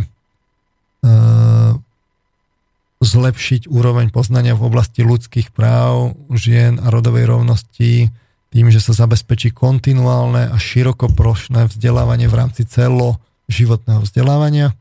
[3.04, 8.08] zlepšiť úroveň poznania v oblasti ľudských práv žien a rodovej rovnosti
[8.52, 13.20] tým, že sa zabezpečí kontinuálne a širokoprošné vzdelávanie v rámci celo
[13.52, 14.72] životného vzdelávania.
[14.72, 14.74] E,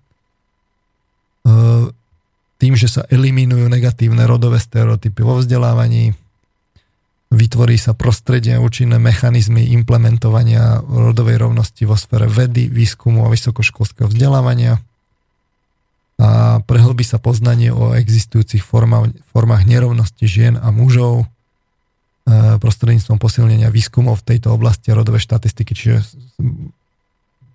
[2.55, 6.15] tým, že sa eliminujú negatívne rodové stereotypy vo vzdelávaní,
[7.31, 14.11] vytvorí sa prostredie a účinné mechanizmy implementovania rodovej rovnosti vo sfere vedy, výskumu a vysokoškolského
[14.11, 14.83] vzdelávania.
[16.21, 21.25] a prehlbí sa poznanie o existujúcich formách, formách nerovnosti žien a mužov e,
[22.61, 26.03] prostredníctvom posilnenia výskumov v tejto oblasti rodové štatistiky, čiže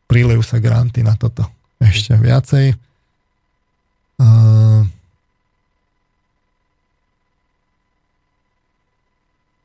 [0.09, 1.47] prílejú sa granty na toto
[1.79, 2.75] ešte viacej.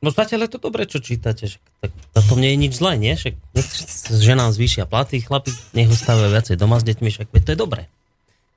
[0.02, 1.46] No zatiaľ je to dobre, čo čítate.
[1.46, 3.14] Že, tak, na tom nie je nič zlé, nie?
[3.14, 3.68] Však nech
[4.10, 7.86] ženám zvýšia platy, chlapi nech ostávajú viacej doma s deťmi, však to je dobré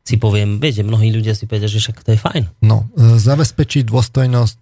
[0.06, 2.44] si poviem, viete, mnohí ľudia si povedia, že však to je fajn.
[2.62, 4.58] No, e, zabezpečiť dôstojnosť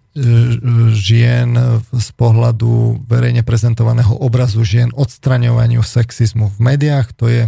[0.96, 1.52] žien
[1.92, 7.42] z pohľadu verejne prezentovaného obrazu žien, odstraňovaniu sexizmu v médiách, to je,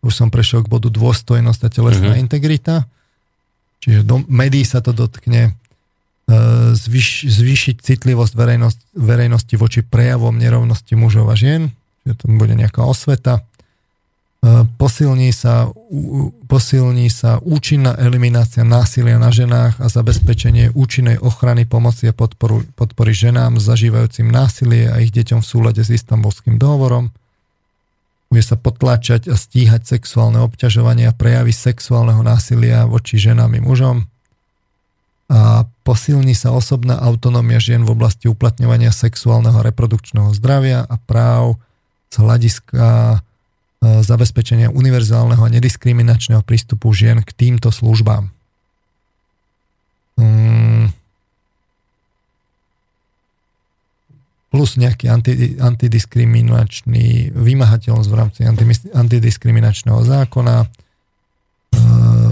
[0.00, 2.24] už som prešiel k bodu dôstojnosť a telesná mm-hmm.
[2.24, 2.88] integrita,
[3.84, 5.52] čiže do médií sa to dotkne, e,
[6.74, 11.72] zvýš, zvýšiť citlivosť verejnosť, verejnosti voči prejavom nerovnosti mužov a žien,
[12.08, 13.44] že to bude nejaká osveta,
[14.76, 15.70] posilní sa,
[16.50, 23.14] posilní sa účinná eliminácia násilia na ženách a zabezpečenie účinnej ochrany pomoci a podporu, podpory
[23.14, 27.14] ženám zažívajúcim násilie a ich deťom v súlade s istambulským dohovorom.
[28.34, 34.10] Bude sa potláčať a stíhať sexuálne obťažovanie a prejavy sexuálneho násilia voči ženám i mužom.
[35.32, 41.56] A posilní sa osobná autonómia žien v oblasti uplatňovania sexuálneho reprodukčného zdravia a práv
[42.12, 43.16] z hľadiska
[43.82, 48.30] E, zabezpečenia univerzálneho a nediskriminačného prístupu žien k týmto službám.
[50.22, 50.94] Mm.
[54.54, 58.40] Plus nejaký anti, antidiskriminačný vymahateľnosť v rámci
[58.94, 60.66] antidiskriminačného zákona, e,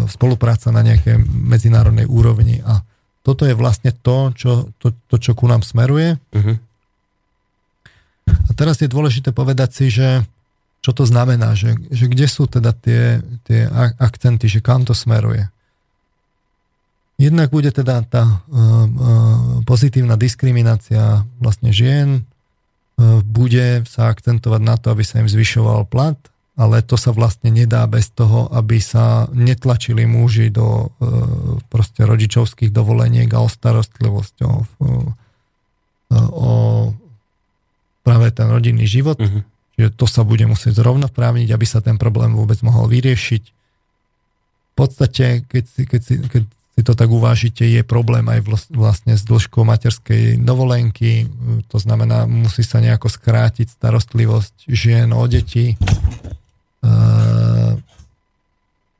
[0.06, 2.86] spolupráca na nejakej medzinárodnej úrovni a
[3.20, 6.16] toto je vlastne to, čo, to, to, čo ku nám smeruje.
[6.32, 6.56] Uh-huh.
[8.30, 10.24] A teraz je dôležité povedať si, že
[10.80, 13.68] čo to znamená, že, že kde sú teda tie, tie
[14.00, 15.44] akcenty, že kam to smeruje.
[17.20, 18.88] Jednak bude teda tá uh, uh,
[19.68, 26.16] pozitívna diskriminácia vlastne žien, uh, bude sa akcentovať na to, aby sa im zvyšoval plat,
[26.60, 32.68] ale to sa vlastne nedá bez toho, aby sa netlačili muži do uh, proste rodičovských
[32.68, 34.88] dovoleniek a o starostlivosť o, o,
[36.20, 36.52] o
[38.04, 39.16] práve ten rodinný život.
[39.16, 39.40] Uh-huh
[39.80, 43.42] že to sa bude musieť zrovnoprávniť, aby sa ten problém vôbec mohol vyriešiť.
[43.48, 46.42] V podstate, keď si, keď si, keď
[46.76, 51.28] si to tak uvážite, je problém aj vlastne s dĺžkou materskej dovolenky,
[51.72, 55.80] to znamená, musí sa nejako skrátiť starostlivosť žien o deti,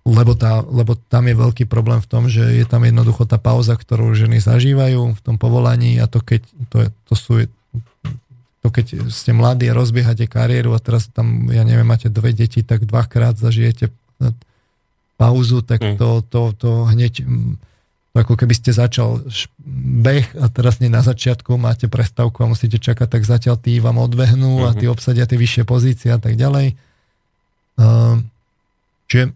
[0.04, 3.76] lebo, tá, lebo tam je veľký problém v tom, že je tam jednoducho tá pauza,
[3.76, 6.42] ktorú ženy zažívajú v tom povolaní a to keď,
[6.72, 7.32] to, je, to sú
[8.60, 12.60] to keď ste mladí a rozbiehate kariéru a teraz tam, ja neviem, máte dve deti,
[12.60, 13.88] tak dvakrát zažijete
[15.16, 15.96] pauzu, tak mm.
[15.96, 17.24] to, to, to hneď
[18.10, 19.22] to ako keby ste začal
[20.02, 24.02] beh a teraz nie na začiatku máte prestávku a musíte čakať, tak zatiaľ tí vám
[24.02, 24.92] odbehnú a tí mhm.
[24.98, 26.74] obsadia tie vyššie pozície a tak ďalej.
[29.10, 29.32] Čiže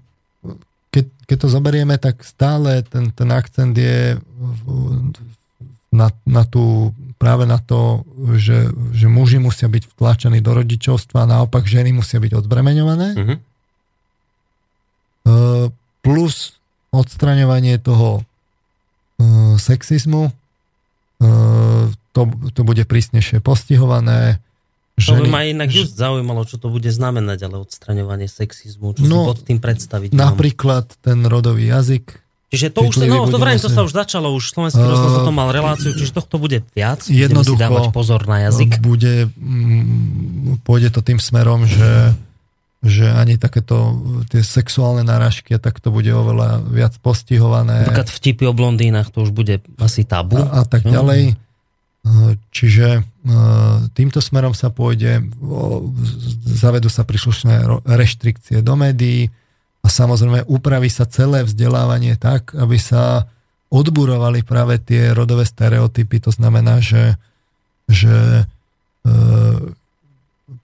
[0.95, 4.21] keď, keď to zoberieme, tak stále ten, ten akcent je
[5.91, 8.05] na, na tú práve na to,
[8.37, 13.09] že, že muži musia byť vtlačení do rodičovstva a naopak ženy musia byť odbremeňované.
[13.17, 13.39] Uh-huh.
[16.05, 16.35] Plus
[16.93, 20.31] odstraňovanie toho uh, sexizmu.
[22.15, 22.21] To,
[22.53, 24.39] to bude prísnejšie postihované.
[24.95, 28.95] Ženy, to by ma inak just zaujímalo, čo to bude znamenať, ale odstraňovanie sexizmu.
[28.95, 30.15] Čo no, si pod tým predstaviť?
[30.15, 34.55] Napríklad ten rodový jazyk, Čiže to už, no to vrajím, to sa už začalo, už
[34.55, 38.31] slovenský uh, rozhlas o tom mal reláciu, čiže tohto bude viac, jednoducho si dávať pozor
[38.31, 38.79] na jazyk.
[38.79, 42.15] Bude, mm, pôjde to tým smerom, že,
[42.79, 43.99] že ani takéto
[44.31, 47.91] tie sexuálne náražky, tak to bude oveľa viac postihované.
[47.91, 50.39] Napríklad vtipy o blondínach, to už bude asi tabu.
[50.39, 51.35] A, a tak ďalej.
[52.55, 53.03] Čiže
[53.97, 55.25] týmto smerom sa pôjde,
[56.45, 59.33] zavedú sa príslušné reštrikcie do médií,
[59.85, 63.29] a samozrejme upraví sa celé vzdelávanie tak, aby sa
[63.69, 66.25] odburovali práve tie rodové stereotypy.
[66.25, 67.21] To znamená, že,
[67.85, 68.49] že
[69.05, 69.13] e,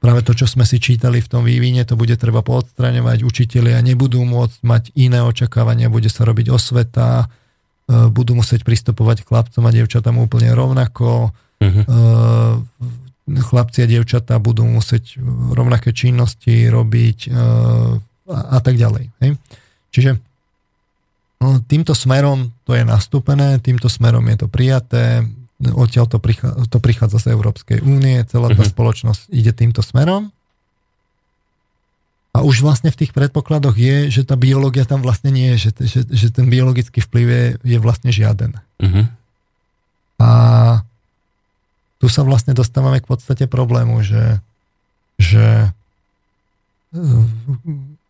[0.01, 3.21] práve to, čo sme si čítali v tom vývine, to bude treba poodstraňovať.
[3.21, 9.29] Učitelia nebudú môcť mať iné očakávania, bude sa robiť osveta, e, budú musieť pristupovať k
[9.29, 11.37] chlapcom a devčatám úplne rovnako.
[11.61, 11.85] Uh-huh.
[11.85, 15.21] E, chlapci a devčatá budú musieť
[15.55, 17.31] rovnaké činnosti robiť e,
[18.33, 19.13] a, tak ďalej.
[19.21, 19.31] Hej.
[19.93, 20.11] Čiže
[21.45, 25.29] no, týmto smerom to je nastúpené, týmto smerom je to prijaté,
[25.61, 28.73] odtiaľ to, prichádza, to prichádza z Európskej únie, celá tá uh-huh.
[28.73, 30.33] spoločnosť ide týmto smerom.
[32.33, 35.69] A A už vlastne v tých predpokladoch je, že tá biológia tam vlastne nie je,
[35.69, 37.45] že, že, že ten biologický vplyv je,
[37.77, 38.57] je vlastne žiaden.
[38.81, 39.05] Uh-huh.
[40.17, 40.31] A
[42.01, 44.41] tu sa vlastne dostávame k podstate problému, že,
[45.21, 45.69] že
[46.97, 47.25] eh,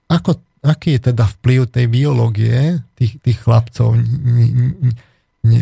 [0.06, 3.98] ako, aký je teda vplyv tej biológie tých, tých chlapcov?
[3.98, 4.94] Ne,
[5.42, 5.60] ne,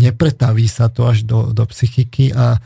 [0.00, 2.56] nepretaví sa to až do, do psychiky a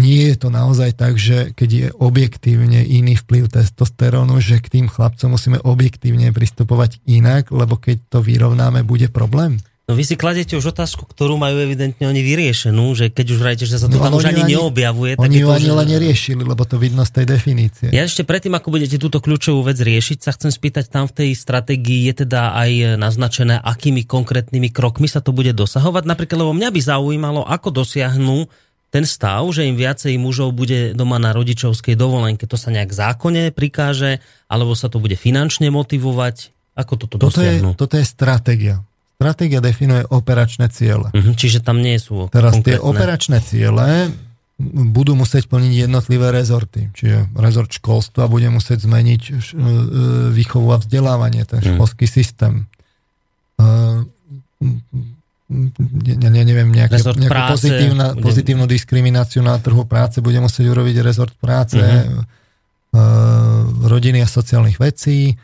[0.00, 4.86] nie je to naozaj tak, že keď je objektívne iný vplyv testosterónu, že k tým
[4.88, 9.60] chlapcom musíme objektívne pristupovať inak, lebo keď to vyrovnáme, bude problém?
[9.90, 13.64] No vy si kladete už otázku, ktorú majú evidentne oni vyriešenú, že keď už vrajete,
[13.66, 15.18] že sa to no, tam už ani, ani neobjavuje.
[15.18, 15.74] Oni ju ani že...
[15.74, 17.90] len neriešili, lebo to vidno z tej definície.
[17.90, 21.30] Ja ešte predtým, ako budete túto kľúčovú vec riešiť, sa chcem spýtať, tam v tej
[21.34, 26.06] stratégii je teda aj naznačené, akými konkrétnymi krokmi sa to bude dosahovať.
[26.06, 28.46] Napríklad, lebo mňa by zaujímalo, ako dosiahnu
[28.94, 33.50] ten stav, že im viacej mužov bude doma na rodičovskej dovolenke, to sa nejak zákone
[33.50, 36.54] prikáže, alebo sa to bude finančne motivovať?
[36.78, 37.74] Ako toto toto dosiahnu?
[37.74, 38.80] Je, toto je stratégia.
[39.22, 41.14] Stratégia definuje operačné ciele.
[41.14, 42.66] Uh-huh, čiže tam nie sú Teraz konkrétne.
[42.66, 44.10] tie operačné ciele
[44.90, 46.90] budú musieť plniť jednotlivé rezorty.
[46.94, 49.32] Čiže rezort školstva bude musieť zmeniť e,
[50.34, 51.78] výchovu a vzdelávanie, ten uh-huh.
[51.78, 52.66] školský systém
[53.58, 53.62] e,
[55.52, 58.22] ne, ne, neviem, nejaké, nejakú pozitívna, bude...
[58.26, 62.24] pozitívnu diskrimináciu na trhu práce bude musieť urobiť rezort práce, uh,
[63.84, 65.36] rodiny a sociálnych vecí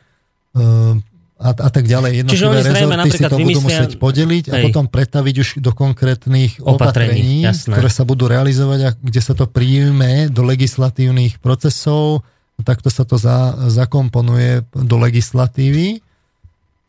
[1.39, 2.27] a, a tak ďalej.
[2.27, 3.47] Jednotlivé rezorty si to vymyslia...
[3.47, 4.52] budú musieť podeliť Hej.
[4.52, 9.39] a potom pretaviť už do konkrétnych opatrení, opatrení ktoré sa budú realizovať a kde sa
[9.39, 12.27] to príjme do legislatívnych procesov,
[12.66, 16.02] takto sa to za, zakomponuje do legislatívy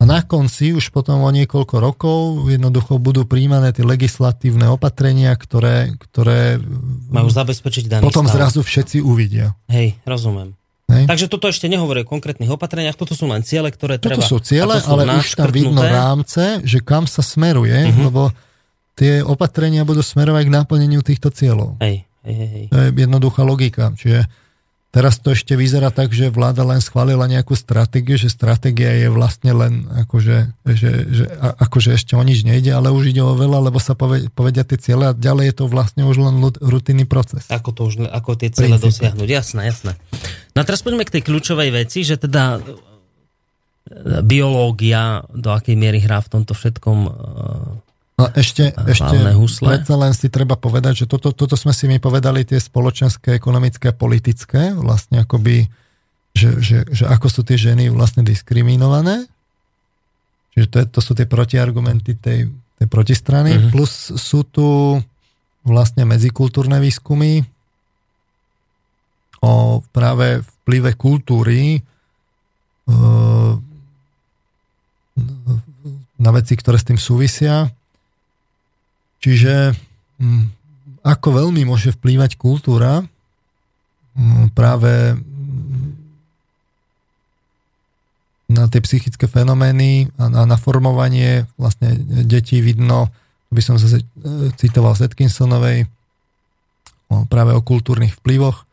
[0.00, 5.92] a na konci, už potom o niekoľko rokov, jednoducho budú príjmané tie legislatívne opatrenia, ktoré,
[6.10, 6.56] ktoré
[7.12, 8.48] majú zabezpečiť daný Potom stav.
[8.48, 9.52] zrazu všetci uvidia.
[9.68, 10.56] Hej, rozumiem.
[10.90, 11.04] Hej.
[11.06, 14.22] Takže toto ešte nehovorí o konkrétnych opatreniach, toto sú len ciele, ktoré toto treba...
[14.26, 18.10] Toto sú ciele, sú ale už tam vidno rámce, že kam sa smeruje, uh-huh.
[18.10, 18.34] lebo
[18.98, 21.78] tie opatrenia budú smerovať k naplneniu týchto cieľov.
[21.80, 22.64] Hej, hej, hej.
[22.68, 23.94] To je jednoduchá logika.
[23.94, 24.26] Čiže
[24.90, 29.54] Teraz to ešte vyzerá tak, že vláda len schválila nejakú stratégiu, že stratégia je vlastne
[29.54, 31.24] len akože, že, že,
[31.62, 33.94] akože ešte o nič nejde, ale už ide o veľa, lebo sa
[34.34, 37.46] povedia tie ciele a ďalej je to vlastne už len rutinný proces.
[37.54, 39.94] Ako, to už, ako tie ciele dosiahnuť, jasné, jasné.
[40.58, 42.60] No a teraz poďme k tej kľúčovej veci, že teda e,
[44.26, 47.10] biológia, do akej miery hrá v tomto všetkom e,
[48.20, 49.16] No ešte, ešte
[49.64, 53.88] predsa len si treba povedať, že toto, toto sme si my povedali tie spoločenské, ekonomické
[53.90, 55.72] a politické, vlastne akoby,
[56.36, 59.24] že, že, že ako sú tie ženy vlastne diskriminované.
[60.52, 63.56] Čiže to, je, to sú tie protiargumenty tej, tej protistrany.
[63.56, 63.80] Uh-huh.
[63.80, 65.00] Plus sú tu
[65.64, 67.40] vlastne medzikultúrne výskumy
[69.40, 71.80] o práve vplyve kultúry e,
[76.20, 77.72] na veci, ktoré s tým súvisia
[79.20, 79.76] Čiže
[80.20, 80.44] mm,
[81.04, 83.04] ako veľmi môže vplývať kultúra
[84.16, 85.16] mm, práve
[88.50, 91.94] na tie psychické fenomény a na, na formovanie vlastne
[92.26, 93.06] detí vidno,
[93.54, 94.02] by som zase
[94.58, 95.86] citoval z Atkinsonovej,
[97.30, 98.66] práve o kultúrnych vplyvoch.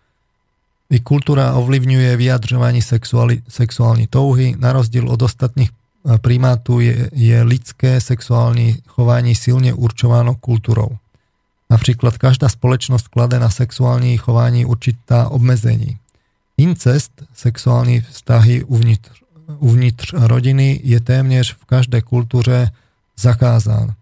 [0.88, 5.70] I kultúra ovlivňuje vyjadřovanie sexuáli, sexuálnej touhy, na rozdiel od ostatných
[6.16, 10.96] primátu je, je lidské sexuálne chovanie silne určováno kultúrou.
[11.68, 16.00] Napríklad každá spoločnosť klade na sexuálne chovanie určitá obmedzení.
[16.56, 19.12] Incest, sexuálne vztahy uvnitř,
[19.60, 22.72] uvnitř rodiny je téměř v každej kultúre
[23.20, 23.94] zakázán.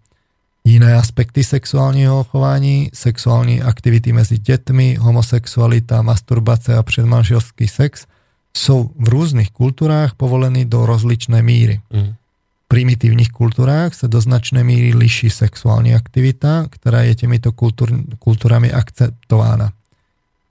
[0.66, 8.06] Iné aspekty sexuálneho chování, sexuální aktivity medzi deťmi, homosexualita, masturbácia a predmanželský sex–
[8.56, 11.84] sú v rôznych kultúrách povolení do rozličnej míry.
[11.92, 12.16] Mm.
[12.16, 18.72] V primitívnych kultúrách sa do značnej míry liší sexuálna aktivita, ktorá je týmito kultúr, kultúrami
[18.72, 19.76] akceptovaná.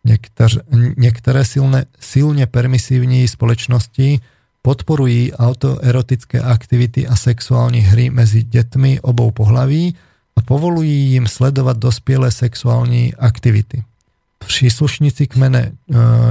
[0.06, 0.62] Niektor,
[0.96, 4.22] niektoré silne, silne permisívní spoločnosti
[4.62, 9.98] podporujú autoerotické aktivity a sexuálne hry medzi deťmi obou pohlaví
[10.38, 13.82] a povolujú im sledovať dospiele sexuálne aktivity.
[14.38, 15.72] Příslušníci kmene e,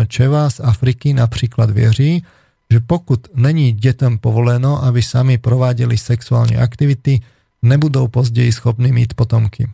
[0.07, 2.25] Čeva z Afriky například věří,
[2.71, 7.21] že pokud není dětem povoleno, aby sami prováděli sexuální aktivity,
[7.63, 9.69] nebudou později schopni mít potomky.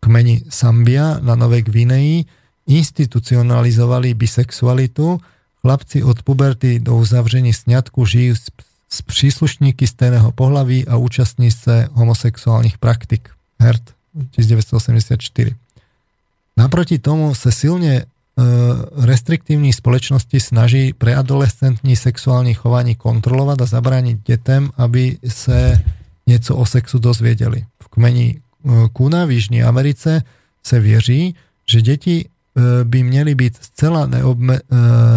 [0.00, 2.24] Kmeni Sambia na Nové Gvineji
[2.66, 5.20] institucionalizovali bisexualitu,
[5.60, 8.50] chlapci od puberty do uzavření sňatku žijú s,
[8.90, 13.30] s příslušníky stejného pohlaví a účastní se homosexuálnych praktik.
[13.60, 13.82] Hert
[14.30, 15.61] 1984.
[16.56, 18.06] Naproti tomu sa silne
[18.96, 25.80] restriktívní společnosti snaží preadolescentní sexuální chování kontrolovat a zabránit dětem, aby se
[26.26, 27.64] něco o sexu dozvěděli.
[27.82, 28.40] V kmeni
[28.92, 30.22] Kuna v Jižní Americe
[30.64, 31.34] se věří,
[31.68, 32.28] že děti
[32.84, 34.60] by měly být zcela neobme,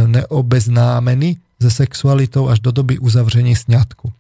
[0.07, 4.11] neobeznámeny se sexualitou až do doby uzavření sňatku.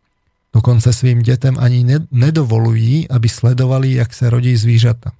[0.53, 5.11] Dokonce svým dětem ani nedovolují, aby sledovali, jak se rodí zvířata.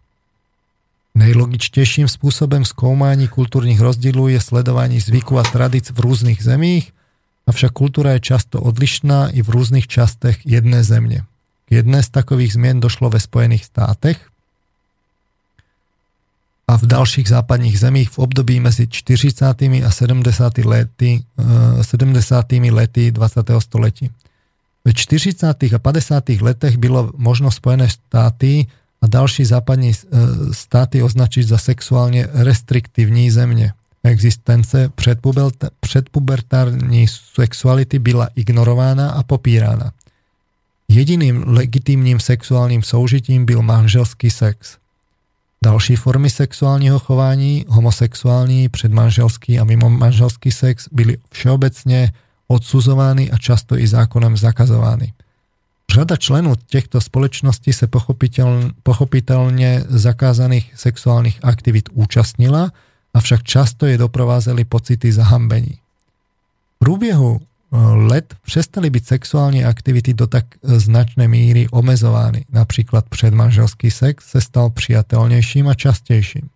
[1.15, 6.91] Nejlogičtějším způsobem zkoumání kulturních rozdílů je sledování zvyků a tradic v různých zemích,
[7.47, 11.23] avšak kultura je často odlišná i v různých častech jedné země.
[11.65, 14.29] K jedné z takových změn došlo ve Spojených státech
[16.67, 19.45] a v dalších západních zemích v období mezi 40.
[19.61, 20.57] a 70.
[20.57, 21.23] lety,
[21.81, 22.51] 70.
[22.51, 23.51] lety 20.
[23.59, 24.09] století.
[24.85, 25.63] Ve 40.
[25.63, 26.29] a 50.
[26.29, 28.67] letech bylo možno Spojené státy
[29.05, 29.95] a další západní e,
[30.49, 33.77] státy označiť za sexuálne restriktívní země.
[34.03, 34.89] Existence
[35.79, 39.91] předpubertární sexuality byla ignorována a popírána.
[40.89, 44.77] Jediným legitímním sexuálním soužitím byl manželský sex.
[45.63, 52.13] Další formy sexuálního chování, homosexuální, předmanželský a mimo manželský sex, byly všeobecně
[52.47, 55.13] odsuzovány a často i zákonem zakazovány.
[55.91, 58.71] Řada členů těchto společností se pochopiteľ,
[59.89, 62.71] zakázaných sexuálních aktivit účastnila,
[63.13, 65.79] avšak často je doprovázely pocity zahambení.
[66.75, 67.77] V průběhu eh,
[68.11, 72.45] let přestaly byť sexuální aktivity do tak eh, značné míry omezovány.
[72.51, 76.49] Například předmanželský sex se stal přijatelnějším a častějším.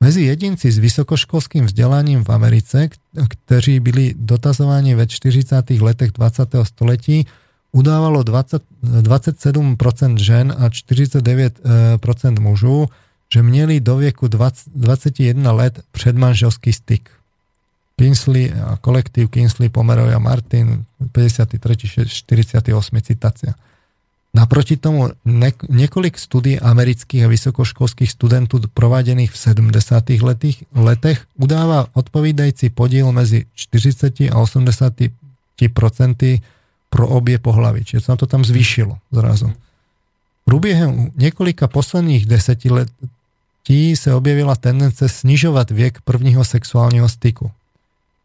[0.00, 2.88] Mezi jedinci s vysokoškolským vzděláním v Americe,
[3.28, 5.70] kteří byli dotazováni ve 40.
[5.70, 6.48] letech 20.
[6.62, 7.26] století,
[7.74, 8.62] udávalo 20,
[9.02, 12.86] 27% žen a 49% mužů,
[13.32, 17.10] že měli do věku 20, 21 let předmanželský styk.
[17.98, 22.06] Kinsley a kolektív Kinsley, Pomeroy a Martin, 53.
[22.06, 23.00] 48.
[23.00, 23.54] citácia.
[24.34, 25.08] Naproti tomu
[25.68, 30.10] několik studií amerických a vysokoškolských studentů prováděných v 70.
[30.10, 34.92] letých, letech udává odpovídající podíl mezi 40 a 80
[35.72, 36.42] procenty
[36.94, 37.82] pro obě pohlavy.
[37.82, 39.50] Čiže sa to tam zvýšilo zrazu.
[39.50, 47.50] V průběhu několika posledních desetiletí se objevila tendence snižovat věk prvního sexuálního styku.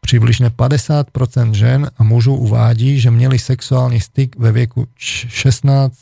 [0.02, 5.94] Přibližně 50% žen a mužů uvádí, že měli sexuální styk ve věku 16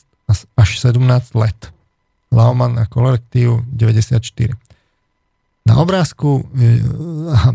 [0.57, 1.71] až 17 let.
[2.31, 4.53] Lauman a kolektív 94.
[5.67, 6.79] Na obrázku, e,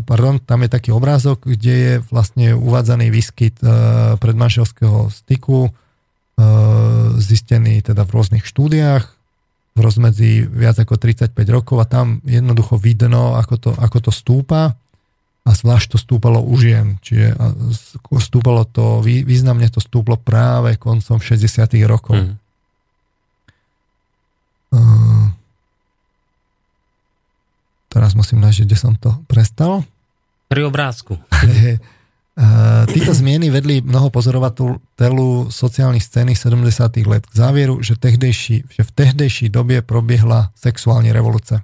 [0.05, 3.67] pardon, tam je taký obrázok, kde je vlastne uvádzaný výskyt e,
[4.21, 5.71] predmanželského styku, e,
[7.17, 9.03] zistený teda v rôznych štúdiách,
[9.73, 14.77] v rozmedzi viac ako 35 rokov a tam jednoducho vidno, ako to, ako to stúpa
[15.43, 17.01] a zvlášť to stúpalo u žien.
[17.01, 17.33] Čiže
[18.21, 22.15] stúpalo to, významne to stúplo práve koncom 60 rokov.
[22.21, 22.33] Mm.
[27.93, 29.85] Teraz musím nájsť, kde som to prestal.
[30.49, 31.21] Pri obrázku.
[32.93, 37.05] Títo zmieny vedli mnoho pozorovateľov sociálnych scény 70.
[37.05, 41.61] let k závěru, že, tehdejší, že v tehdejší době proběhla sexuální revoluce.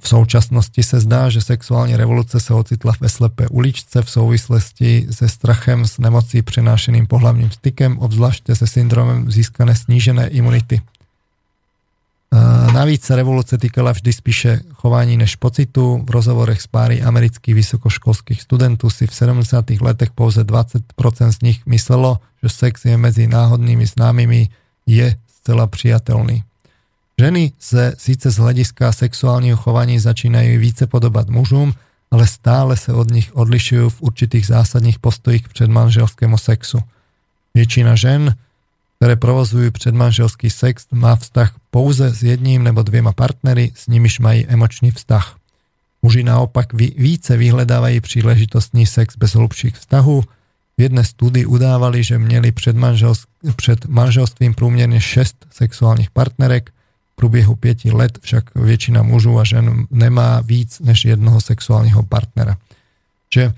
[0.00, 5.28] V současnosti se zdá, že sexuální revoluce se ocitla ve slepé uličce v souvislosti se
[5.28, 10.80] strachem s nemocí přenášeným pohlavním stykem, obzvláště se syndromem získané snížené imunity.
[12.74, 16.02] Navíc sa revolúcia týkala vždy spíše chování než pocitu.
[16.02, 19.70] V rozhovorech s páry amerických vysokoškolských studentů si v 70.
[19.70, 20.82] letech pouze 20%
[21.30, 24.48] z nich myslelo, že sex je mezi náhodnými známými
[24.86, 26.42] je zcela přijatelný.
[27.18, 31.74] Ženy se síce z hlediska sexuálního chování začínají více podobat mužům,
[32.10, 36.78] ale stále se od nich odlišují v určitých zásadních postojích k předmanželskému sexu.
[37.54, 38.34] Většina žen
[39.04, 44.48] ktoré provozujú predmanželský sex, má vztah pouze s jedním nebo dvěma partnery, s nimiž mají
[44.48, 45.36] emočný vztah.
[46.00, 50.24] Muži naopak více vyhledávají příležitostný sex bez hlubších vztahů.
[50.78, 56.72] V jedné studii udávali, že měli před, manželsk- před manželstvím průměrně 6 sexuálních partnerek,
[57.12, 62.56] v průběhu 5 let však většina mužů a žen nemá víc než jednoho sexuálního partnera.
[63.28, 63.52] Čiže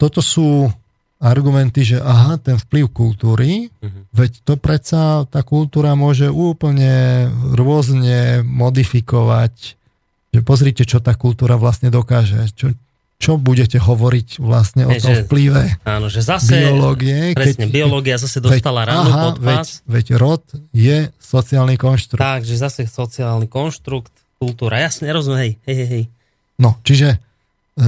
[0.00, 0.72] toto sú
[1.22, 4.10] argumenty, že aha, ten vplyv kultúry, uh-huh.
[4.10, 9.54] veď to predsa tá kultúra môže úplne rôzne modifikovať,
[10.34, 12.74] že pozrite, čo tá kultúra vlastne dokáže, čo,
[13.22, 17.38] čo budete hovoriť vlastne o tom vplyve áno, že zase, biológie.
[17.38, 19.68] Presne, keď, biológia zase dostala veď, ránu aha, pod vás.
[19.86, 20.42] Veď, veď rod
[20.74, 22.18] je sociálny konštrukt.
[22.18, 24.10] Tak, že zase sociálny konštrukt,
[24.42, 26.04] kultúra, jasne, rozumiem, hej, hej, hej.
[26.58, 27.22] No, čiže,
[27.78, 27.86] e,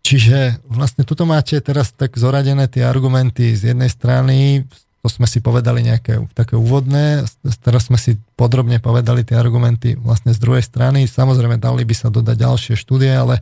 [0.00, 4.64] čiže vlastne tuto máte teraz tak zoradené tie argumenty z jednej strany,
[5.00, 7.24] to sme si povedali nejaké také úvodné,
[7.64, 11.08] teraz sme si podrobne povedali tie argumenty vlastne z druhej strany.
[11.08, 13.40] Samozrejme, dali by sa dodať ďalšie štúdie, ale,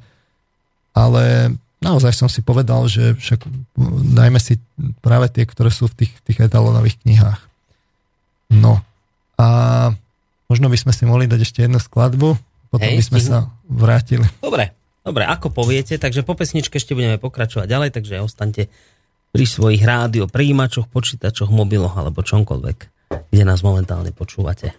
[0.94, 1.50] ale
[1.82, 3.42] naozaj som si povedal, že však
[4.14, 4.62] dajme si
[5.02, 7.42] práve tie, ktoré sú v tých, tých etalonových knihách.
[8.54, 8.78] No
[9.34, 9.48] a
[10.46, 12.38] možno by sme si mohli dať ešte jednu skladbu,
[12.70, 13.30] potom Hej, by sme stihu.
[13.34, 14.26] sa vrátili.
[14.38, 14.70] Dobre,
[15.08, 18.68] dobre, ako poviete, takže po pesničke ešte budeme pokračovať ďalej, takže ostaňte
[19.32, 22.78] pri svojich rádio, príjimačoch, počítačoch, mobiloch alebo čomkoľvek,
[23.32, 24.76] kde nás momentálne počúvate.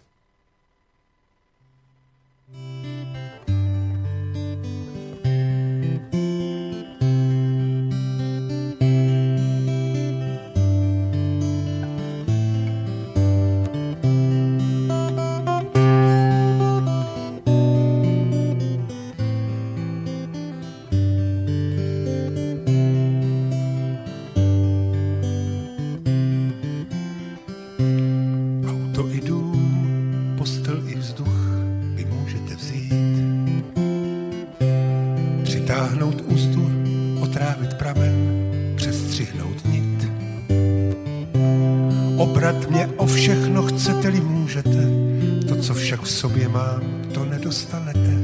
[46.19, 46.81] sobě mám,
[47.13, 48.18] to nedostanete.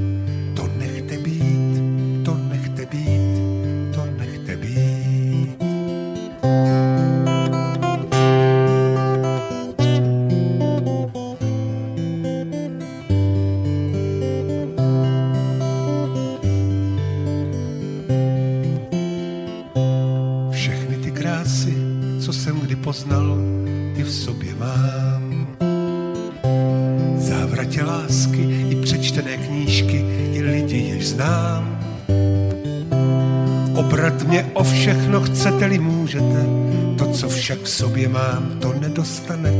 [37.76, 39.55] sobě mám, to nedostane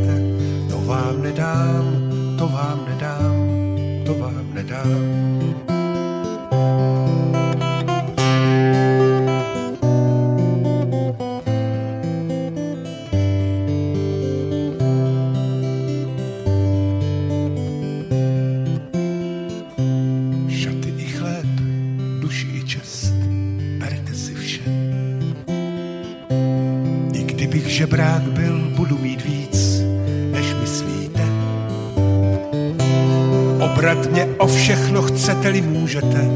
[35.26, 36.30] chcete-li můžete,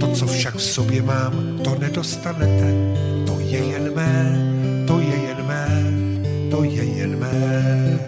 [0.00, 2.74] to, co však v sobě mám, to nedostanete.
[3.26, 4.36] To je jen mé,
[4.86, 5.68] to je jen mé,
[6.50, 8.01] to je jen mé.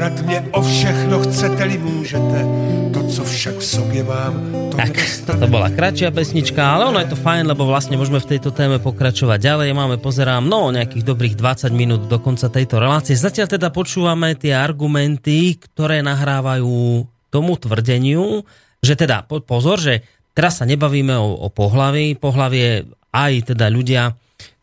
[0.00, 2.44] Obrat mě o všechno chcete-li můžete,
[2.92, 4.32] to, co však v sobě mám,
[4.70, 4.96] to tak,
[5.28, 8.80] toto bola kratšia pesnička, ale ono je to fajn, lebo vlastne môžeme v tejto téme
[8.80, 9.76] pokračovať ďalej.
[9.76, 13.12] Máme, pozerám, no nejakých dobrých 20 minút do konca tejto relácie.
[13.12, 18.48] Zatiaľ teda počúvame tie argumenty, ktoré nahrávajú tomu tvrdeniu,
[18.80, 20.00] že teda pozor, že
[20.32, 24.16] teraz sa nebavíme o, o pohlaví, pohlavie aj teda ľudia,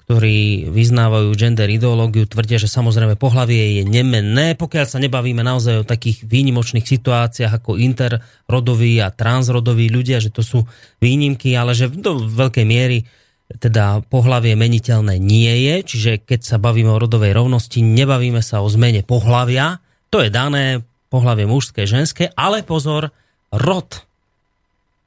[0.07, 5.89] ktorí vyznávajú gender ideológiu, tvrdia, že samozrejme pohlavie je nemenné, pokiaľ sa nebavíme naozaj o
[5.89, 10.63] takých výnimočných situáciách ako interrodoví a transrodoví ľudia, že to sú
[11.03, 13.03] výnimky, ale že do veľkej miery
[13.59, 18.71] teda pohlavie meniteľné nie je, čiže keď sa bavíme o rodovej rovnosti, nebavíme sa o
[18.71, 23.11] zmene pohlavia, to je dané, pohlavie mužské, ženské, ale pozor,
[23.51, 24.06] rod.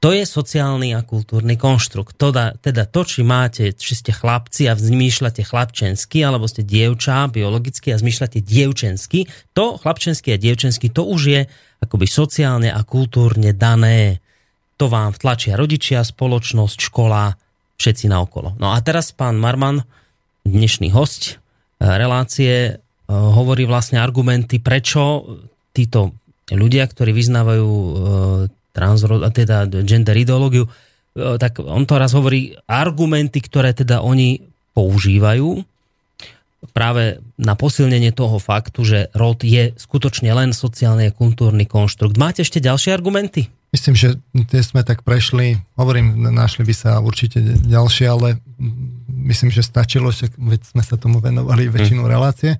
[0.01, 2.17] To je sociálny a kultúrny konštrukt.
[2.17, 7.93] Teda, teda to, či máte, či ste chlapci a zmýšľate chlapčensky, alebo ste dievča biologicky
[7.93, 11.41] a zmýšľate dievčensky, to chlapčensky a dievčensky, to už je
[11.85, 14.25] akoby sociálne a kultúrne dané.
[14.81, 17.37] To vám vtlačia rodičia, spoločnosť, škola,
[17.77, 18.57] všetci naokolo.
[18.57, 19.85] No a teraz pán Marman,
[20.49, 25.29] dnešný host eh, relácie, eh, hovorí vlastne argumenty, prečo
[25.77, 26.17] títo
[26.49, 27.69] ľudia, ktorí vyznávajú
[28.71, 30.71] transrod, teda gender ideológiu, e,
[31.37, 35.63] tak on to raz hovorí argumenty, ktoré teda oni používajú
[36.71, 42.21] práve na posilnenie toho faktu, že rod je skutočne len sociálny a kultúrny konštrukt.
[42.21, 43.49] Máte ešte ďalšie argumenty?
[43.73, 44.19] Myslím, že
[44.51, 48.37] tie sme tak prešli, hovorím, našli by sa určite ďalšie, ale
[49.25, 52.09] myslím, že stačilo, že veď sme sa tomu venovali väčšinu hm.
[52.11, 52.51] relácie.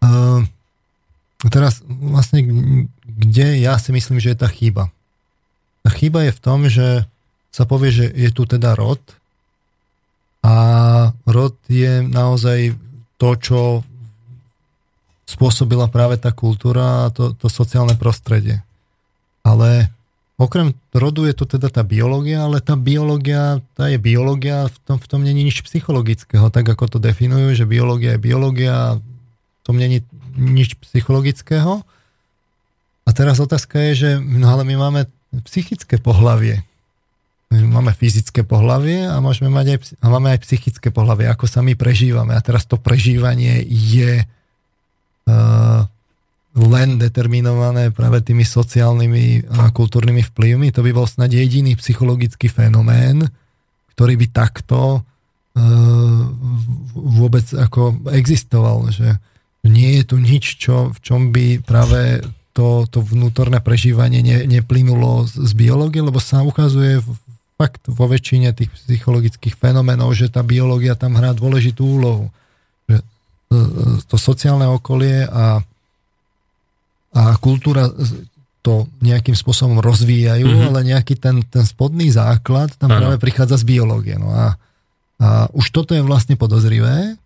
[0.00, 0.42] Uh,
[1.52, 2.40] teraz vlastne,
[3.04, 4.88] kde ja si myslím, že je tá chyba.
[5.80, 7.08] Tá chyba je v tom, že
[7.50, 9.00] sa povie, že je tu teda rod
[10.40, 10.54] a
[11.28, 12.78] rod je naozaj
[13.20, 13.60] to, čo
[15.28, 18.64] spôsobila práve tá kultúra a to, to sociálne prostredie.
[19.46, 19.92] Ale
[20.40, 24.96] okrem rodu je to teda tá biológia, ale tá biológia, tá je biológia, v tom,
[24.98, 29.76] v tom není nič psychologického, tak ako to definujú, že biológia je biológia, v tom
[29.76, 30.02] není
[30.34, 31.84] nič psychologického.
[33.04, 35.00] A teraz otázka je, že no ale my máme
[35.46, 36.62] psychické pohlavie.
[37.50, 41.74] Máme fyzické pohlavie a, môžeme mať aj, a máme aj psychické pohlavie, ako sa my
[41.74, 42.34] prežívame.
[42.34, 45.82] A teraz to prežívanie je uh,
[46.54, 50.74] len determinované práve tými sociálnymi a kultúrnymi vplyvmi.
[50.74, 53.22] To by bol snad jediný psychologický fenomén,
[53.94, 55.00] ktorý by takto e,
[56.94, 58.90] vôbec ako existoval.
[58.90, 59.14] Že
[59.70, 62.18] nie je tu nič, čo, v čom by práve
[62.52, 66.98] to, to vnútorné prežívanie ne, neplynulo z, z biológie, lebo sa ukazuje
[67.60, 72.32] fakt vo väčšine tých psychologických fenoménov, že tá biológia tam hrá dôležitú úlohu.
[72.88, 73.04] Že e,
[73.54, 73.58] e,
[74.08, 75.62] to sociálne okolie a
[77.10, 77.90] a kultúra
[78.60, 80.68] to nejakým spôsobom rozvíjajú, mm-hmm.
[80.68, 83.00] ale nejaký ten, ten spodný základ tam ano.
[83.00, 84.20] práve prichádza z biológie.
[84.20, 84.54] No a,
[85.16, 87.16] a už toto je vlastne podozrivé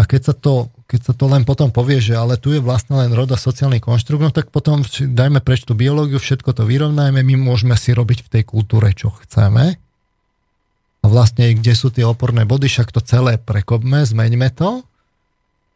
[0.00, 2.98] a keď sa, to, keď sa to len potom povie, že ale tu je vlastne
[2.98, 7.34] len roda sociálny konštrukt, no tak potom dajme preč tú biológiu, všetko to vyrovnajme, my
[7.38, 9.78] môžeme si robiť v tej kultúre, čo chceme.
[11.00, 14.82] A vlastne, kde sú tie oporné body, však to celé prekopme, zmeňme to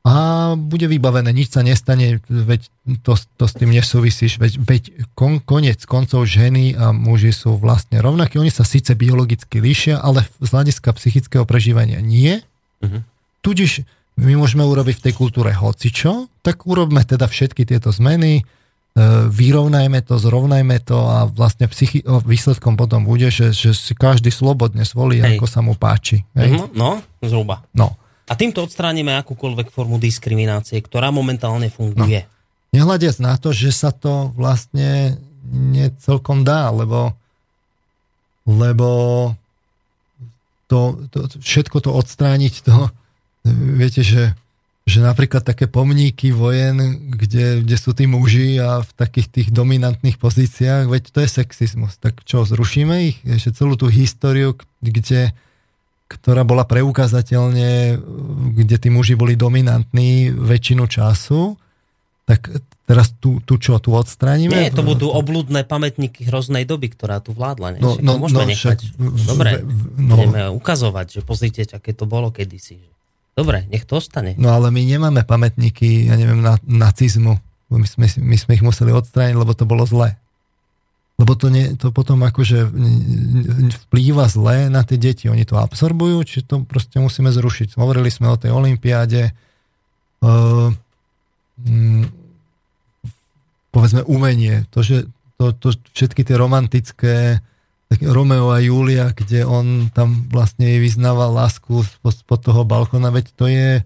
[0.05, 2.69] a bude vybavené, nič sa nestane, veď
[3.01, 4.83] to, to s tým nesúvisíš, veď, veď
[5.17, 10.29] kon, konec koncov ženy a muži sú vlastne rovnakí, oni sa síce biologicky líšia, ale
[10.45, 12.45] z hľadiska psychického prežívania nie.
[12.85, 13.01] Uh-huh.
[13.41, 18.43] Tudíž my môžeme urobiť v tej kultúre hocičo, tak urobme teda všetky tieto zmeny, e,
[19.27, 24.87] vyrovnajme to, zrovnajme to a vlastne psychi- výsledkom potom bude, že, že si každý slobodne
[24.87, 25.39] zvolí, Hej.
[25.39, 26.23] ako sa mu páči.
[26.39, 26.55] Hej?
[26.55, 26.71] Uh-huh.
[26.79, 27.67] No, zhruba.
[27.75, 27.99] No.
[28.25, 32.25] A týmto odstránime akúkoľvek formu diskriminácie, ktorá momentálne funguje.
[32.25, 32.31] No.
[32.75, 37.13] Nehľadiac na to, že sa to vlastne nie celkom dá, lebo,
[38.49, 38.89] lebo
[40.67, 42.89] to, to, všetko to odstrániť, to
[43.45, 44.33] viete, že,
[44.89, 50.17] že napríklad také pomníky vojen, kde, kde sú tí muži a v takých tých dominantných
[50.17, 52.01] pozíciách, veď to je sexizmus.
[52.01, 53.17] Tak čo, zrušíme ich?
[53.23, 55.37] Ešte celú tú históriu, kde
[56.05, 57.99] ktorá bola preukázateľne,
[58.55, 61.57] kde tí muži boli dominantní väčšinu času,
[62.25, 62.49] tak
[62.89, 64.53] teraz tu, tu čo, tu odstránime?
[64.53, 67.77] Nie, to budú obludné pamätníky hroznej doby, ktorá tu vládla.
[67.77, 67.81] Nie?
[67.81, 68.79] No, no, môžeme no, nechať.
[68.81, 69.51] Však, Dobre,
[69.97, 72.81] no, budeme ukazovať, že pozrite, aké to bolo kedysi.
[73.35, 74.39] Dobre, nech to ostane.
[74.39, 77.43] No ale my nemáme pamätníky, ja neviem, na, nacizmu.
[77.75, 80.15] My sme, my sme ich museli odstrániť, lebo to bolo zlé.
[81.19, 82.67] Lebo to, nie, to potom akože
[83.87, 85.31] vplýva zle na tie deti.
[85.31, 87.79] Oni to absorbujú, či to proste musíme zrušiť.
[87.79, 89.31] Hovorili sme o tej olympiáde.
[90.23, 90.75] Uh,
[91.67, 92.07] um,
[93.75, 94.67] povedzme umenie.
[94.75, 95.07] To, že
[95.39, 97.43] to, to, všetky tie romantické
[98.03, 103.85] Romeo a Julia, kde on tam vlastne vyznával lásku spod toho balkona, veď to je,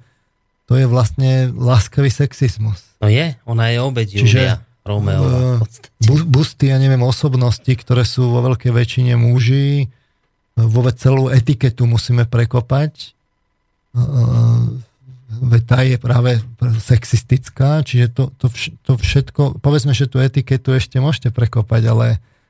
[0.64, 2.80] to je vlastne láskavý sexismus.
[3.02, 4.56] No je, ona je obeď Čiže, Julia.
[4.89, 5.60] Romeo.
[6.01, 9.93] Bu, busty, ja neviem, osobnosti, ktoré sú vo veľkej väčšine muži,
[10.56, 13.12] vôbec celú etiketu musíme prekopať.
[15.28, 16.40] Veď tá je práve
[16.80, 18.48] sexistická, čiže to, to,
[18.80, 22.06] to všetko, povedzme, že tú etiketu ešte môžete prekopať, ale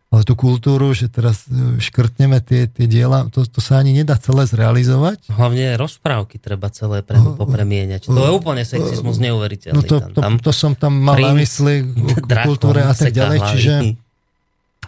[0.09, 4.16] ale tú kultúru, že teraz e, škrtneme tie, tie diela, to, to sa ani nedá
[4.16, 5.28] celé zrealizovať.
[5.28, 8.09] Hlavne rozprávky treba celé pre, popremieňať.
[8.09, 9.76] To je úplne sexizmus neuveriteľný.
[9.76, 11.85] No to, to, to som tam mal na mysli
[12.24, 13.74] k kultúre a tak ďalej, čiže,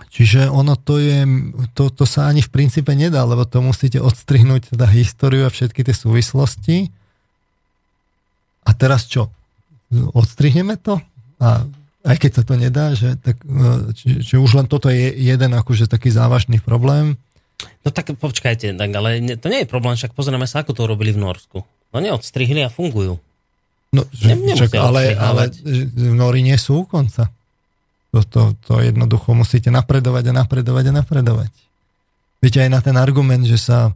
[0.09, 1.28] čiže ono to je,
[1.76, 5.84] to, to sa ani v princípe nedá, lebo to musíte odstrihnúť teda históriu a všetky
[5.84, 6.88] tie súvislosti.
[8.64, 9.28] A teraz čo?
[9.92, 10.97] Odstrihneme to?
[11.44, 11.68] A
[12.01, 15.52] aj keď sa to nedá, že, tak, e, či, že už len toto je jeden
[15.52, 17.20] akože taký závažný problém.
[17.85, 21.12] No tak počkajte, tak, ale to nie je problém, však pozrieme sa, ako to robili
[21.12, 21.60] v Norsku.
[21.93, 23.20] No neodstrihli a fungujú.
[23.90, 25.51] No, že, čak, ale, ale
[25.98, 27.27] Nori nie sú u konca.
[28.14, 31.52] To, to, to jednoducho musíte napredovať a napredovať a napredovať.
[32.39, 33.90] Viete aj na ten argument, že sa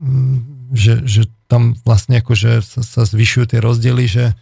[0.00, 4.34] mm, že, že tam vlastne akože sa, sa zvyšujú tie rozdiely, že e,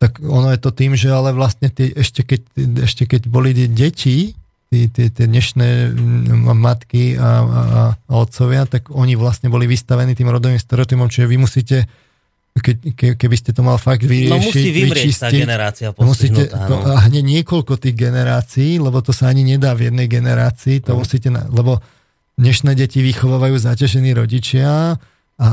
[0.00, 2.40] tak ono je to tým, že ale vlastne tie, ešte, keď,
[2.88, 3.68] ešte keď boli tie
[4.88, 5.92] tie, tie dnešné
[6.56, 7.60] matky a, a,
[7.92, 11.76] a otcovia, tak oni vlastne boli vystavení tým rodovým stereotypom, čiže vy musíte
[12.50, 16.74] keď, ke, keby ste to mal fakt vyriešiť, no musí vyčistiť, tá generácia musíte to,
[16.82, 20.98] a hneď niekoľko tých generácií, lebo to sa ani nedá v jednej generácii, to mm.
[20.98, 21.78] musíte, lebo
[22.36, 24.98] dnešné deti vychovávajú zaťažení rodičia,
[25.40, 25.48] a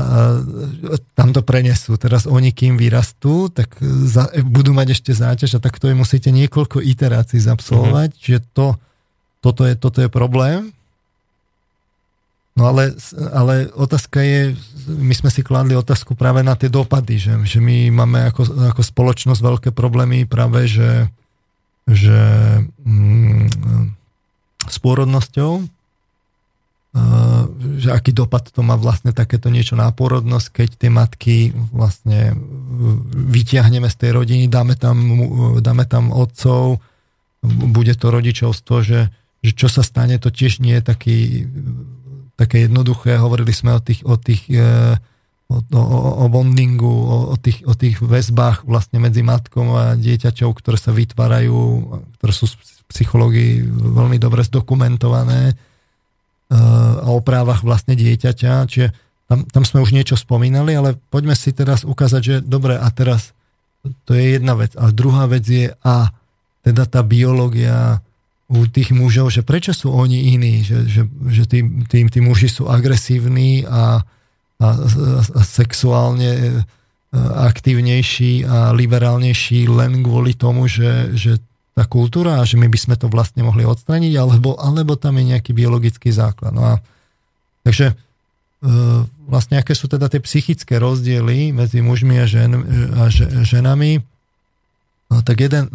[1.16, 1.96] tam to prenesú.
[1.96, 7.40] Teraz oni, kým vyrastú, tak za, budú mať ešte záťaž a takto musíte niekoľko iterácií
[7.40, 8.20] zabsolvovať, mm-hmm.
[8.20, 8.76] čiže to,
[9.40, 10.76] toto, je, toto je problém.
[12.52, 12.92] No ale,
[13.32, 14.52] ale otázka je,
[14.90, 18.82] my sme si kladli otázku práve na tie dopady, že, že my máme ako, ako
[18.84, 21.06] spoločnosť veľké problémy práve, že,
[21.86, 22.20] že
[22.84, 23.46] mm,
[24.68, 25.77] s pôrodnosťou,
[27.78, 31.36] že aký dopad to má vlastne takéto niečo na pôrodnosť, keď tie matky
[31.70, 32.32] vlastne
[33.28, 34.96] vyťahneme z tej rodiny, dáme tam,
[35.60, 36.80] dáme tam otcov,
[37.44, 39.12] bude to rodičovstvo, že,
[39.44, 41.18] že čo sa stane, to tiež nie je taký,
[42.34, 43.20] také jednoduché.
[43.20, 44.48] Hovorili sme o tých, o tých
[45.48, 50.52] o, o, o bondingu, o, o, tých, o tých väzbách vlastne medzi matkou a dieťaťou,
[50.56, 51.56] ktoré sa vytvárajú,
[52.20, 52.48] ktoré sú
[52.88, 55.67] psychológii veľmi dobre zdokumentované
[56.48, 58.88] a o právach vlastne dieťaťa, čiže
[59.28, 63.36] tam, tam sme už niečo spomínali, ale poďme si teraz ukázať, že dobre, a teraz
[64.08, 64.72] to je jedna vec.
[64.80, 66.08] A druhá vec je a
[66.64, 68.00] teda tá biológia
[68.48, 72.48] u tých mužov, že prečo sú oni iní, že, že, že tí, tí, tí muži
[72.48, 74.00] sú agresívni a,
[74.56, 74.68] a,
[75.36, 76.40] a sexuálne e,
[77.52, 81.44] aktívnejší a liberálnejší len kvôli tomu, že, že
[81.78, 85.30] tá kultúra a že my by sme to vlastne mohli odstraniť, alebo, alebo tam je
[85.30, 86.50] nejaký biologický základ.
[86.50, 86.74] No a,
[87.62, 87.94] takže e,
[89.30, 92.58] vlastne aké sú teda tie psychické rozdiely medzi mužmi a, žen,
[92.98, 93.06] a
[93.46, 94.02] ženami,
[95.06, 95.70] no, tak jeden,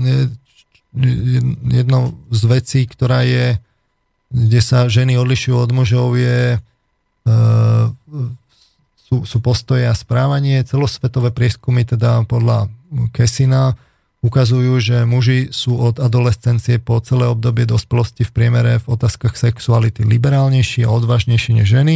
[1.71, 3.55] jednou z vecí, ktorá je,
[4.27, 7.31] kde sa ženy odlišujú od mužov, je e,
[9.07, 10.67] sú, sú postoje a správanie.
[10.67, 12.67] Celosvetové prieskumy teda podľa
[13.15, 13.79] Kesina
[14.23, 20.07] ukazujú, že muži sú od adolescencie po celé obdobie dospelosti v priemere v otázkach sexuality
[20.07, 21.95] liberálnejší a odvážnejší než ženy.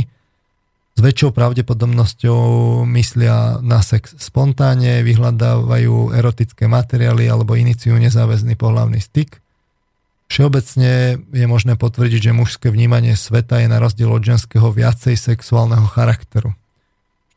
[0.97, 2.41] S väčšou pravdepodobnosťou
[2.89, 9.39] myslia na sex spontánne, vyhľadávajú erotické materiály alebo iniciujú nezáväzný pohľavný styk.
[10.27, 15.87] Všeobecne je možné potvrdiť, že mužské vnímanie sveta je na rozdiel od ženského viacej sexuálneho
[15.87, 16.51] charakteru.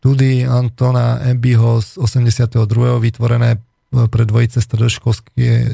[0.00, 2.56] Štúdii Antona Ebyho z 82.
[2.98, 3.60] vytvorené
[3.90, 4.62] pre dvojice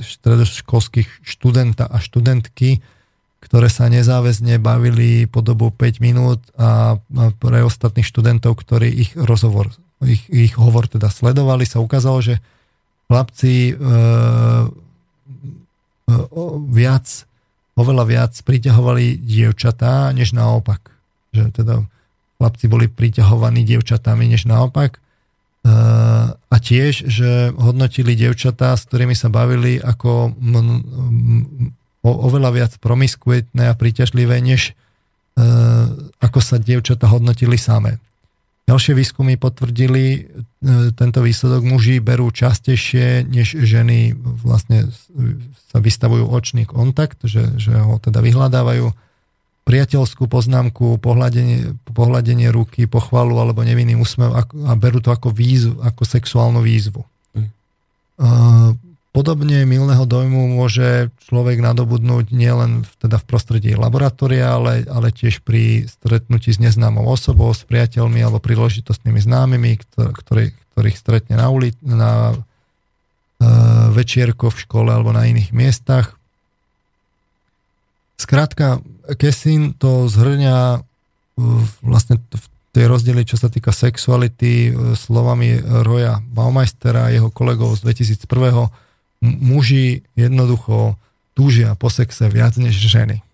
[0.00, 2.80] stredoškolských študenta a študentky,
[3.44, 6.96] ktoré sa nezáväzne bavili po dobu 5 minút a
[7.36, 9.68] pre ostatných študentov, ktorí ich rozhovor,
[10.00, 12.40] ich, ich hovor teda sledovali, sa ukázalo, že
[13.06, 13.88] chlapci e, e,
[16.72, 17.06] viac,
[17.76, 20.90] oveľa viac priťahovali dievčatá, než naopak.
[21.36, 21.74] Že teda
[22.40, 24.98] chlapci boli priťahovaní dievčatami, než naopak.
[26.46, 30.36] A tiež, že hodnotili devčatá, s ktorými sa bavili ako
[32.06, 35.42] o, oveľa viac promiskuitné a príťažlivé, než e,
[36.22, 37.98] ako sa devčatá hodnotili samé.
[38.66, 40.20] Ďalšie výskumy potvrdili e,
[40.94, 41.66] tento výsledok.
[41.66, 44.90] Muži berú častejšie, než ženy vlastne
[45.70, 49.05] sa vystavujú očný kontakt, že, že ho teda vyhľadávajú
[49.66, 56.02] priateľskú poznámku, pohľadenie, pohľadenie ruky, pochvalu alebo nevinný úsmev a berú to ako výzvu, ako
[56.06, 57.02] sexuálnu výzvu.
[57.34, 57.50] Mm.
[59.10, 65.40] Podobne milného dojmu môže človek nadobudnúť nielen v, teda v prostredí laboratória, ale, ale tiež
[65.40, 71.72] pri stretnutí s neznámou osobou, s priateľmi alebo príležitostnými známymi, ktorý, ktorých stretne na, uli,
[71.80, 76.20] na uh, večierko v škole alebo na iných miestach.
[78.20, 78.84] Skrátka,
[79.14, 80.82] Kesin to zhrňa
[81.84, 82.46] vlastne v
[82.76, 88.68] tej rozdiely, čo sa týka sexuality, e, slovami Roja Baumeistera a jeho kolegov z 2001.
[89.24, 91.00] Muži jednoducho
[91.32, 93.24] túžia po sexe viac než ženy.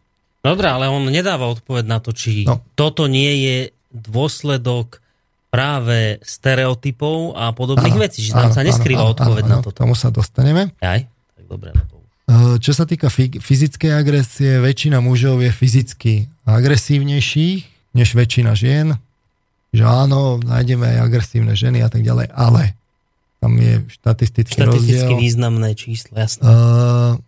[0.43, 2.62] Dobre, ale on nedáva odpoveď na to, či no.
[2.74, 3.57] toto nie je
[3.94, 4.99] dôsledok
[5.53, 9.59] práve stereotypov a podobných áno, vecí, že tam áno, sa neskrýva áno, odpoveď áno, na
[9.62, 9.78] toto.
[9.85, 10.74] Tomu sa dostaneme.
[10.81, 11.05] Aj?
[11.39, 11.70] Tak dobre.
[11.77, 11.91] Eh,
[12.62, 13.11] čo sa týka
[13.43, 16.15] fyzickej agresie, väčšina mužov je fyzicky
[16.47, 18.97] agresívnejších než väčšina žien.
[19.73, 22.77] Že áno, nájdeme aj agresívne ženy a tak ďalej, ale
[23.43, 25.19] tam je štatistický Štatisticky rozdiel.
[25.19, 26.44] významné číslo, jasné.
[26.47, 27.19] Uh,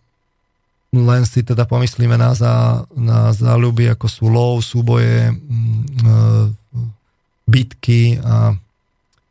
[0.95, 6.47] len si teda pomyslíme na, za, na záľuby, ako sú lov, súboje, uh,
[7.49, 8.55] bitky a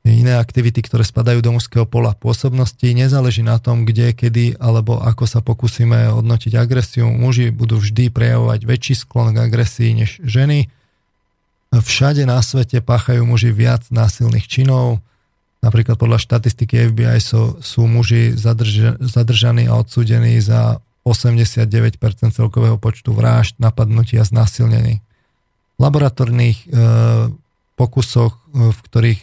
[0.04, 2.84] iné aktivity, ktoré spadajú do mužského pola pôsobnosti.
[2.84, 7.08] Nezáleží na tom, kde, kedy alebo ako sa pokúsime hodnotiť agresiu.
[7.08, 10.68] Muži budú vždy prejavovať väčší sklon k agresii než ženy.
[11.72, 15.00] Všade na svete páchajú muži viac násilných činov.
[15.64, 21.72] Napríklad podľa štatistiky FBI sú, sú muži zadrža, zadržaní a odsúdení za 89%
[22.28, 25.00] celkového počtu vražd, napadnutí a znásilnení.
[25.80, 26.66] Laboratórnych e,
[27.74, 29.20] pokusoch, v ktorých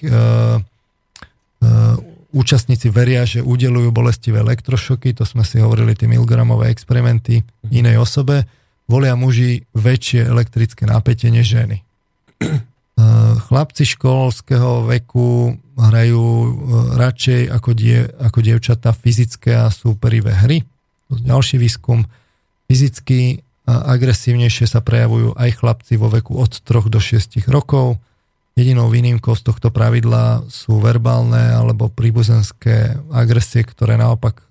[2.32, 8.48] účastníci veria, že udelujú bolestivé elektrošoky, to sme si hovorili, tie milgramové experimenty inej osobe,
[8.88, 11.78] volia muži väčšie elektrické napätie než ženy.
[13.48, 16.26] Chlapci školského veku hrajú
[16.96, 20.64] radšej ako, die, ako dievčatá fyzické a súperivé hry.
[21.10, 22.06] Ďalší výskum.
[22.70, 28.00] Fyzicky agresívnejšie sa prejavujú aj chlapci vo veku od 3 do 6 rokov
[28.52, 34.46] Jedinou výnimkou z tohto pravidla sú verbálne alebo príbuzenské agresie, ktoré naopak e,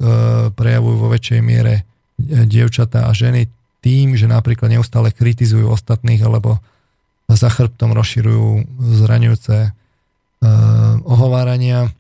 [0.57, 1.83] prejavujú vo väčšej miere e,
[2.49, 3.53] dievčatá a ženy
[3.85, 6.57] tým, že napríklad neustále kritizujú ostatných alebo
[7.29, 9.71] za chrbtom rozširujú zraňujúce e,
[11.05, 11.93] ohovárania.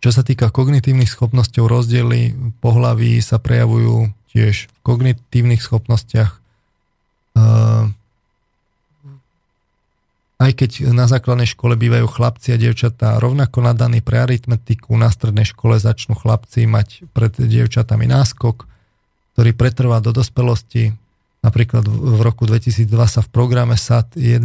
[0.00, 2.32] Čo sa týka kognitívnych schopnosťou, rozdiely
[2.64, 6.40] pohlaví sa prejavujú tiež v kognitívnych schopnostiach.
[10.44, 15.48] Aj keď na základnej škole bývajú chlapci a dievčatá rovnako nadaní pre aritmetiku, na strednej
[15.48, 18.68] škole začnú chlapci mať pred dievčatami náskok,
[19.32, 20.92] ktorý pretrvá do dospelosti.
[21.40, 24.44] Napríklad v roku 2002 sa v programe SAT 1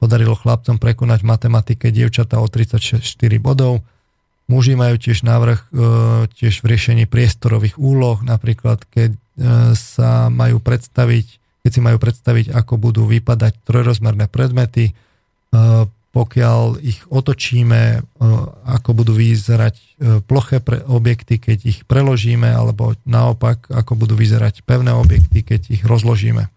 [0.00, 3.04] podarilo chlapcom prekonať v matematike dievčatá o 34
[3.44, 3.84] bodov.
[4.48, 5.68] Muži majú tiež návrh e,
[6.32, 9.20] tiež v riešení priestorových úloh, napríklad keď e,
[9.76, 14.96] sa majú predstaviť keď si majú predstaviť, ako budú vypadať trojrozmerné predmety,
[16.10, 17.98] pokiaľ ich otočíme, e,
[18.66, 19.84] ako budú vyzerať e,
[20.26, 25.86] ploché pre objekty, keď ich preložíme, alebo naopak, ako budú vyzerať pevné objekty, keď ich
[25.86, 26.50] rozložíme.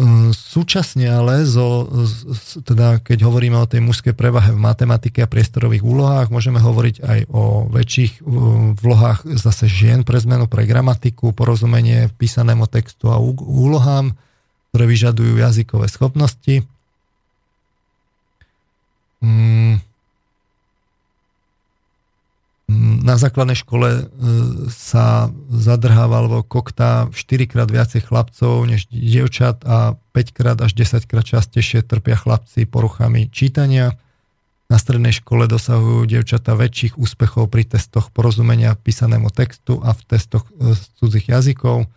[0.00, 1.84] Hm, súčasne ale, zo,
[2.64, 7.18] teda keď hovoríme o tej mužskej prevahe v matematike a priestorových úlohách, môžeme hovoriť aj
[7.28, 8.24] o väčších
[8.80, 14.16] vlohách zase žien pre zmenu, pre gramatiku, porozumenie písanému textu a úlohám,
[14.72, 16.64] ktoré vyžadujú jazykové schopnosti.
[19.20, 19.84] Hmm
[23.02, 24.02] na základnej škole e,
[24.70, 31.10] sa zadrháva alebo koktá 4 krát viacej chlapcov než dievčat a 5 krát až 10
[31.10, 33.98] krát častejšie trpia chlapci poruchami čítania.
[34.70, 40.46] Na strednej škole dosahujú dievčata väčších úspechov pri testoch porozumenia písanému textu a v testoch
[40.54, 41.90] e, z cudzích jazykov.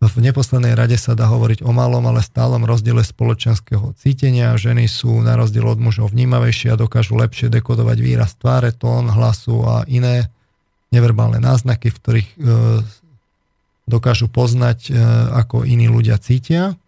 [0.00, 4.56] V neposlednej rade sa dá hovoriť o malom, ale stálom rozdiele spoločenského cítenia.
[4.56, 9.60] Ženy sú na rozdiel od mužov vnímavejšie a dokážu lepšie dekodovať výraz tváre, tón, hlasu
[9.60, 10.32] a iné
[10.88, 12.36] neverbálne náznaky, v ktorých e,
[13.84, 14.92] dokážu poznať, e,
[15.36, 16.80] ako iní ľudia cítia.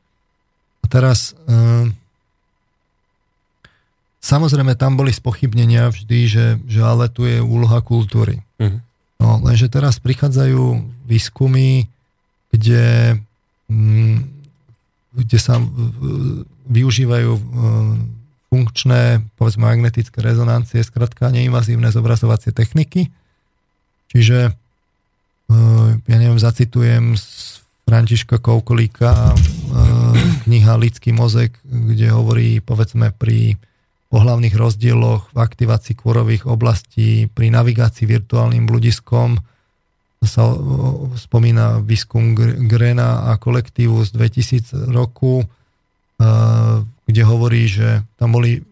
[0.81, 1.93] A teraz e,
[4.25, 8.41] samozrejme tam boli spochybnenia vždy, že, že ale tu je úloha kultúry.
[8.57, 8.81] Uh-huh.
[9.21, 11.93] No, lenže teraz prichádzajú výskumy,
[12.53, 13.17] kde,
[13.73, 14.17] mm,
[15.17, 15.59] kde sa
[16.69, 17.43] využívajú e,
[18.53, 23.09] funkčné, povedzme, magnetické rezonancie, skratka neinvazívne zobrazovacie techniky.
[24.13, 24.53] Čiže, e,
[25.97, 27.59] ja neviem, zacitujem z
[27.89, 29.37] Františka Koukolíka e,
[30.45, 33.57] kniha Lidský mozek, kde hovorí, povedzme, pri
[34.13, 39.41] pohlavných rozdieloch v aktivácii kôrových oblastí, pri navigácii virtuálnym bludiskom,
[40.23, 40.55] sa
[41.19, 42.39] spomína výskum
[42.71, 45.43] Grena a kolektívu z 2000 roku,
[47.07, 48.63] kde hovorí, že tam boli,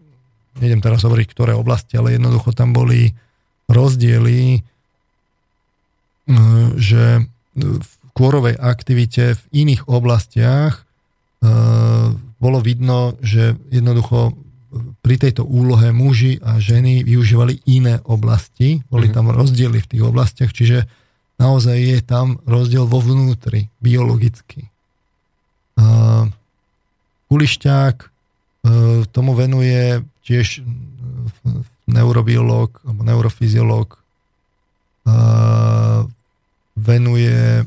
[0.63, 3.11] nejdem teraz hovoriť, ktoré oblasti, ale jednoducho tam boli
[3.67, 4.63] rozdiely,
[6.79, 7.27] že
[7.59, 10.87] v kôrovej aktivite v iných oblastiach
[12.39, 14.35] bolo vidno, že jednoducho
[15.03, 19.13] pri tejto úlohe muži a ženy využívali iné oblasti, boli mhm.
[19.13, 20.87] tam rozdiely v tých oblastiach, čiže
[21.41, 24.69] naozaj je tam rozdiel vo vnútri, biologicky.
[27.31, 28.07] Kulišťák e,
[29.09, 30.61] tomu venuje tiež
[31.89, 34.01] neurobiológ alebo neurofyziológ
[36.81, 37.65] venuje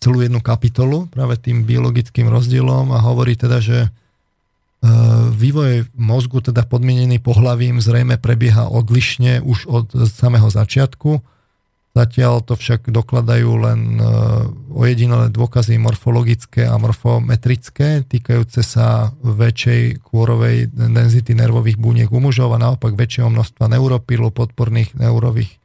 [0.00, 3.90] celú jednu kapitolu práve tým biologickým rozdielom a hovorí teda, že e,
[5.32, 11.24] vývoj mozgu, teda podmienený pohlavím, zrejme prebieha odlišne už od samého začiatku
[11.92, 14.04] Zatiaľ to však dokladajú len e,
[14.72, 22.62] ojedinelé dôkazy morfologické a morfometrické, týkajúce sa väčšej kôrovej denzity nervových buniek u mužov a
[22.64, 25.60] naopak väčšieho množstva neuropilu, podporných neurových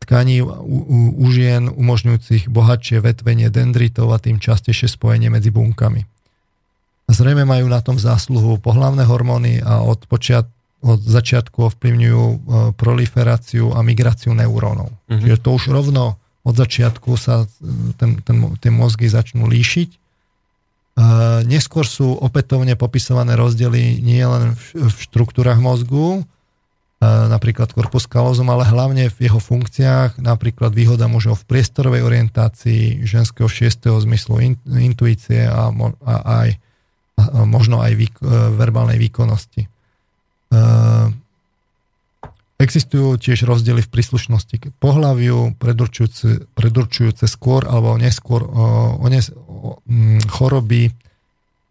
[0.00, 6.08] tkaní u, u, u žien, umožňujúcich bohatšie vetvenie dendritov a tým častejšie spojenie medzi bunkami.
[7.12, 12.36] Zrejme majú na tom zásluhu pohlavné hormóny a od počiatku od začiatku ovplyvňujú e,
[12.74, 14.90] proliferáciu a migráciu neurónov.
[14.90, 15.20] Uh-huh.
[15.22, 20.02] Čiže to už rovno od začiatku sa e, ten, ten, tie mozgy začnú líšiť.
[21.48, 26.20] Neskôr sú opätovne popisované rozdiely nie len v štruktúrach mozgu,
[27.00, 33.48] napríklad corpus callosum, ale hlavne v jeho funkciách, napríklad výhoda mužov v priestorovej orientácii, ženského
[33.48, 35.72] šiestého zmyslu intuície a,
[36.04, 36.14] a
[36.44, 36.60] aj
[37.16, 39.68] a možno aj výk, e, verbálnej výkonnosti.
[40.52, 40.60] E,
[42.60, 49.70] existujú tiež rozdiely v príslušnosti k pohľaviu, predurčujúce, predurčujúce skôr alebo neskôr o, o, o,
[50.30, 50.92] choroby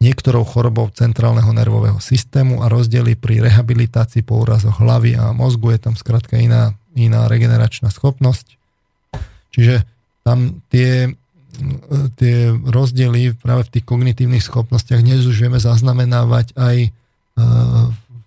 [0.01, 5.77] niektorou chorobou centrálneho nervového systému a rozdiely pri rehabilitácii po úrazoch hlavy a mozgu.
[5.77, 8.57] Je tam skrátka iná, iná regeneračná schopnosť.
[9.53, 9.85] Čiže
[10.25, 11.13] tam tie,
[12.17, 16.89] tie rozdiely práve v tých kognitívnych schopnostiach dnes už vieme zaznamenávať aj e,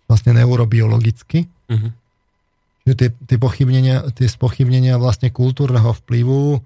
[0.06, 1.48] vlastne neurobiologicky.
[1.70, 1.90] Uh-huh.
[2.84, 6.58] Čiže tie, tie, pochybnenia, tie spochybnenia vlastne kultúrneho vplyvu e,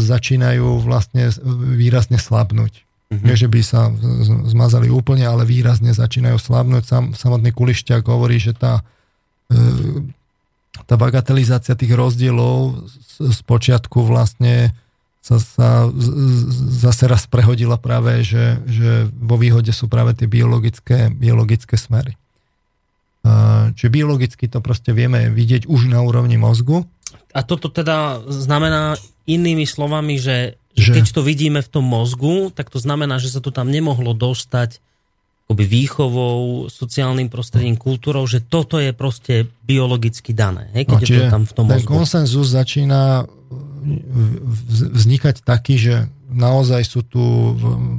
[0.00, 1.28] začínajú vlastne
[1.76, 2.88] výrazne slabnúť.
[3.10, 3.26] Mm-hmm.
[3.26, 3.92] Nie, že by sa
[4.48, 6.82] zmazali úplne, ale výrazne začínajú slabnúť.
[6.88, 8.80] Sam, samotný Kulišťák hovorí, že tá,
[9.52, 10.08] e,
[10.88, 14.72] tá bagatelizácia tých rozdielov z, z počiatku vlastne
[15.20, 15.84] sa, sa
[16.72, 22.16] zase raz prehodila práve, že, že vo výhode sú práve tie biologické, biologické smery.
[23.76, 26.88] Čiže biologicky to proste vieme vidieť už na úrovni mozgu.
[27.36, 28.96] A toto teda znamená
[29.28, 30.94] inými slovami, že že...
[30.94, 34.78] Keď to vidíme v tom mozgu, tak to znamená, že sa to tam nemohlo dostať
[35.50, 41.10] akoby výchovou, sociálnym prostredím, kultúrou, že toto je proste biologicky dané, hej, keď no, je
[41.10, 41.90] to tam v tom mozgu.
[41.90, 43.26] Ten konsenzus začína
[44.94, 45.94] vznikať taký, že
[46.30, 47.18] naozaj sú tu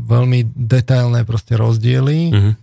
[0.08, 2.20] veľmi detailné proste rozdiely.
[2.32, 2.54] Uh-huh.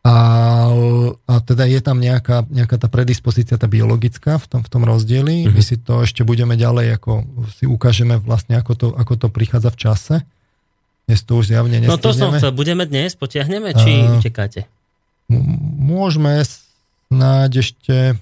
[0.00, 0.16] A,
[1.28, 5.44] a teda je tam nejaká, nejaká tá predispozícia, tá biologická v tom, v tom rozdieli.
[5.44, 5.52] Mm-hmm.
[5.52, 9.68] My si to ešte budeme ďalej, ako si ukážeme vlastne, ako to, ako to prichádza
[9.68, 10.16] v čase.
[11.04, 12.00] Dnes to už zjavne nestihneme.
[12.00, 12.48] No to som chcel.
[12.56, 13.12] Budeme dnes?
[13.12, 13.76] Potiahneme?
[13.76, 14.64] Či uh, utekáte?
[15.76, 16.40] Môžeme
[17.12, 18.16] snáď ešte...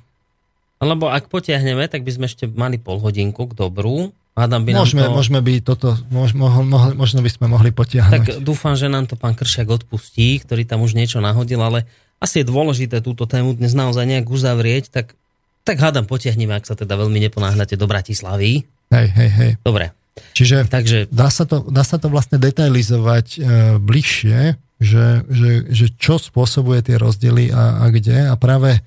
[0.83, 4.11] Lebo ak potiahneme, tak by sme ešte mali pol hodinku k dobru.
[4.39, 5.11] Hádam by môžeme, to...
[5.11, 8.39] môžeme by toto, môž, mohol, mohol, možno by sme mohli potiahnuť.
[8.39, 11.91] Tak dúfam, že nám to pán Kršiak odpustí, ktorý tam už niečo nahodil, ale
[12.23, 15.19] asi je dôležité túto tému dnes naozaj nejak uzavrieť, tak,
[15.67, 18.63] tak hádam potiahneme, ak sa teda veľmi neponáhľate do Bratislavy.
[18.95, 19.51] Hej, hej, hej.
[19.67, 19.91] Dobre.
[20.35, 20.99] Čiže Takže...
[21.11, 23.39] dá, sa to, dá sa to vlastne detailizovať e,
[23.83, 24.39] bližšie,
[24.79, 28.79] že, že, že čo spôsobuje tie rozdiely a, a kde a práve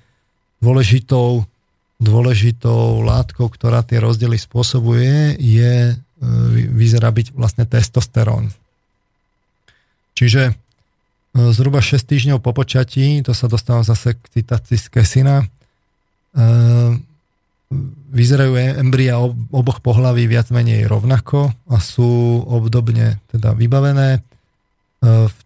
[0.64, 1.44] dôležitou
[2.02, 5.94] dôležitou látkou, ktorá tie rozdiely spôsobuje, je, e,
[6.74, 8.50] vyzerá byť vlastne testosterón.
[10.18, 10.52] Čiže e,
[11.54, 15.46] zhruba 6 týždňov po počatí, to sa dostávam zase k citácii z Kesina, e,
[18.12, 18.52] vyzerajú
[18.82, 19.16] embria
[19.48, 24.20] oboch pohlaví viac menej rovnako a sú obdobne teda vybavené.
[25.00, 25.38] V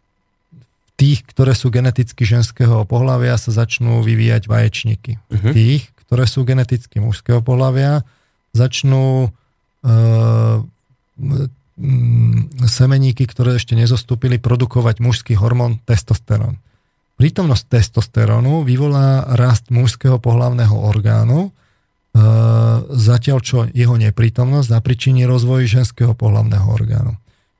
[0.98, 5.22] tých, ktoré sú geneticky ženského pohľavia, sa začnú vyvíjať vaječníky.
[5.30, 5.52] V mhm.
[5.54, 8.06] tých, ktoré sú geneticky mužského pohľavia,
[8.56, 9.28] začnú e,
[12.64, 16.56] semeníky, ktoré ešte nezostúpili, produkovať mužský hormón testosterón.
[17.16, 21.50] Prítomnosť testosterónu vyvolá rast mužského pohlavného orgánu, e,
[22.96, 27.12] zatiaľ čo jeho neprítomnosť zapričiní rozvoj ženského pohlavného orgánu.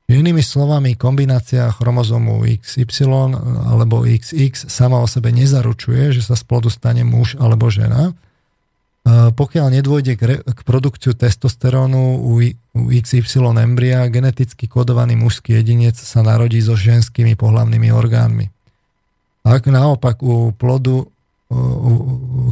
[0.07, 3.35] Inými slovami, kombinácia chromozomu XY
[3.67, 8.15] alebo XX sama o sebe nezaručuje, že sa z plodu stane muž alebo žena,
[9.07, 12.43] pokiaľ nedôjde k, re, k produkciu testosterónu u,
[12.75, 18.51] u XY embria, geneticky kodovaný mužský jedinec sa narodí so ženskými pohlavnými orgánmi.
[19.47, 21.07] Ak naopak u plodu,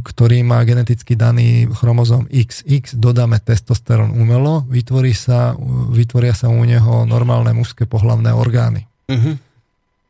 [0.08, 5.60] ktorý má geneticky daný chromozom XX, dodáme testosterón umelo, vytvorí sa,
[5.92, 8.88] vytvoria sa u neho normálne mužské pohlavné orgány.
[9.12, 9.36] Uh-huh.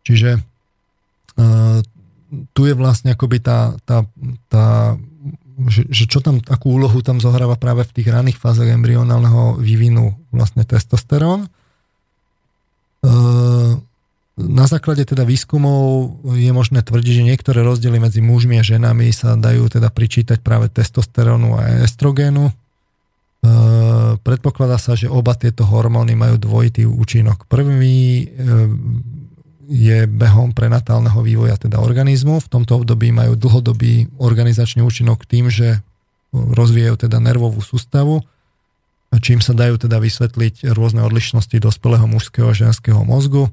[0.05, 1.81] Čiže uh,
[2.53, 4.05] tu je vlastne akoby tá, tá,
[4.53, 4.93] tá
[5.68, 10.15] že, že čo tam, akú úlohu tam zohráva práve v tých raných fázach embryonálneho vývinu
[10.36, 11.48] vlastne testosterón.
[11.48, 11.49] E,
[14.36, 19.40] na základe teda výskumov je možné tvrdiť, že niektoré rozdiely medzi mužmi a ženami sa
[19.40, 22.52] dajú teda pričítať práve testosterónu a estrogénu.
[22.52, 22.53] E,
[24.19, 27.48] predpokladá sa, že oba tieto hormóny majú dvojitý účinok.
[27.48, 28.68] Prvý e,
[29.66, 32.38] je behom prenatálneho vývoja teda organizmu.
[32.44, 35.82] V tomto období majú dlhodobý organizačný účinok tým, že
[36.34, 38.22] rozvíjajú teda nervovú sústavu,
[39.24, 43.48] čím sa dajú teda vysvetliť rôzne odlišnosti dospelého mužského a ženského mozgu.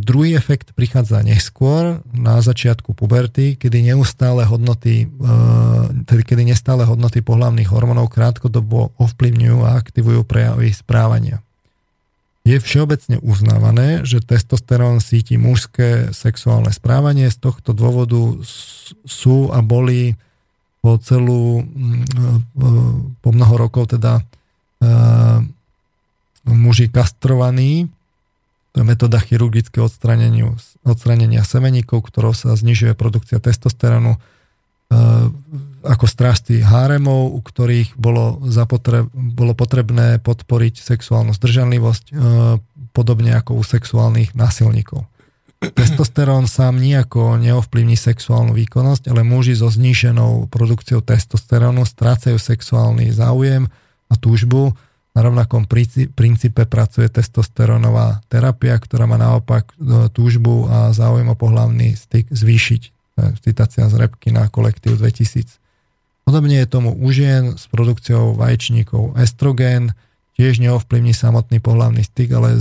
[0.00, 5.10] Druhý efekt prichádza neskôr, na začiatku puberty, kedy neustále hodnoty,
[6.08, 11.44] tedy kedy nestále hodnoty pohľavných hormónov krátkodobo ovplyvňujú a aktivujú prejavy správania.
[12.50, 17.30] Je všeobecne uznávané, že testosterón síti mužské sexuálne správanie.
[17.30, 18.42] Z tohto dôvodu
[19.06, 20.18] sú a boli
[20.82, 21.62] po celú,
[23.22, 24.26] po mnoho rokov teda
[26.48, 27.86] muži kastrovaní
[28.70, 29.90] to je metóda chirurgického
[30.86, 34.18] odstranenia semeníkov, ktorou sa znižuje produkcia testosterónu e,
[35.80, 42.14] ako strážci háremov, u ktorých bolo, zapotreb, bolo potrebné podporiť sexuálnu zdržanlivosť, e,
[42.92, 45.08] podobne ako u sexuálnych násilníkov.
[45.60, 53.68] Testosterón sám nejako neovplyvní sexuálnu výkonnosť, ale muži so zníženou produkciou testosterónu strácajú sexuálny záujem
[54.08, 54.72] a túžbu,
[55.10, 55.66] na rovnakom
[56.14, 62.99] princípe pracuje testosterónová terapia, ktorá má naopak e, túžbu a záujem o pohľavný styk zvýšiť.
[63.40, 65.60] Citácia z repky na kolektív 2000.
[66.24, 69.18] Podobne je tomu u žien s produkciou vaječníkov.
[69.18, 69.96] Estrogen
[70.38, 72.60] tiež neovplyvní samotný pohľavný styk, ale e,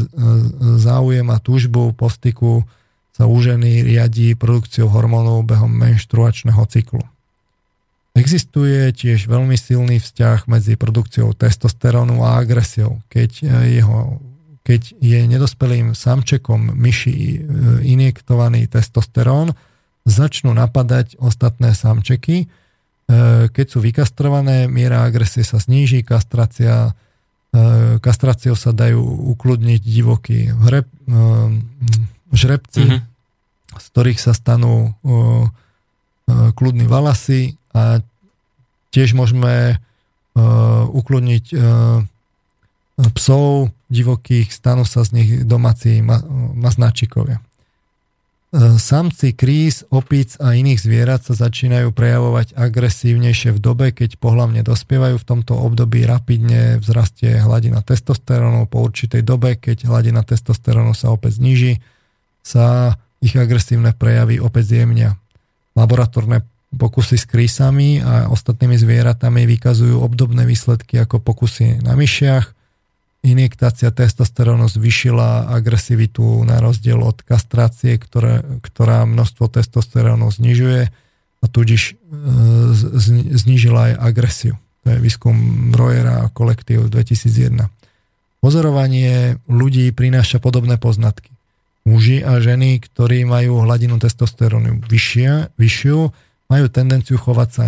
[0.82, 2.68] záujem a túžbu po styku
[3.16, 7.04] sa u ženy riadí produkciou hormónov behom menštruačného cyklu.
[8.18, 13.00] Existuje tiež veľmi silný vzťah medzi produkciou testosterónu a agresiou.
[13.08, 14.20] Keď, e, jeho,
[14.68, 17.38] keď je nedospelým samčekom myši e,
[17.86, 19.56] injektovaný testosterón,
[20.06, 22.46] začnú napadať ostatné samčeky.
[22.46, 22.48] E,
[23.50, 26.94] keď sú vykastrované, miera agresie sa zníži, kastrácia,
[28.06, 29.02] kastráciou sa dajú
[29.34, 30.86] ukludniť divokí hreb,
[32.30, 33.02] žrebci, mm-hmm.
[33.74, 34.94] z ktorých sa stanú
[36.30, 38.06] kľudní valasy a
[38.94, 39.82] tiež môžeme
[40.38, 42.06] uh,
[43.18, 46.22] psov divokých, stanú sa z nich domáci ma,
[46.54, 47.42] maznačikovia.
[48.50, 54.66] Uh, samci kríz, opic a iných zvierat sa začínajú prejavovať agresívnejšie v dobe, keď pohlavne
[54.66, 55.22] dospievajú.
[55.22, 58.66] V tomto období rapidne vzrastie hladina testosterónu.
[58.66, 61.78] Po určitej dobe, keď hladina testosterónu sa opäť zniží,
[62.42, 65.22] sa ich agresívne prejavy opäť zjemnia.
[65.78, 66.42] Laboratórne
[66.74, 72.59] pokusy s krysami a ostatnými zvieratami vykazujú obdobné výsledky ako pokusy na myšiach.
[73.20, 80.88] Injektácia testosterónu zvyšila agresivitu na rozdiel od kastrácie, ktoré, ktorá množstvo testosterónu znižuje
[81.40, 84.56] a tudíž e, znižila aj agresiu.
[84.88, 85.36] To je výskum
[85.76, 87.68] Brojera a kolektív 2001.
[88.40, 91.28] Pozorovanie ľudí prináša podobné poznatky.
[91.84, 96.00] Muži a ženy, ktorí majú hladinu testosterónu vyššia, vyššiu,
[96.50, 97.64] majú tendenciu chovať sa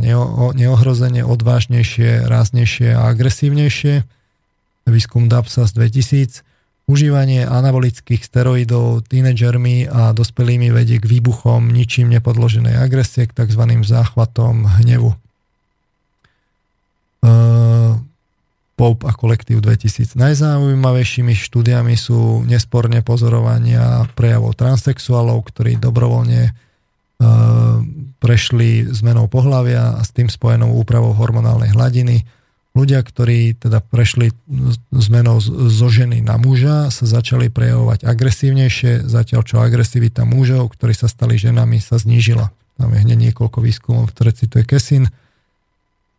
[0.56, 4.08] neohrozene, odvážnejšie, ráznejšie a agresívnejšie.
[4.88, 6.46] Výskum DAPSA z 2000.
[6.90, 13.64] Užívanie anabolických steroidov tínedžermi a dospelými vedie k výbuchom ničím nepodloženej agresie, k tzv.
[13.86, 15.16] záchvatom hnevu.
[17.22, 18.02] Uh,
[18.76, 20.18] Pope a kolektív 2000.
[20.18, 26.50] Najzaujímavejšími štúdiami sú nesporne pozorovania prejavov transexuálov, ktorí dobrovoľne
[28.22, 32.26] prešli zmenou pohľavia a s tým spojenou úpravou hormonálnej hladiny.
[32.72, 34.32] Ľudia, ktorí teda prešli
[34.96, 41.12] zmenou zo ženy na muža, sa začali prejavovať agresívnejšie, zatiaľ čo agresivita mužov, ktorí sa
[41.12, 42.48] stali ženami, sa znížila.
[42.80, 45.12] Tam je hneď niekoľko výskumov, ktoré cituje Kesin.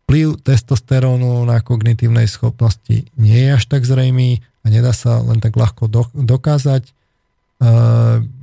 [0.05, 5.57] Vplyv testosterónu na kognitívnej schopnosti nie je až tak zrejmý a nedá sa len tak
[5.57, 6.85] ľahko dokázať.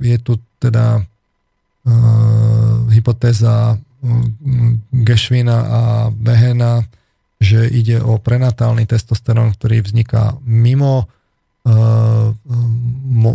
[0.03, 1.07] Je tu teda
[2.91, 3.79] hypotéza
[4.91, 5.81] Gešvina a
[6.11, 6.83] Behena,
[7.41, 11.09] že ide o prenatálny testosterón, ktorý vzniká mimo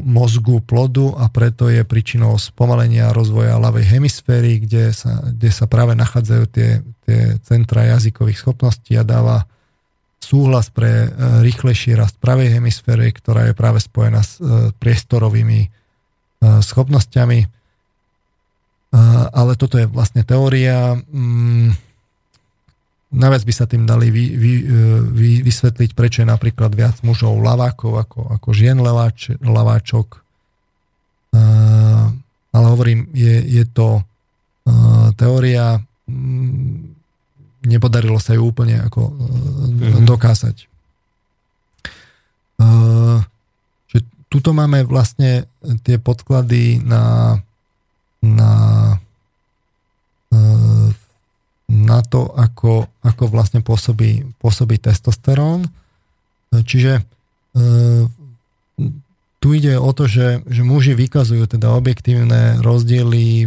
[0.03, 5.95] mozgu plodu a preto je príčinou spomalenia rozvoja ľavej hemisféry, kde sa, kde sa práve
[5.95, 9.47] nachádzajú tie, tie centra jazykových schopností a dáva
[10.19, 11.07] súhlas pre
[11.47, 14.43] rýchlejší rast pravej hemisféry, ktorá je práve spojená s
[14.83, 15.71] priestorovými
[16.43, 17.47] schopnosťami
[19.33, 20.97] ale toto je vlastne teória.
[21.11, 21.75] Mm,
[23.17, 27.41] Naviac by sa tým dali vy, vy, e, vy, vysvetliť, prečo je napríklad viac mužov
[27.41, 30.21] lavákov ako, ako žien laváč, laváčok.
[32.57, 34.01] Ale hovorím, je, je to
[35.21, 35.77] teória,
[36.09, 36.97] mm,
[37.69, 40.09] nepodarilo sa ju úplne ako mm-hmm.
[40.09, 40.57] dokázať.
[43.93, 43.99] Že
[44.33, 45.45] tuto máme vlastne
[45.85, 47.37] tie podklady na
[48.27, 48.51] na,
[48.93, 48.96] e,
[51.87, 55.71] na to, ako, ako vlastne pôsobí, pôsobí testosterón.
[56.51, 57.03] Čiže e,
[59.39, 63.47] tu ide o to, že, že muži vykazujú teda objektívne rozdiely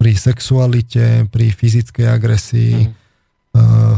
[0.00, 2.92] pri sexualite, pri fyzickej agresii, mm.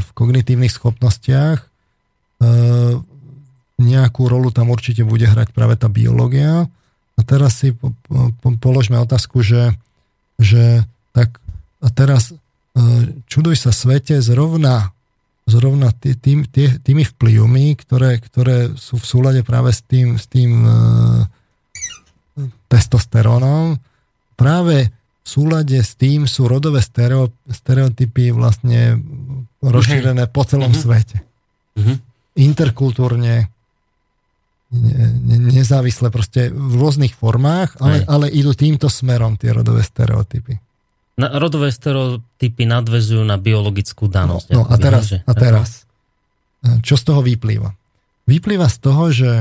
[0.02, 1.62] v kognitívnych schopnostiach.
[3.78, 6.66] Nejakú rolu tam určite bude hrať práve tá biológia.
[7.14, 9.78] A teraz si po, po, položme otázku, že,
[10.42, 10.82] že
[11.14, 11.38] tak
[11.82, 12.34] a teraz
[13.28, 14.92] čuduj sa svete zrovna
[15.46, 20.30] zrovna tý, tým, tý, tými vplyvmi, ktoré, ktoré sú v súlade práve s tým, s
[20.30, 20.72] tým e,
[22.70, 23.76] testosterónom,
[24.38, 24.90] práve
[25.22, 28.98] v súlade s tým sú rodové stereo, stereotypy vlastne
[29.62, 30.82] rozšírené po celom uh-huh.
[30.82, 31.22] svete.
[31.78, 31.96] Uh-huh.
[32.38, 33.50] Interkultúrne,
[34.72, 40.58] ne, ne, nezávisle, proste v rôznych formách, ale, ale idú týmto smerom tie rodové stereotypy.
[41.12, 44.48] Na, rodové stereotypy nadvezujú na biologickú danosť.
[44.56, 45.18] No, no a, teraz, že...
[45.28, 45.84] a teraz,
[46.80, 47.74] čo z toho vyplýva?
[48.24, 49.32] Vyplýva z toho, že,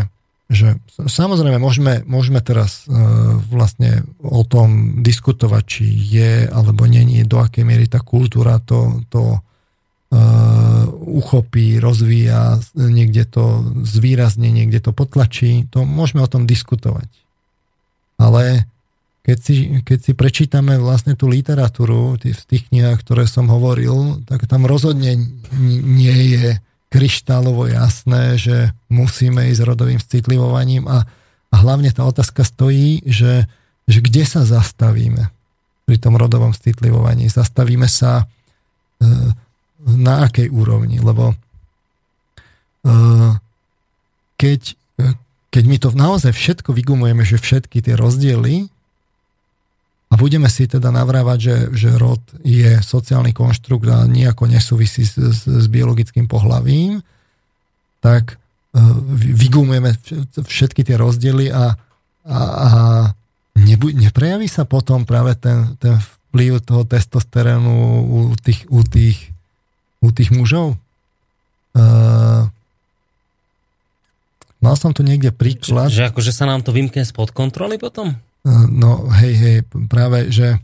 [0.52, 7.39] že samozrejme môžeme, môžeme teraz uh, vlastne o tom diskutovať, či je alebo není, do
[7.39, 15.72] akej miery tá kultúra to, to uh, uchopí, rozvíja, niekde to zvýrazne, niekde to potlačí.
[15.72, 17.07] To môžeme o tom diskutovať.
[18.19, 18.68] Ale
[19.22, 24.49] keď si, keď si prečítame vlastne tú literatúru v tých knihách, ktoré som hovoril, tak
[24.49, 25.14] tam rozhodne
[25.85, 26.57] nie je
[26.91, 31.06] kryštálovo jasné, že musíme ísť rodovým citlivovaním a,
[31.53, 33.45] a hlavne tá otázka stojí, že,
[33.85, 35.30] že kde sa zastavíme
[35.85, 37.30] pri tom rodovom citlivovaní.
[37.30, 38.26] Zastavíme sa e,
[39.85, 41.35] na akej úrovni, lebo e,
[44.35, 44.61] keď,
[44.99, 45.06] e,
[45.53, 48.68] keď my to naozaj všetko vygumujeme, že všetky tie rozdiely
[50.11, 55.15] a budeme si teda navrávať, že, že rod je sociálny konštrukt a nejako nesúvisí s,
[55.15, 56.99] s, s biologickým pohlavím,
[58.03, 58.79] tak uh,
[59.15, 59.95] vygumujeme
[60.35, 61.79] všetky tie rozdiely a,
[62.27, 62.69] a, a
[63.55, 69.31] nebu, neprejaví sa potom práve ten, ten vplyv toho testosterónu u tých, u tých,
[70.03, 70.75] u tých mužov?
[71.71, 72.51] Uh,
[74.59, 75.88] mal som tu niekde príklad.
[75.88, 78.19] Že, že akože sa nám to vymkne spod kontroly potom?
[78.45, 80.57] No hej, hej, práve, že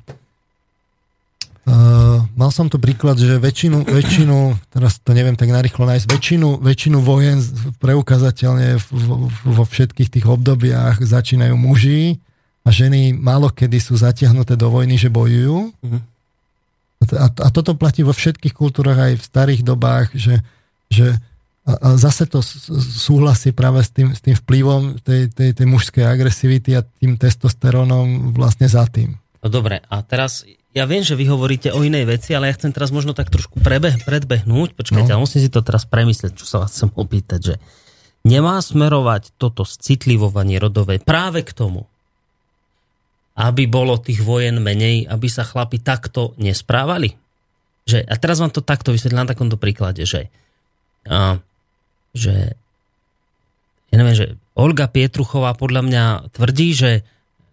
[1.70, 4.38] uh, mal som tu príklad, že väčšinu, väčšinu,
[4.74, 7.38] teraz to neviem tak narýchlo nájsť, väčšinu, väčšinu vojen
[7.78, 8.82] preukazateľne
[9.45, 12.18] vo všetkých tých obdobiach začínajú muži
[12.66, 15.70] a ženy málo kedy sú zatiahnuté do vojny, že bojujú.
[15.86, 16.02] Mm.
[17.14, 20.41] A, a toto platí vo všetkých kultúrach aj v starých dobách, že,
[20.90, 21.22] že
[21.99, 22.39] zase to
[22.80, 28.31] súhlasí práve s tým, s tým vplyvom tej, tej, tej mužskej agresivity a tým testosterónom
[28.31, 29.19] vlastne za tým.
[29.44, 32.72] No dobre, a teraz ja viem, že vy hovoríte o inej veci, ale ja chcem
[32.72, 34.80] teraz možno tak trošku prebeh, predbehnúť.
[34.80, 35.27] Počkajte, no.
[35.27, 37.56] musím si to teraz premyslieť, čo sa vás chcem opýtať, že
[38.23, 41.84] nemá smerovať toto citlivovanie rodové práve k tomu,
[43.38, 47.14] aby bolo tých vojen menej, aby sa chlapi takto nesprávali.
[47.88, 50.31] Že, a teraz vám to takto vysvetlím na takomto príklade, že
[51.07, 51.39] a,
[52.18, 52.57] že
[53.88, 54.27] ja neviem, že
[54.57, 56.03] Olga Pietruchová podľa mňa
[56.35, 56.91] tvrdí, že,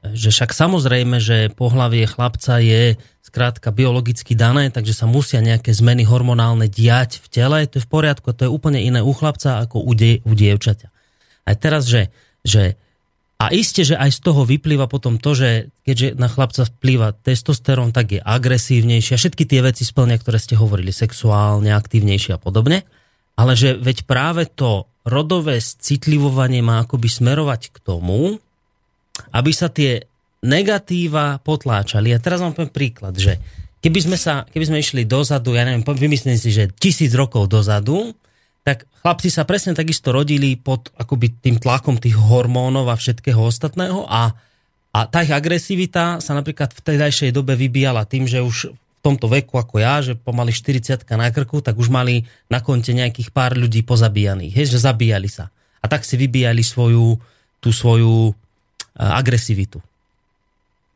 [0.02, 6.06] že však samozrejme, že pohlavie chlapca je skrátka biologicky dané, takže sa musia nejaké zmeny
[6.06, 9.82] hormonálne diať v tele, to je v poriadku, to je úplne iné u chlapca ako
[9.82, 10.88] u, die, u dievčaťa.
[11.44, 12.10] Aj teraz, že,
[12.42, 12.78] že
[13.38, 17.90] a iste, že aj z toho vyplýva potom to, že keďže na chlapca vplýva testosterón,
[17.90, 22.86] tak je agresívnejší a všetky tie veci splňa, ktoré ste hovorili, sexuálne, aktívnejšie a podobne
[23.34, 28.40] ale že veď práve to rodové citlivovanie má akoby smerovať k tomu,
[29.30, 30.06] aby sa tie
[30.44, 32.12] negatíva potláčali.
[32.12, 33.40] A teraz vám poviem príklad, že
[33.84, 38.16] keby sme, sa, keby sme išli dozadu, ja neviem, vymyslím si, že tisíc rokov dozadu,
[38.64, 44.08] tak chlapci sa presne takisto rodili pod akoby tým tlakom tých hormónov a všetkého ostatného
[44.08, 44.32] a,
[44.88, 48.72] a tá ich agresivita sa napríklad v tedajšej dobe vybíjala tým, že už
[49.04, 53.36] tomto veku ako ja, že pomaly 40 na krku, tak už mali na konte nejakých
[53.36, 55.52] pár ľudí pozabíjaných, hej, že zabíjali sa.
[55.84, 57.20] A tak si vybíjali svoju,
[57.60, 58.34] tú svoju uh,
[58.96, 59.84] agresivitu.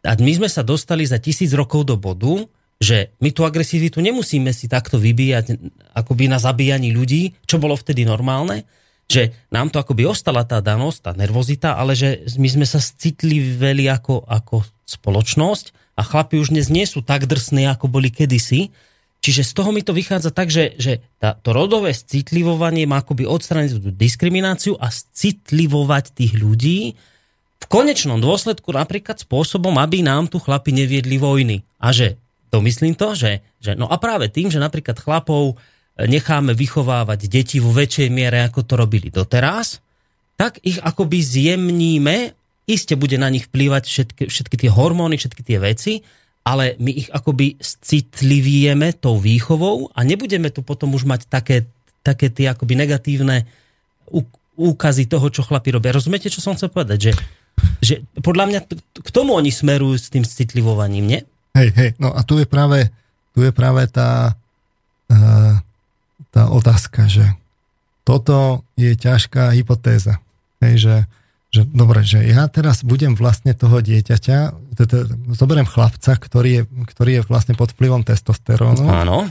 [0.00, 2.48] A my sme sa dostali za tisíc rokov do bodu,
[2.80, 5.60] že my tú agresivitu nemusíme si takto vybíjať
[5.92, 8.64] akoby na zabíjaní ľudí, čo bolo vtedy normálne,
[9.10, 13.90] že nám to akoby ostala tá danosť, tá nervozita, ale že my sme sa citliveli
[13.90, 18.70] ako, ako spoločnosť a chlapi už dnes nie sú tak drsní, ako boli kedysi.
[19.18, 23.26] Čiže z toho mi to vychádza tak, že, že tá, to rodové citlivovanie má akoby
[23.26, 26.94] odstraniť tú diskrimináciu a citlivovať tých ľudí
[27.58, 31.66] v konečnom dôsledku napríklad spôsobom, aby nám tu chlapi neviedli vojny.
[31.82, 32.14] A že,
[32.54, 35.58] to myslím to, že, že no a práve tým, že napríklad chlapov
[35.98, 39.82] necháme vychovávať deti vo väčšej miere, ako to robili doteraz,
[40.38, 42.37] tak ich akoby zjemníme,
[42.68, 46.04] iste bude na nich vplývať všetky, všetky tie hormóny, všetky tie veci,
[46.44, 51.64] ale my ich akoby citlivieme tou výchovou a nebudeme tu potom už mať také,
[52.04, 53.48] také tie akoby negatívne
[54.58, 55.94] úkazy toho, čo chlapi robia.
[55.94, 56.98] Rozumiete, čo som chcel povedať?
[56.98, 57.12] Že,
[57.78, 58.60] že podľa mňa
[59.00, 61.20] k tomu oni smerujú s tým citlivovaním, nie?
[61.54, 62.90] Hej, hej, no a tu je práve,
[63.32, 64.34] tu je práve tá,
[65.10, 65.54] uh,
[66.34, 67.24] tá otázka, že
[68.02, 70.18] toto je ťažká hypotéza.
[70.64, 70.94] Hej, že,
[71.48, 74.52] že dobre, že ja teraz budem vlastne toho dieťaťa,
[75.32, 76.62] zoberiem chlapca, ktorý je,
[76.92, 78.84] ktorý je vlastne pod vplyvom testosterónu.
[78.84, 79.24] Áno.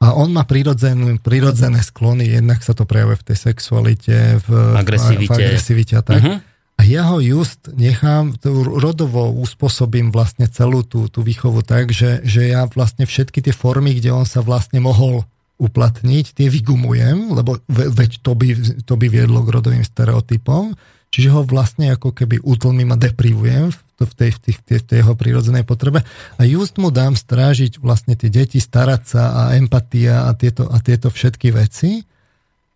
[0.00, 5.30] A on má prirodzené, prirodzené sklony, jednak sa to prejavuje v tej sexualite, v agresivite,
[5.30, 6.20] v agresivite a tak.
[6.24, 6.38] Uh-huh.
[6.80, 8.32] A ja ho just nechám,
[8.64, 14.00] rodovo uspôsobím vlastne celú tú, tú výchovu tak, že, že ja vlastne všetky tie formy,
[14.00, 15.28] kde on sa vlastne mohol
[15.60, 18.48] uplatniť, tie vygumujem, lebo veď to by,
[18.88, 20.72] to by viedlo k rodovým stereotypom,
[21.10, 25.14] čiže ho vlastne ako keby utlmím a deprivujem v, tej, v, tej, v tej jeho
[25.18, 26.06] prírodzenej potrebe
[26.38, 30.80] a just mu dám strážiť vlastne tie deti, starať sa a empatia a tieto, a
[30.80, 32.00] tieto všetky veci.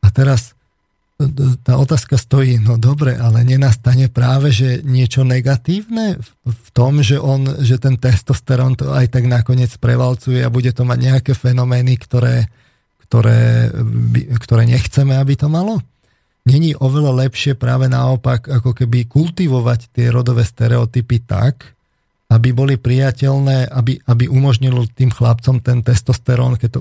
[0.05, 0.53] A teraz
[1.63, 7.63] tá otázka stojí, no dobre, ale nenastane práve, že niečo negatívne v tom, že, on,
[7.63, 12.51] že ten testosterón to aj tak nakoniec prevalcuje a bude to mať nejaké fenomény, ktoré,
[13.07, 13.71] ktoré,
[14.43, 15.79] ktoré nechceme, aby to malo?
[16.45, 21.73] Není oveľa lepšie práve naopak, ako keby kultivovať tie rodové stereotypy tak,
[22.29, 26.81] aby boli priateľné, aby, aby umožnilo tým chlapcom ten testosterón, keď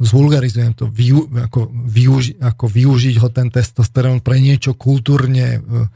[0.00, 5.88] zvulgarizujem to, vyu, ako, využi, ako využiť ho ten testosterón pre niečo kultúrne uh,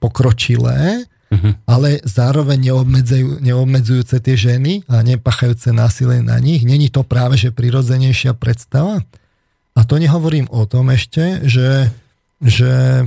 [0.00, 1.52] pokročilé, uh-huh.
[1.68, 6.64] ale zároveň neobmedzujú, neobmedzujúce tie ženy a nepachajúce násilie na nich.
[6.64, 9.04] Není to práve, že prirodzenejšia predstava?
[9.72, 11.88] A to nehovorím o tom ešte, že,
[12.42, 13.06] že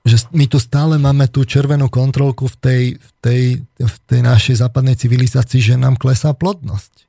[0.00, 3.42] že my tu stále máme tú červenú kontrolku v tej, v tej,
[3.76, 7.04] v tej našej západnej civilizácii, že nám klesá plodnosť.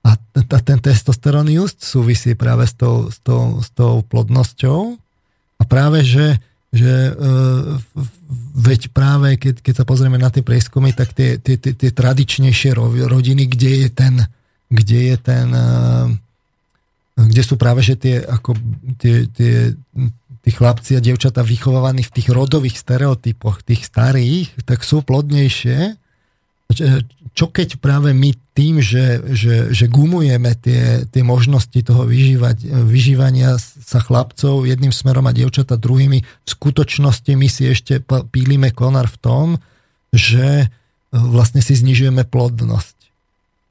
[0.00, 0.16] A
[0.64, 4.96] ten testosterón just súvisí práve s tou, s tou, s tou plodnosťou.
[5.60, 6.40] A práve, že,
[6.72, 7.12] že e,
[8.56, 12.72] veď práve, keď, keď sa pozrieme na tie prieskumy, tak tie, tie, tie, tie tradičnejšie
[13.04, 14.24] rodiny, kde je ten,
[14.72, 15.64] kde je ten e,
[17.28, 18.56] kde sú práve že tie, ako,
[18.96, 19.74] tie, tie,
[20.40, 26.00] tí chlapci a dievčatá vychovávaní v tých rodových stereotypoch, tých starých, tak sú plodnejšie.
[27.34, 33.58] Čo keď práve my tým, že, že, že gumujeme tie, tie možnosti toho vyžívať, vyžívania
[33.58, 37.98] sa chlapcov jedným smerom a dievčata druhými, v skutočnosti my si ešte
[38.30, 39.46] pílime konar v tom,
[40.14, 40.70] že
[41.10, 42.99] vlastne si znižujeme plodnosť.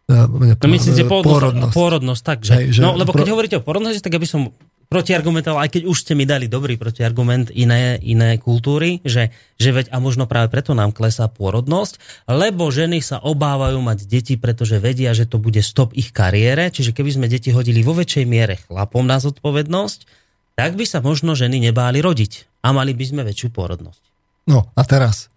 [0.10, 1.74] To myslíte pôrodnosť.
[1.74, 3.34] Pôrodnosť, tak, že, Hej, že no, lebo keď pro...
[3.38, 4.50] hovoríte o pôrodnosti, tak aby som
[4.90, 9.30] protiargumentoval, aj keď už ste mi dali dobrý protiargument iné, iné kultúry, že,
[9.62, 14.34] že veď a možno práve preto nám klesá pôrodnosť, lebo ženy sa obávajú mať deti,
[14.34, 18.26] pretože vedia, že to bude stop ich kariére, čiže keby sme deti hodili vo väčšej
[18.26, 20.10] miere chlapom na zodpovednosť,
[20.58, 24.02] tak by sa možno ženy nebáli rodiť a mali by sme väčšiu pôrodnosť.
[24.50, 25.30] No a teraz,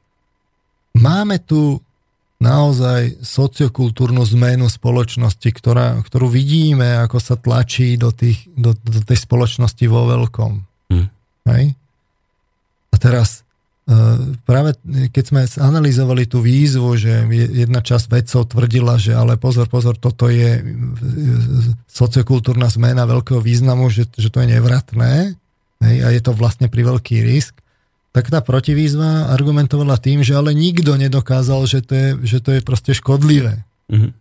[0.96, 1.76] máme tu
[2.42, 9.22] naozaj sociokultúrnu zmenu spoločnosti, ktorá, ktorú vidíme, ako sa tlačí do, tých, do, do tej
[9.22, 10.52] spoločnosti vo veľkom.
[10.90, 11.06] Hm.
[11.46, 11.64] Hej?
[12.90, 13.46] A teraz
[13.86, 14.74] e, práve
[15.14, 20.26] keď sme analyzovali tú výzvu, že jedna časť vedcov tvrdila, že ale pozor, pozor, toto
[20.26, 20.62] je e,
[21.86, 25.38] sociokultúrna zmena veľkého významu, že, že to je nevratné
[25.86, 27.61] hej, a je to vlastne pri veľký risk
[28.12, 32.60] tak tá protivýzva argumentovala tým, že ale nikto nedokázal, že to je, že to je
[32.60, 33.64] proste škodlivé.
[33.88, 34.12] Mm-hmm.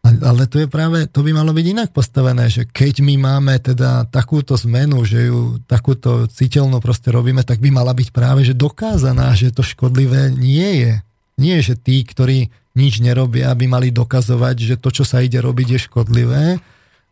[0.00, 4.08] Ale to je práve, to by malo byť inak postavené, že keď my máme teda
[4.08, 9.28] takúto zmenu, že ju takúto citeľno proste robíme, tak by mala byť práve, že dokázaná,
[9.36, 10.92] že to škodlivé nie je.
[11.36, 15.76] Nie, že tí, ktorí nič nerobia, aby mali dokazovať, že to, čo sa ide robiť,
[15.76, 16.44] je škodlivé,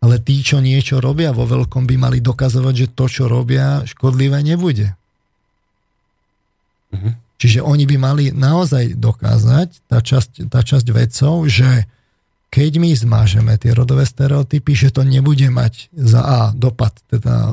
[0.00, 4.40] ale tí, čo niečo robia vo veľkom, by mali dokazovať, že to, čo robia, škodlivé
[4.40, 4.97] nebude.
[6.92, 7.12] Uh-huh.
[7.38, 11.86] Čiže oni by mali naozaj dokázať, tá časť, tá časť vedcov, že
[12.48, 17.52] keď my zmážeme tie rodové stereotypy, že to nebude mať za A dopad, teda,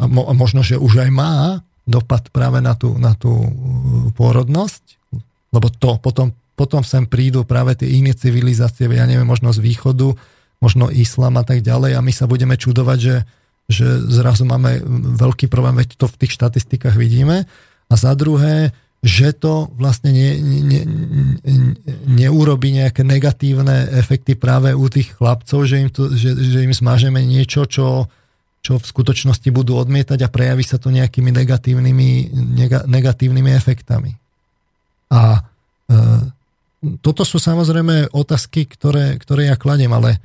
[0.00, 3.36] a, mo, a možno, že už aj má dopad práve na tú, na tú
[4.16, 4.96] pôrodnosť,
[5.52, 10.16] lebo to potom, potom sem prídu práve tie iné civilizácie, ja neviem, možno z východu,
[10.64, 13.16] možno islám a tak ďalej a my sa budeme čudovať, že,
[13.68, 14.80] že zrazu máme
[15.20, 17.44] veľký problém, veď to v tých štatistikách vidíme,
[17.94, 20.80] a za druhé, že to vlastne ne, ne, ne,
[22.10, 27.22] neurobí nejaké negatívne efekty práve u tých chlapcov, že im, to, že, že im smažeme
[27.22, 28.10] niečo, čo,
[28.64, 32.10] čo v skutočnosti budú odmietať a prejaví sa to nejakými negatívnymi,
[32.90, 34.18] negatívnymi efektami.
[35.12, 35.40] A e,
[36.98, 40.18] toto sú samozrejme otázky, ktoré, ktoré ja kladem, ale e,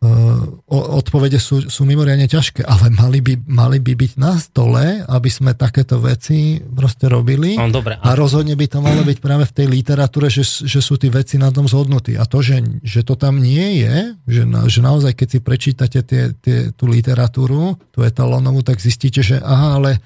[0.00, 5.52] odpovede sú, sú mimoriadne ťažké, ale mali by, mali by byť na stole, aby sme
[5.52, 9.66] takéto veci proste robili no, dobre, a rozhodne by to malo byť práve v tej
[9.68, 12.16] literatúre, že, že sú tí veci na tom zhodnutí.
[12.16, 16.00] A to, že, že to tam nie je, že, na, že naozaj keď si prečítate
[16.00, 20.00] tie, tie, tú literatúru, tú etalónovú, tak zistíte, že aha, ale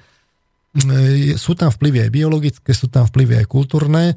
[0.75, 4.15] e, sú tam vplyvy aj biologické, sú tam vplyvy aj kultúrne, e,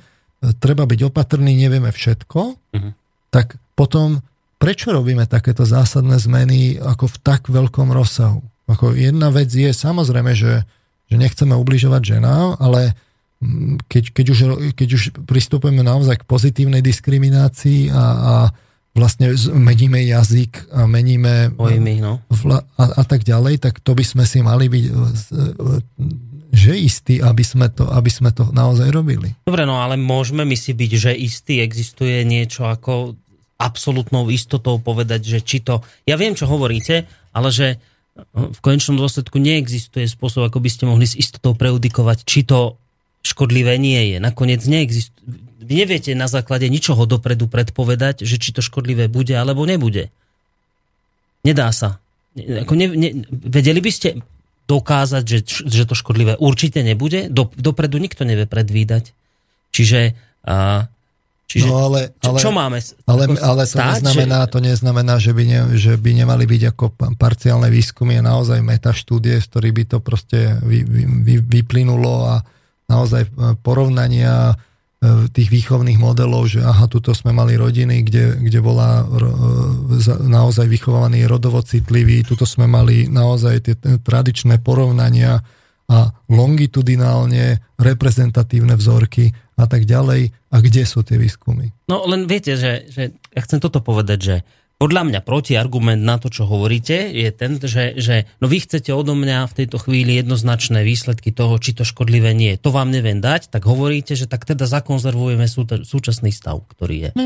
[0.59, 2.92] treba byť opatrný, nevieme všetko, uh-huh.
[3.30, 4.18] tak potom
[4.59, 8.43] prečo robíme takéto zásadné zmeny ako v tak veľkom rozsahu?
[8.68, 10.66] Ako jedna vec je samozrejme, že,
[11.09, 12.93] že nechceme ubližovať ženám, ale
[13.40, 14.39] mm, keď, keď, už,
[14.76, 18.35] keď už pristupujeme naozaj k pozitívnej diskriminácii a, a
[18.93, 22.20] vlastne meníme jazyk a meníme Pojmy, no.
[22.76, 24.93] a, a tak ďalej, tak to by sme si mali byť e,
[26.48, 29.36] že istí, aby sme, to, aby sme to naozaj robili.
[29.44, 33.14] Dobre, no ale môžeme my si byť, že istý existuje niečo ako
[33.59, 35.82] absolútnou istotou povedať, že či to...
[36.06, 37.76] Ja viem, čo hovoríte, ale že
[38.14, 42.78] hm, v konečnom dôsledku neexistuje spôsob, ako by ste mohli s istotou preudikovať, či to
[43.26, 44.18] škodlivé nie je.
[44.22, 45.18] Nakoniec neexistuje.
[45.68, 50.09] Neviete na základe ničoho dopredu predpovedať, že či to škodlivé bude alebo nebude.
[51.44, 52.01] Nedá sa.
[52.39, 54.09] Ako ne, ne, vedeli by ste
[54.68, 57.26] dokázať, že, že to škodlivé určite nebude?
[57.32, 59.16] Do, dopredu nikto nevie predvídať.
[59.72, 60.14] Čiže
[60.44, 60.86] a,
[61.48, 62.76] Čiže no ale, ale, čo, máme?
[63.08, 64.50] Ale, ale to, stáť, neznamená, že...
[64.52, 66.84] to neznamená, že by, ne, že by nemali byť ako
[67.16, 72.44] parciálne výskumy a naozaj metaštúdie, z ktorých by to proste vy, vy, vyplynulo a
[72.84, 73.28] naozaj e,
[73.64, 79.24] porovnania e, tých výchovných modelov, že aha, tuto sme mali rodiny, kde, kde bola e,
[80.28, 83.74] naozaj vychovaný rodovo citlivý, tuto sme mali naozaj tie
[84.05, 85.40] tradičné porovnania
[85.89, 90.30] a longitudinálne reprezentatívne vzorky a tak ďalej.
[90.54, 91.74] A kde sú tie výskumy?
[91.90, 94.36] No len viete, že, že ja chcem toto povedať, že
[94.78, 99.18] podľa mňa protiargument na to, čo hovoríte, je ten, že, že no vy chcete odo
[99.18, 102.62] mňa v tejto chvíli jednoznačné výsledky toho, či to škodlivé nie je.
[102.62, 107.18] To vám neviem dať, tak hovoríte, že tak teda zakonzervujeme sú, súčasný stav, ktorý je.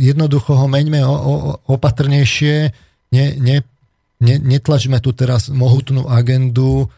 [0.00, 1.04] Jednoducho ho meňme
[1.68, 2.72] opatrnejšie,
[3.12, 3.60] ne, ne,
[4.24, 6.88] ne, netlačme tu teraz mohutnú agendu,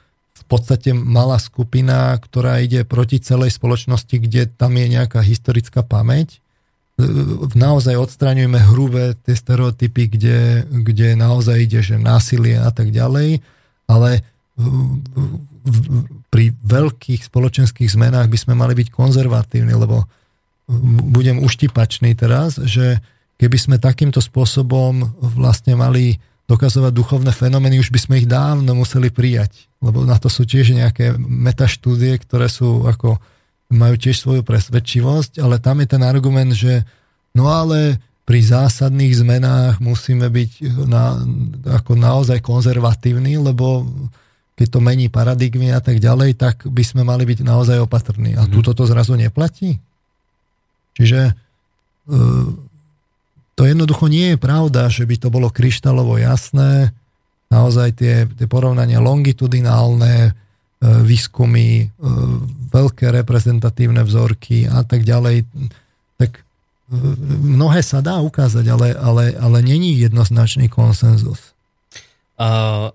[0.49, 6.41] podstate malá skupina, ktorá ide proti celej spoločnosti, kde tam je nejaká historická pamäť.
[7.55, 13.45] Naozaj odstraňujeme hrubé tie stereotypy, kde, kde naozaj ide, že násilie a tak ďalej,
[13.87, 14.27] ale
[16.33, 20.11] pri veľkých spoločenských zmenách by sme mali byť konzervatívni, lebo
[21.15, 22.99] budem uštipačný teraz, že
[23.39, 26.19] keby sme takýmto spôsobom vlastne mali
[26.51, 29.68] dokazovať duchovné fenomény, už by sme ich dávno museli prijať.
[29.79, 33.23] Lebo na to sú tiež nejaké metaštúdie, ktoré sú ako,
[33.71, 36.83] majú tiež svoju presvedčivosť, ale tam je ten argument, že
[37.35, 40.51] no ale pri zásadných zmenách musíme byť
[40.85, 41.17] na,
[41.81, 43.89] ako naozaj konzervatívni, lebo
[44.59, 48.35] keď to mení paradigmy a tak ďalej, tak by sme mali byť naozaj opatrní.
[48.35, 48.51] A mm.
[48.51, 49.79] tu toto zrazu neplatí.
[50.99, 51.33] Čiže e,
[53.55, 56.91] to jednoducho nie je pravda, že by to bolo kryštalovo jasné.
[57.49, 60.33] Naozaj tie, tie porovnania longitudinálne, e,
[60.83, 61.87] výskumy, e,
[62.69, 65.49] veľké reprezentatívne vzorky a tak ďalej,
[66.21, 66.43] tak e,
[67.41, 71.57] mnohé sa dá ukázať, ale, ale, ale není jednoznačný konsenzus.
[72.39, 72.95] Uh,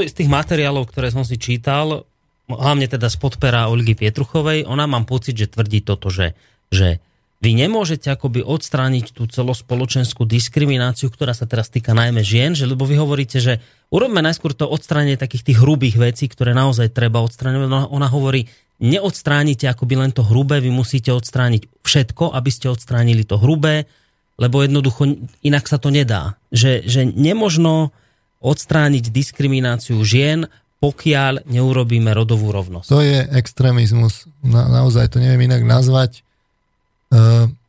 [0.00, 2.08] z, tých materiálov, ktoré som si čítal,
[2.48, 6.32] hlavne teda z podpera Olgy Pietruchovej, ona mám pocit, že tvrdí toto, že,
[6.72, 7.04] že
[7.42, 12.86] vy nemôžete akoby odstrániť tú celospoločenskú diskrimináciu, ktorá sa teraz týka najmä žien, že, lebo
[12.86, 13.58] vy hovoríte, že
[13.90, 17.66] urobme najskôr to odstránenie takých tých hrubých vecí, ktoré naozaj treba odstrániť.
[17.66, 18.46] Ona, ona hovorí,
[18.78, 23.90] neodstránite akoby len to hrubé, vy musíte odstrániť všetko, aby ste odstránili to hrubé,
[24.38, 26.38] lebo jednoducho inak sa to nedá.
[26.54, 27.90] Že, že nemožno
[28.38, 30.46] odstrániť diskrimináciu žien,
[30.78, 32.90] pokiaľ neurobíme rodovú rovnosť.
[32.90, 34.26] To je extrémizmus.
[34.42, 36.26] Na, naozaj to neviem inak nazvať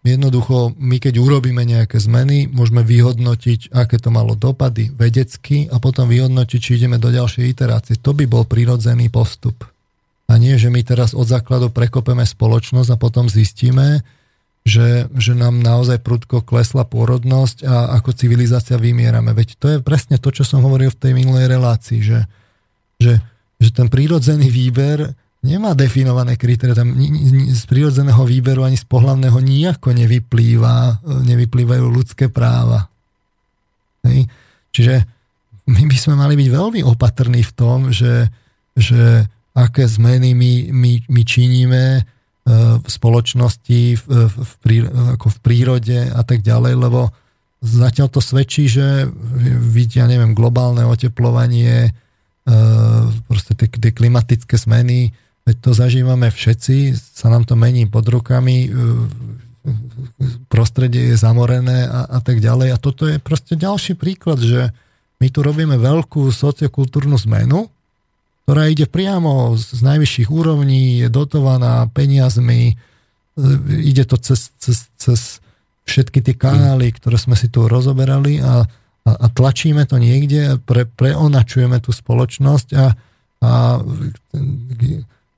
[0.03, 6.07] jednoducho, my keď urobíme nejaké zmeny, môžeme vyhodnotiť, aké to malo dopady vedecky a potom
[6.07, 7.95] vyhodnotiť, či ideme do ďalšej iterácie.
[7.99, 9.67] To by bol prirodzený postup.
[10.31, 14.03] A nie, že my teraz od základu prekopeme spoločnosť a potom zistíme,
[14.63, 19.35] že, že nám naozaj prudko klesla pôrodnosť a ako civilizácia vymierame.
[19.35, 22.19] Veď to je presne to, čo som hovoril v tej minulej relácii, že,
[22.95, 23.19] že,
[23.59, 25.11] že ten prírodzený výber
[25.43, 26.73] nemá definované kritéria.
[26.73, 26.95] Tam
[27.51, 32.87] z prírodzeného výberu ani z pohľavného nijako nevyplýva, nevyplývajú ľudské práva.
[34.07, 34.31] Hej.
[34.73, 34.95] Čiže
[35.67, 38.31] my by sme mali byť veľmi opatrní v tom, že,
[38.75, 42.01] že aké zmeny my, my, my činíme e,
[42.79, 44.63] v spoločnosti, v, v, v,
[45.15, 47.13] ako v prírode a tak ďalej, lebo
[47.63, 49.07] zatiaľ to svedčí, že
[49.71, 51.91] vidia, neviem, globálne oteplovanie, e,
[53.23, 58.71] proste tie, tie klimatické zmeny, veď to zažívame všetci, sa nám to mení pod rukami,
[60.51, 62.75] prostredie je zamorené a, a tak ďalej.
[62.75, 64.75] A toto je proste ďalší príklad, že
[65.23, 67.71] my tu robíme veľkú sociokultúrnu zmenu,
[68.43, 72.75] ktorá ide priamo z najvyšších úrovní, je dotovaná peniazmi,
[73.71, 75.39] ide to cez, cez, cez
[75.87, 78.67] všetky tie kanály, ktoré sme si tu rozoberali a,
[79.07, 82.85] a, a tlačíme to niekde, pre, preonačujeme tú spoločnosť a,
[83.47, 83.51] a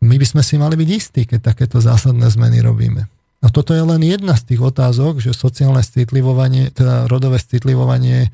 [0.06, 3.10] my by sme si mali byť istí, keď takéto zásadné zmeny robíme.
[3.44, 8.34] A toto je len jedna z tých otázok, že sociálne citlivovanie, teda rodové citlivovanie,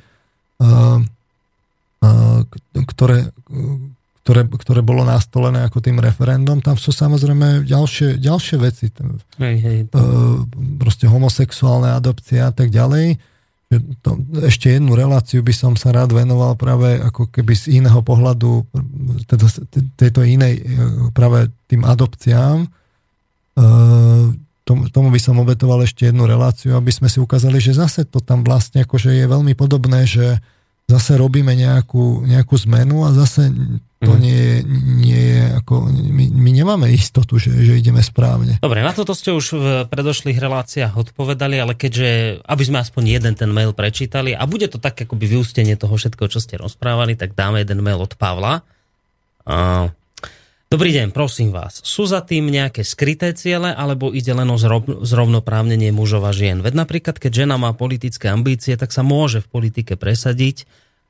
[0.64, 1.04] uh,
[2.00, 2.40] uh,
[2.72, 3.28] ktoré,
[4.24, 8.88] ktoré, ktoré bolo nastolené ako tým referendum, tam sú samozrejme ďalšie, ďalšie veci.
[9.42, 9.78] Hej, hej.
[9.92, 10.48] Uh,
[10.80, 13.20] proste homosexuálne adopcie a tak ďalej.
[14.04, 18.68] To, ešte jednu reláciu by som sa rád venoval práve ako keby z iného pohľadu,
[19.32, 19.48] teda
[19.96, 20.60] tejto inej,
[21.16, 22.68] práve tým adopciám.
[23.56, 24.36] Uh,
[24.68, 28.20] tomu, tomu by som obetoval ešte jednu reláciu, aby sme si ukázali, že zase to
[28.20, 30.40] tam vlastne akože je veľmi podobné, že
[30.92, 33.52] zase robíme nejakú, nejakú zmenu a zase
[34.02, 34.20] to mm.
[34.20, 34.44] nie,
[35.06, 38.58] nie je ako, my, my nemáme istotu, že, že ideme správne.
[38.58, 43.34] Dobre, na toto ste už v predošlých reláciách odpovedali, ale keďže, aby sme aspoň jeden
[43.38, 47.38] ten mail prečítali a bude to tak akoby vyústenie toho všetkého, čo ste rozprávali, tak
[47.38, 48.66] dáme jeden mail od Pavla.
[49.46, 49.94] Uh,
[50.72, 51.84] Dobrý deň, prosím vás.
[51.84, 54.56] Sú za tým nejaké skryté ciele, alebo ide len o
[55.04, 56.64] zrovnoprávnenie mužov a žien?
[56.64, 60.64] Veď napríklad, keď žena má politické ambície, tak sa môže v politike presadiť,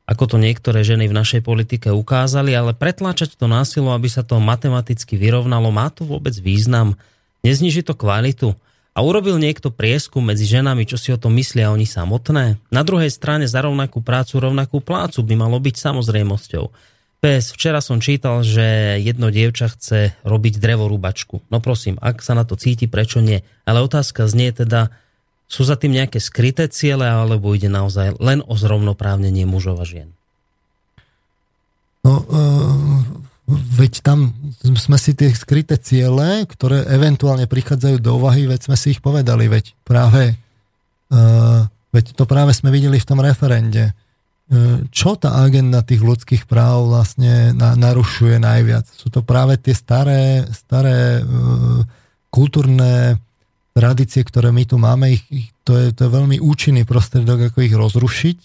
[0.09, 4.41] ako to niektoré ženy v našej politike ukázali, ale pretláčať to násilo, aby sa to
[4.41, 6.97] matematicky vyrovnalo, má to vôbec význam?
[7.41, 8.53] Nezniží to kvalitu?
[8.91, 12.59] A urobil niekto prieskum medzi ženami, čo si o tom myslia oni samotné?
[12.75, 16.65] Na druhej strane za rovnakú prácu rovnakú plácu by malo byť samozrejmosťou.
[17.21, 21.47] PS, včera som čítal, že jedno dievča chce robiť drevorúbačku.
[21.53, 23.45] No prosím, ak sa na to cíti, prečo nie?
[23.63, 24.91] Ale otázka znie teda,
[25.51, 30.15] sú za tým nejaké skryté ciele, alebo ide naozaj len o zrovnoprávnenie mužov a žien?
[32.07, 33.03] No, uh,
[33.51, 34.31] veď tam
[34.63, 39.51] sme si tie skryté ciele, ktoré eventuálne prichádzajú do úvahy, veď sme si ich povedali,
[39.51, 40.39] veď práve,
[41.11, 43.91] uh, veď to práve sme videli v tom referende
[44.91, 48.83] čo tá agenda tých ľudských práv vlastne na, narušuje najviac.
[48.91, 51.87] Sú to práve tie staré, staré uh,
[52.27, 53.15] kultúrne
[53.71, 55.15] tradície, ktoré my tu máme.
[55.15, 58.39] Ich, ich, to, je, to je veľmi účinný prostriedok, ako ich rozrušiť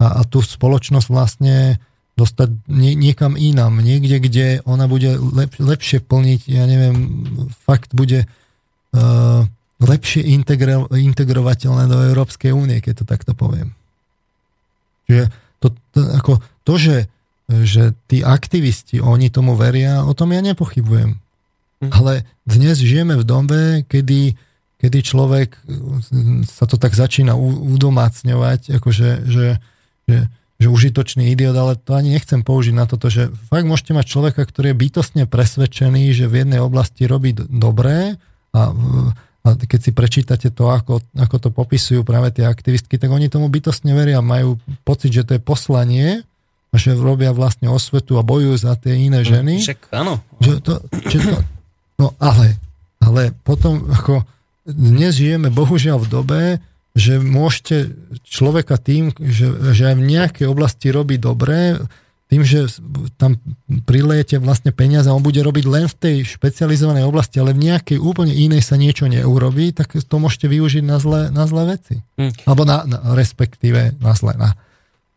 [0.00, 1.82] a, a tú spoločnosť vlastne
[2.18, 3.78] dostať nie, niekam inám.
[3.78, 6.96] Niekde, kde ona bude lep, lepšie plniť, ja neviem,
[7.62, 9.46] fakt bude uh,
[9.78, 13.70] lepšie integro, integrovateľné do Európskej únie, keď to takto poviem.
[15.06, 15.30] Čiže
[15.62, 16.98] to, to, ako to že,
[17.46, 21.16] že tí aktivisti, oni tomu veria, o tom ja nepochybujem.
[21.78, 21.92] Mhm.
[21.94, 24.34] Ale dnes žijeme v dobe, kedy,
[24.82, 25.54] kedy človek
[26.50, 29.62] sa to tak začína udomácňovať, akože, že,
[30.10, 30.18] že,
[30.58, 34.42] že užitočný idiot, ale to ani nechcem použiť na toto, že fakt môžete mať človeka,
[34.42, 38.18] ktorý je bytostne presvedčený, že v jednej oblasti robí dobré
[38.54, 38.74] a
[39.46, 43.48] a keď si prečítate to, ako, ako to popisujú práve tie aktivistky, tak oni tomu
[43.48, 46.20] bytostne veria, majú pocit, že to je poslanie,
[46.68, 49.54] a že robia vlastne osvetu a bojujú za tie iné hm, ženy.
[49.64, 50.20] Však áno.
[50.44, 50.72] Že to,
[51.08, 51.36] že to,
[51.98, 52.56] no ale,
[53.02, 54.22] ale potom ako
[54.64, 56.42] dnes žijeme bohužiaľ v dobe,
[56.98, 57.94] že môžete
[58.26, 61.78] človeka tým, že, že aj v nejakej oblasti robí dobre,
[62.28, 62.68] tým, že
[63.16, 63.40] tam
[63.88, 67.96] prilejete vlastne peniaze a on bude robiť len v tej špecializovanej oblasti, ale v nejakej
[67.96, 72.04] úplne inej sa niečo neurobí, tak to môžete využiť na zlé, na zlé veci.
[72.20, 72.44] Hm.
[72.44, 74.60] Alebo na, na, respektíve na zlé, na,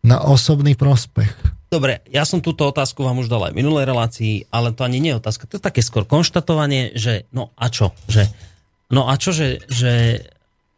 [0.07, 1.35] na osobný prospech.
[1.71, 4.99] Dobre, ja som túto otázku vám už dal aj v minulej relácii, ale to ani
[4.99, 5.47] nie je otázka.
[5.47, 7.95] To je také skôr konštatovanie, že no a čo?
[8.11, 8.27] Že,
[8.91, 10.19] no a čo, že, že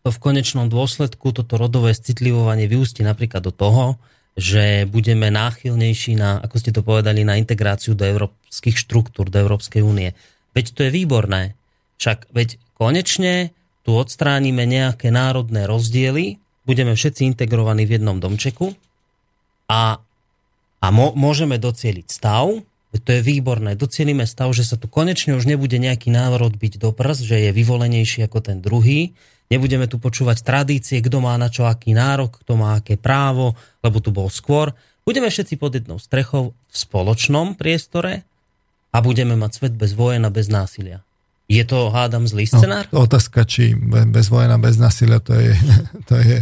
[0.06, 3.98] v konečnom dôsledku toto rodové citlivovanie vyústi napríklad do toho,
[4.38, 9.82] že budeme náchylnejší na, ako ste to povedali, na integráciu do európskych štruktúr, do Európskej
[9.82, 10.14] únie.
[10.54, 11.58] Veď to je výborné.
[11.98, 13.50] Však veď konečne
[13.82, 16.38] tu odstránime nejaké národné rozdiely,
[16.70, 18.78] budeme všetci integrovaní v jednom domčeku
[19.74, 19.98] a,
[20.84, 22.60] a môžeme docieliť stav,
[22.94, 26.92] to je výborné, docielíme stav, že sa tu konečne už nebude nejaký národ byť do
[26.92, 29.16] prs, že je vyvolenejší ako ten druhý,
[29.54, 33.54] Nebudeme tu počúvať tradície, kto má na čo aký nárok, kto má aké právo,
[33.86, 34.74] lebo tu bol skôr.
[35.06, 38.26] Budeme všetci pod jednou strechou v spoločnom priestore
[38.90, 41.06] a budeme mať svet bez vojen a bez násilia.
[41.52, 42.86] Je to, hádam, zlý no, scenár?
[42.90, 43.78] No, otázka, či
[44.10, 45.54] bez vojna, bez násilia, to je,
[46.10, 46.38] to je,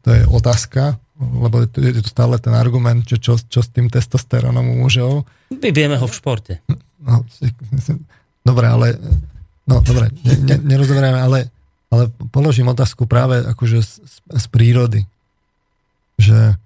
[0.00, 4.64] to je otázka, lebo je to stále ten argument, že čo, čo s tým testosterónom
[4.64, 5.28] u mužov.
[5.52, 6.64] My vieme ho v športe.
[7.04, 7.24] No,
[8.40, 8.96] dobre, ale
[9.68, 11.52] no, dobre, ne, ne, nerozoberieme, ale,
[11.92, 13.92] ale položím otázku práve akože z,
[14.32, 15.04] z prírody.
[16.16, 16.56] Že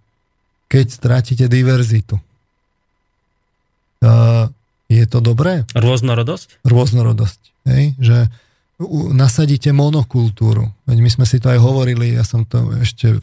[0.70, 2.18] keď strátite diverzitu,
[4.02, 4.47] uh,
[4.86, 5.66] je to dobré?
[5.74, 6.62] Rôznorodosť?
[6.62, 7.41] Rôznorodosť.
[7.66, 7.84] Hej?
[7.99, 8.18] Že
[9.15, 10.67] nasadíte monokultúru.
[10.86, 13.23] Veď my sme si to aj hovorili, ja som to ešte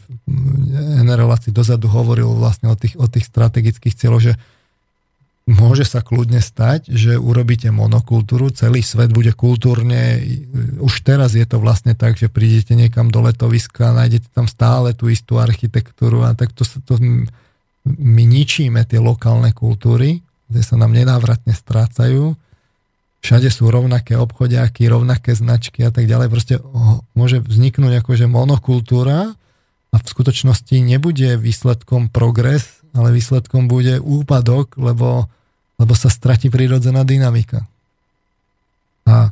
[1.04, 4.34] relácii dozadu hovoril vlastne o tých, o tých strategických cieľoch, že
[5.44, 10.22] môže sa kľudne stať, že urobíte monokultúru, celý svet bude kultúrne,
[10.80, 15.10] už teraz je to vlastne tak, že prídete niekam do letoviska, nájdete tam stále tú
[15.12, 16.94] istú architektúru a tak to, to
[17.84, 22.38] my ničíme tie lokálne kultúry, kde sa nám nenávratne strácajú
[23.22, 26.28] všade sú rovnaké obchodiaky, rovnaké značky a tak ďalej.
[26.28, 26.54] Proste
[27.14, 29.32] môže vzniknúť akože monokultúra
[29.94, 35.30] a v skutočnosti nebude výsledkom progres, ale výsledkom bude úpadok, lebo,
[35.78, 37.64] lebo sa stratí prírodzená dynamika.
[39.06, 39.30] A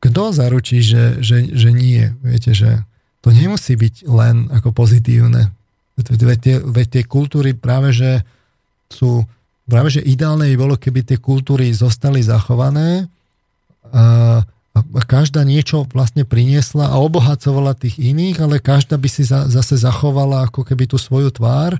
[0.00, 2.12] kto zaručí, že, že, že nie?
[2.20, 2.84] Viete, že
[3.20, 5.52] to nemusí byť len ako pozitívne.
[6.00, 8.24] Veď tie, veď tie kultúry práve, že
[8.88, 9.28] sú
[9.68, 13.12] práve, že ideálne by bolo, keby tie kultúry zostali zachované,
[15.06, 20.48] každá niečo vlastne priniesla a obohacovala tých iných, ale každá by si za, zase zachovala
[20.48, 21.76] ako keby tú svoju tvár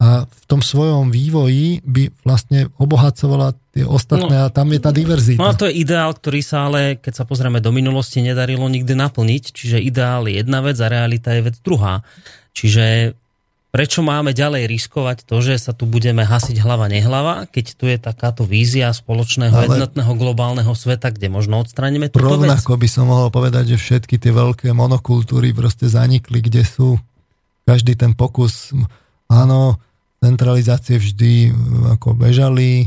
[0.00, 4.90] a v tom svojom vývoji by vlastne obohacovala tie ostatné no, a tam je tá
[4.96, 5.36] diverzita.
[5.36, 8.96] No a to je ideál, ktorý sa ale, keď sa pozrieme do minulosti, nedarilo nikdy
[8.96, 9.52] naplniť.
[9.52, 12.00] Čiže ideál je jedna vec a realita je vec druhá.
[12.56, 13.12] Čiže
[13.70, 17.98] prečo máme ďalej riskovať to, že sa tu budeme hasiť hlava nehlava, keď tu je
[18.02, 22.82] takáto vízia spoločného Ale jednotného globálneho sveta, kde možno odstraníme túto Rovnako vec?
[22.86, 26.98] by som mohol povedať, že všetky tie veľké monokultúry proste zanikli, kde sú.
[27.62, 28.74] Každý ten pokus,
[29.30, 29.78] áno,
[30.18, 31.54] centralizácie vždy
[31.94, 32.86] ako bežali, e,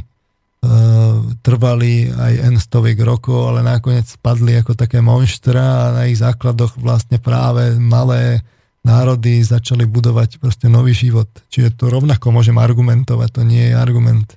[1.40, 6.76] trvali aj N stoviek rokov, ale nakoniec spadli ako také monštra a na ich základoch
[6.76, 8.44] vlastne práve malé
[8.84, 11.32] národy začali budovať proste nový život.
[11.50, 14.28] Čiže to rovnako môžem argumentovať, to nie je argument.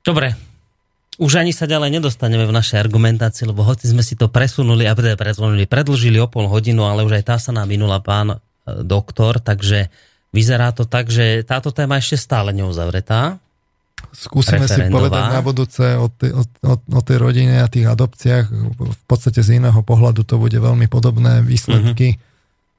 [0.00, 0.32] Dobre,
[1.20, 4.96] už ani sa ďalej nedostaneme v našej argumentácii, lebo hoci sme si to presunuli a
[4.96, 8.36] teda presunuli, predlžili o pol hodinu, ale už aj tá sa nám minula pán e,
[8.80, 9.92] doktor, takže
[10.32, 13.36] vyzerá to tak, že táto téma ešte stále neuzavretá.
[14.14, 18.46] Skúsime si povedať na budúce o, t- o, o, o tej rodine a tých adopciách.
[18.78, 22.16] V podstate z iného pohľadu to bude veľmi podobné výsledky.
[22.16, 22.27] Mm-hmm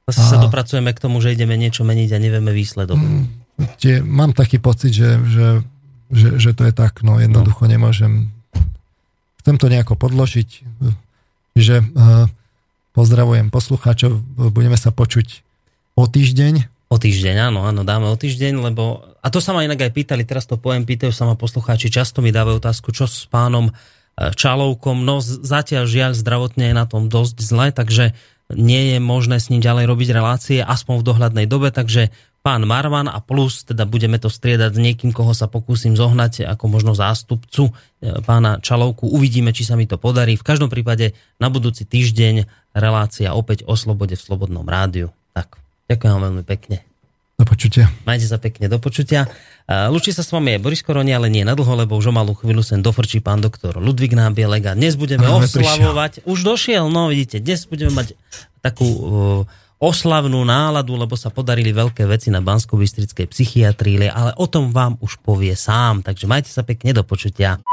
[0.09, 2.97] Zase sa dopracujeme k tomu, že ideme niečo meniť a nevieme výsledok.
[2.97, 3.25] Mm,
[3.77, 5.47] tie, mám taký pocit, že, že,
[6.09, 7.71] že, že to je tak, no jednoducho no.
[7.71, 8.33] nemôžem.
[9.39, 10.49] Chcem to nejako podložiť,
[11.55, 12.27] že uh,
[12.93, 14.19] pozdravujem poslucháčov,
[14.51, 15.45] budeme sa počuť
[15.95, 16.67] o týždeň.
[16.89, 19.05] O týždeň, áno, áno, dáme o týždeň, lebo...
[19.21, 22.23] A to sa ma inak aj pýtali, teraz to poviem, pýtajú sa ma poslucháči, často
[22.23, 27.05] mi dávajú otázku, čo s pánom eh, Čalovkom, no zatiaľ žiaľ zdravotne je na tom
[27.05, 28.17] dosť zle, takže
[28.53, 32.09] nie je možné s ním ďalej robiť relácie, aspoň v dohľadnej dobe, takže
[32.41, 36.65] pán Marvan a plus, teda budeme to striedať s niekým, koho sa pokúsim zohnať ako
[36.65, 37.71] možno zástupcu e,
[38.25, 39.05] pána Čalovku.
[39.05, 40.33] Uvidíme, či sa mi to podarí.
[40.33, 45.13] V každom prípade na budúci týždeň relácia opäť o slobode v Slobodnom rádiu.
[45.37, 45.61] Tak,
[45.91, 46.88] ďakujem veľmi pekne.
[47.39, 47.87] Do počutia.
[48.03, 49.23] Majte sa pekne, do počutia.
[49.87, 52.59] Lučí sa s vami aj Boris Koroni, ale nie nadlho, lebo už o malú chvíľu
[52.59, 56.19] sem dofrčí pán doktor Ludvík Nábielek a dnes budeme Máme oslavovať.
[56.19, 56.27] Prišiel.
[56.27, 58.19] Už došiel, no vidíte, dnes budeme mať
[58.59, 59.07] takú uh,
[59.79, 65.23] oslavnú náladu, lebo sa podarili veľké veci na bansko psychiatrii, ale o tom vám už
[65.23, 66.03] povie sám.
[66.03, 67.63] Takže majte sa pekne do počutia.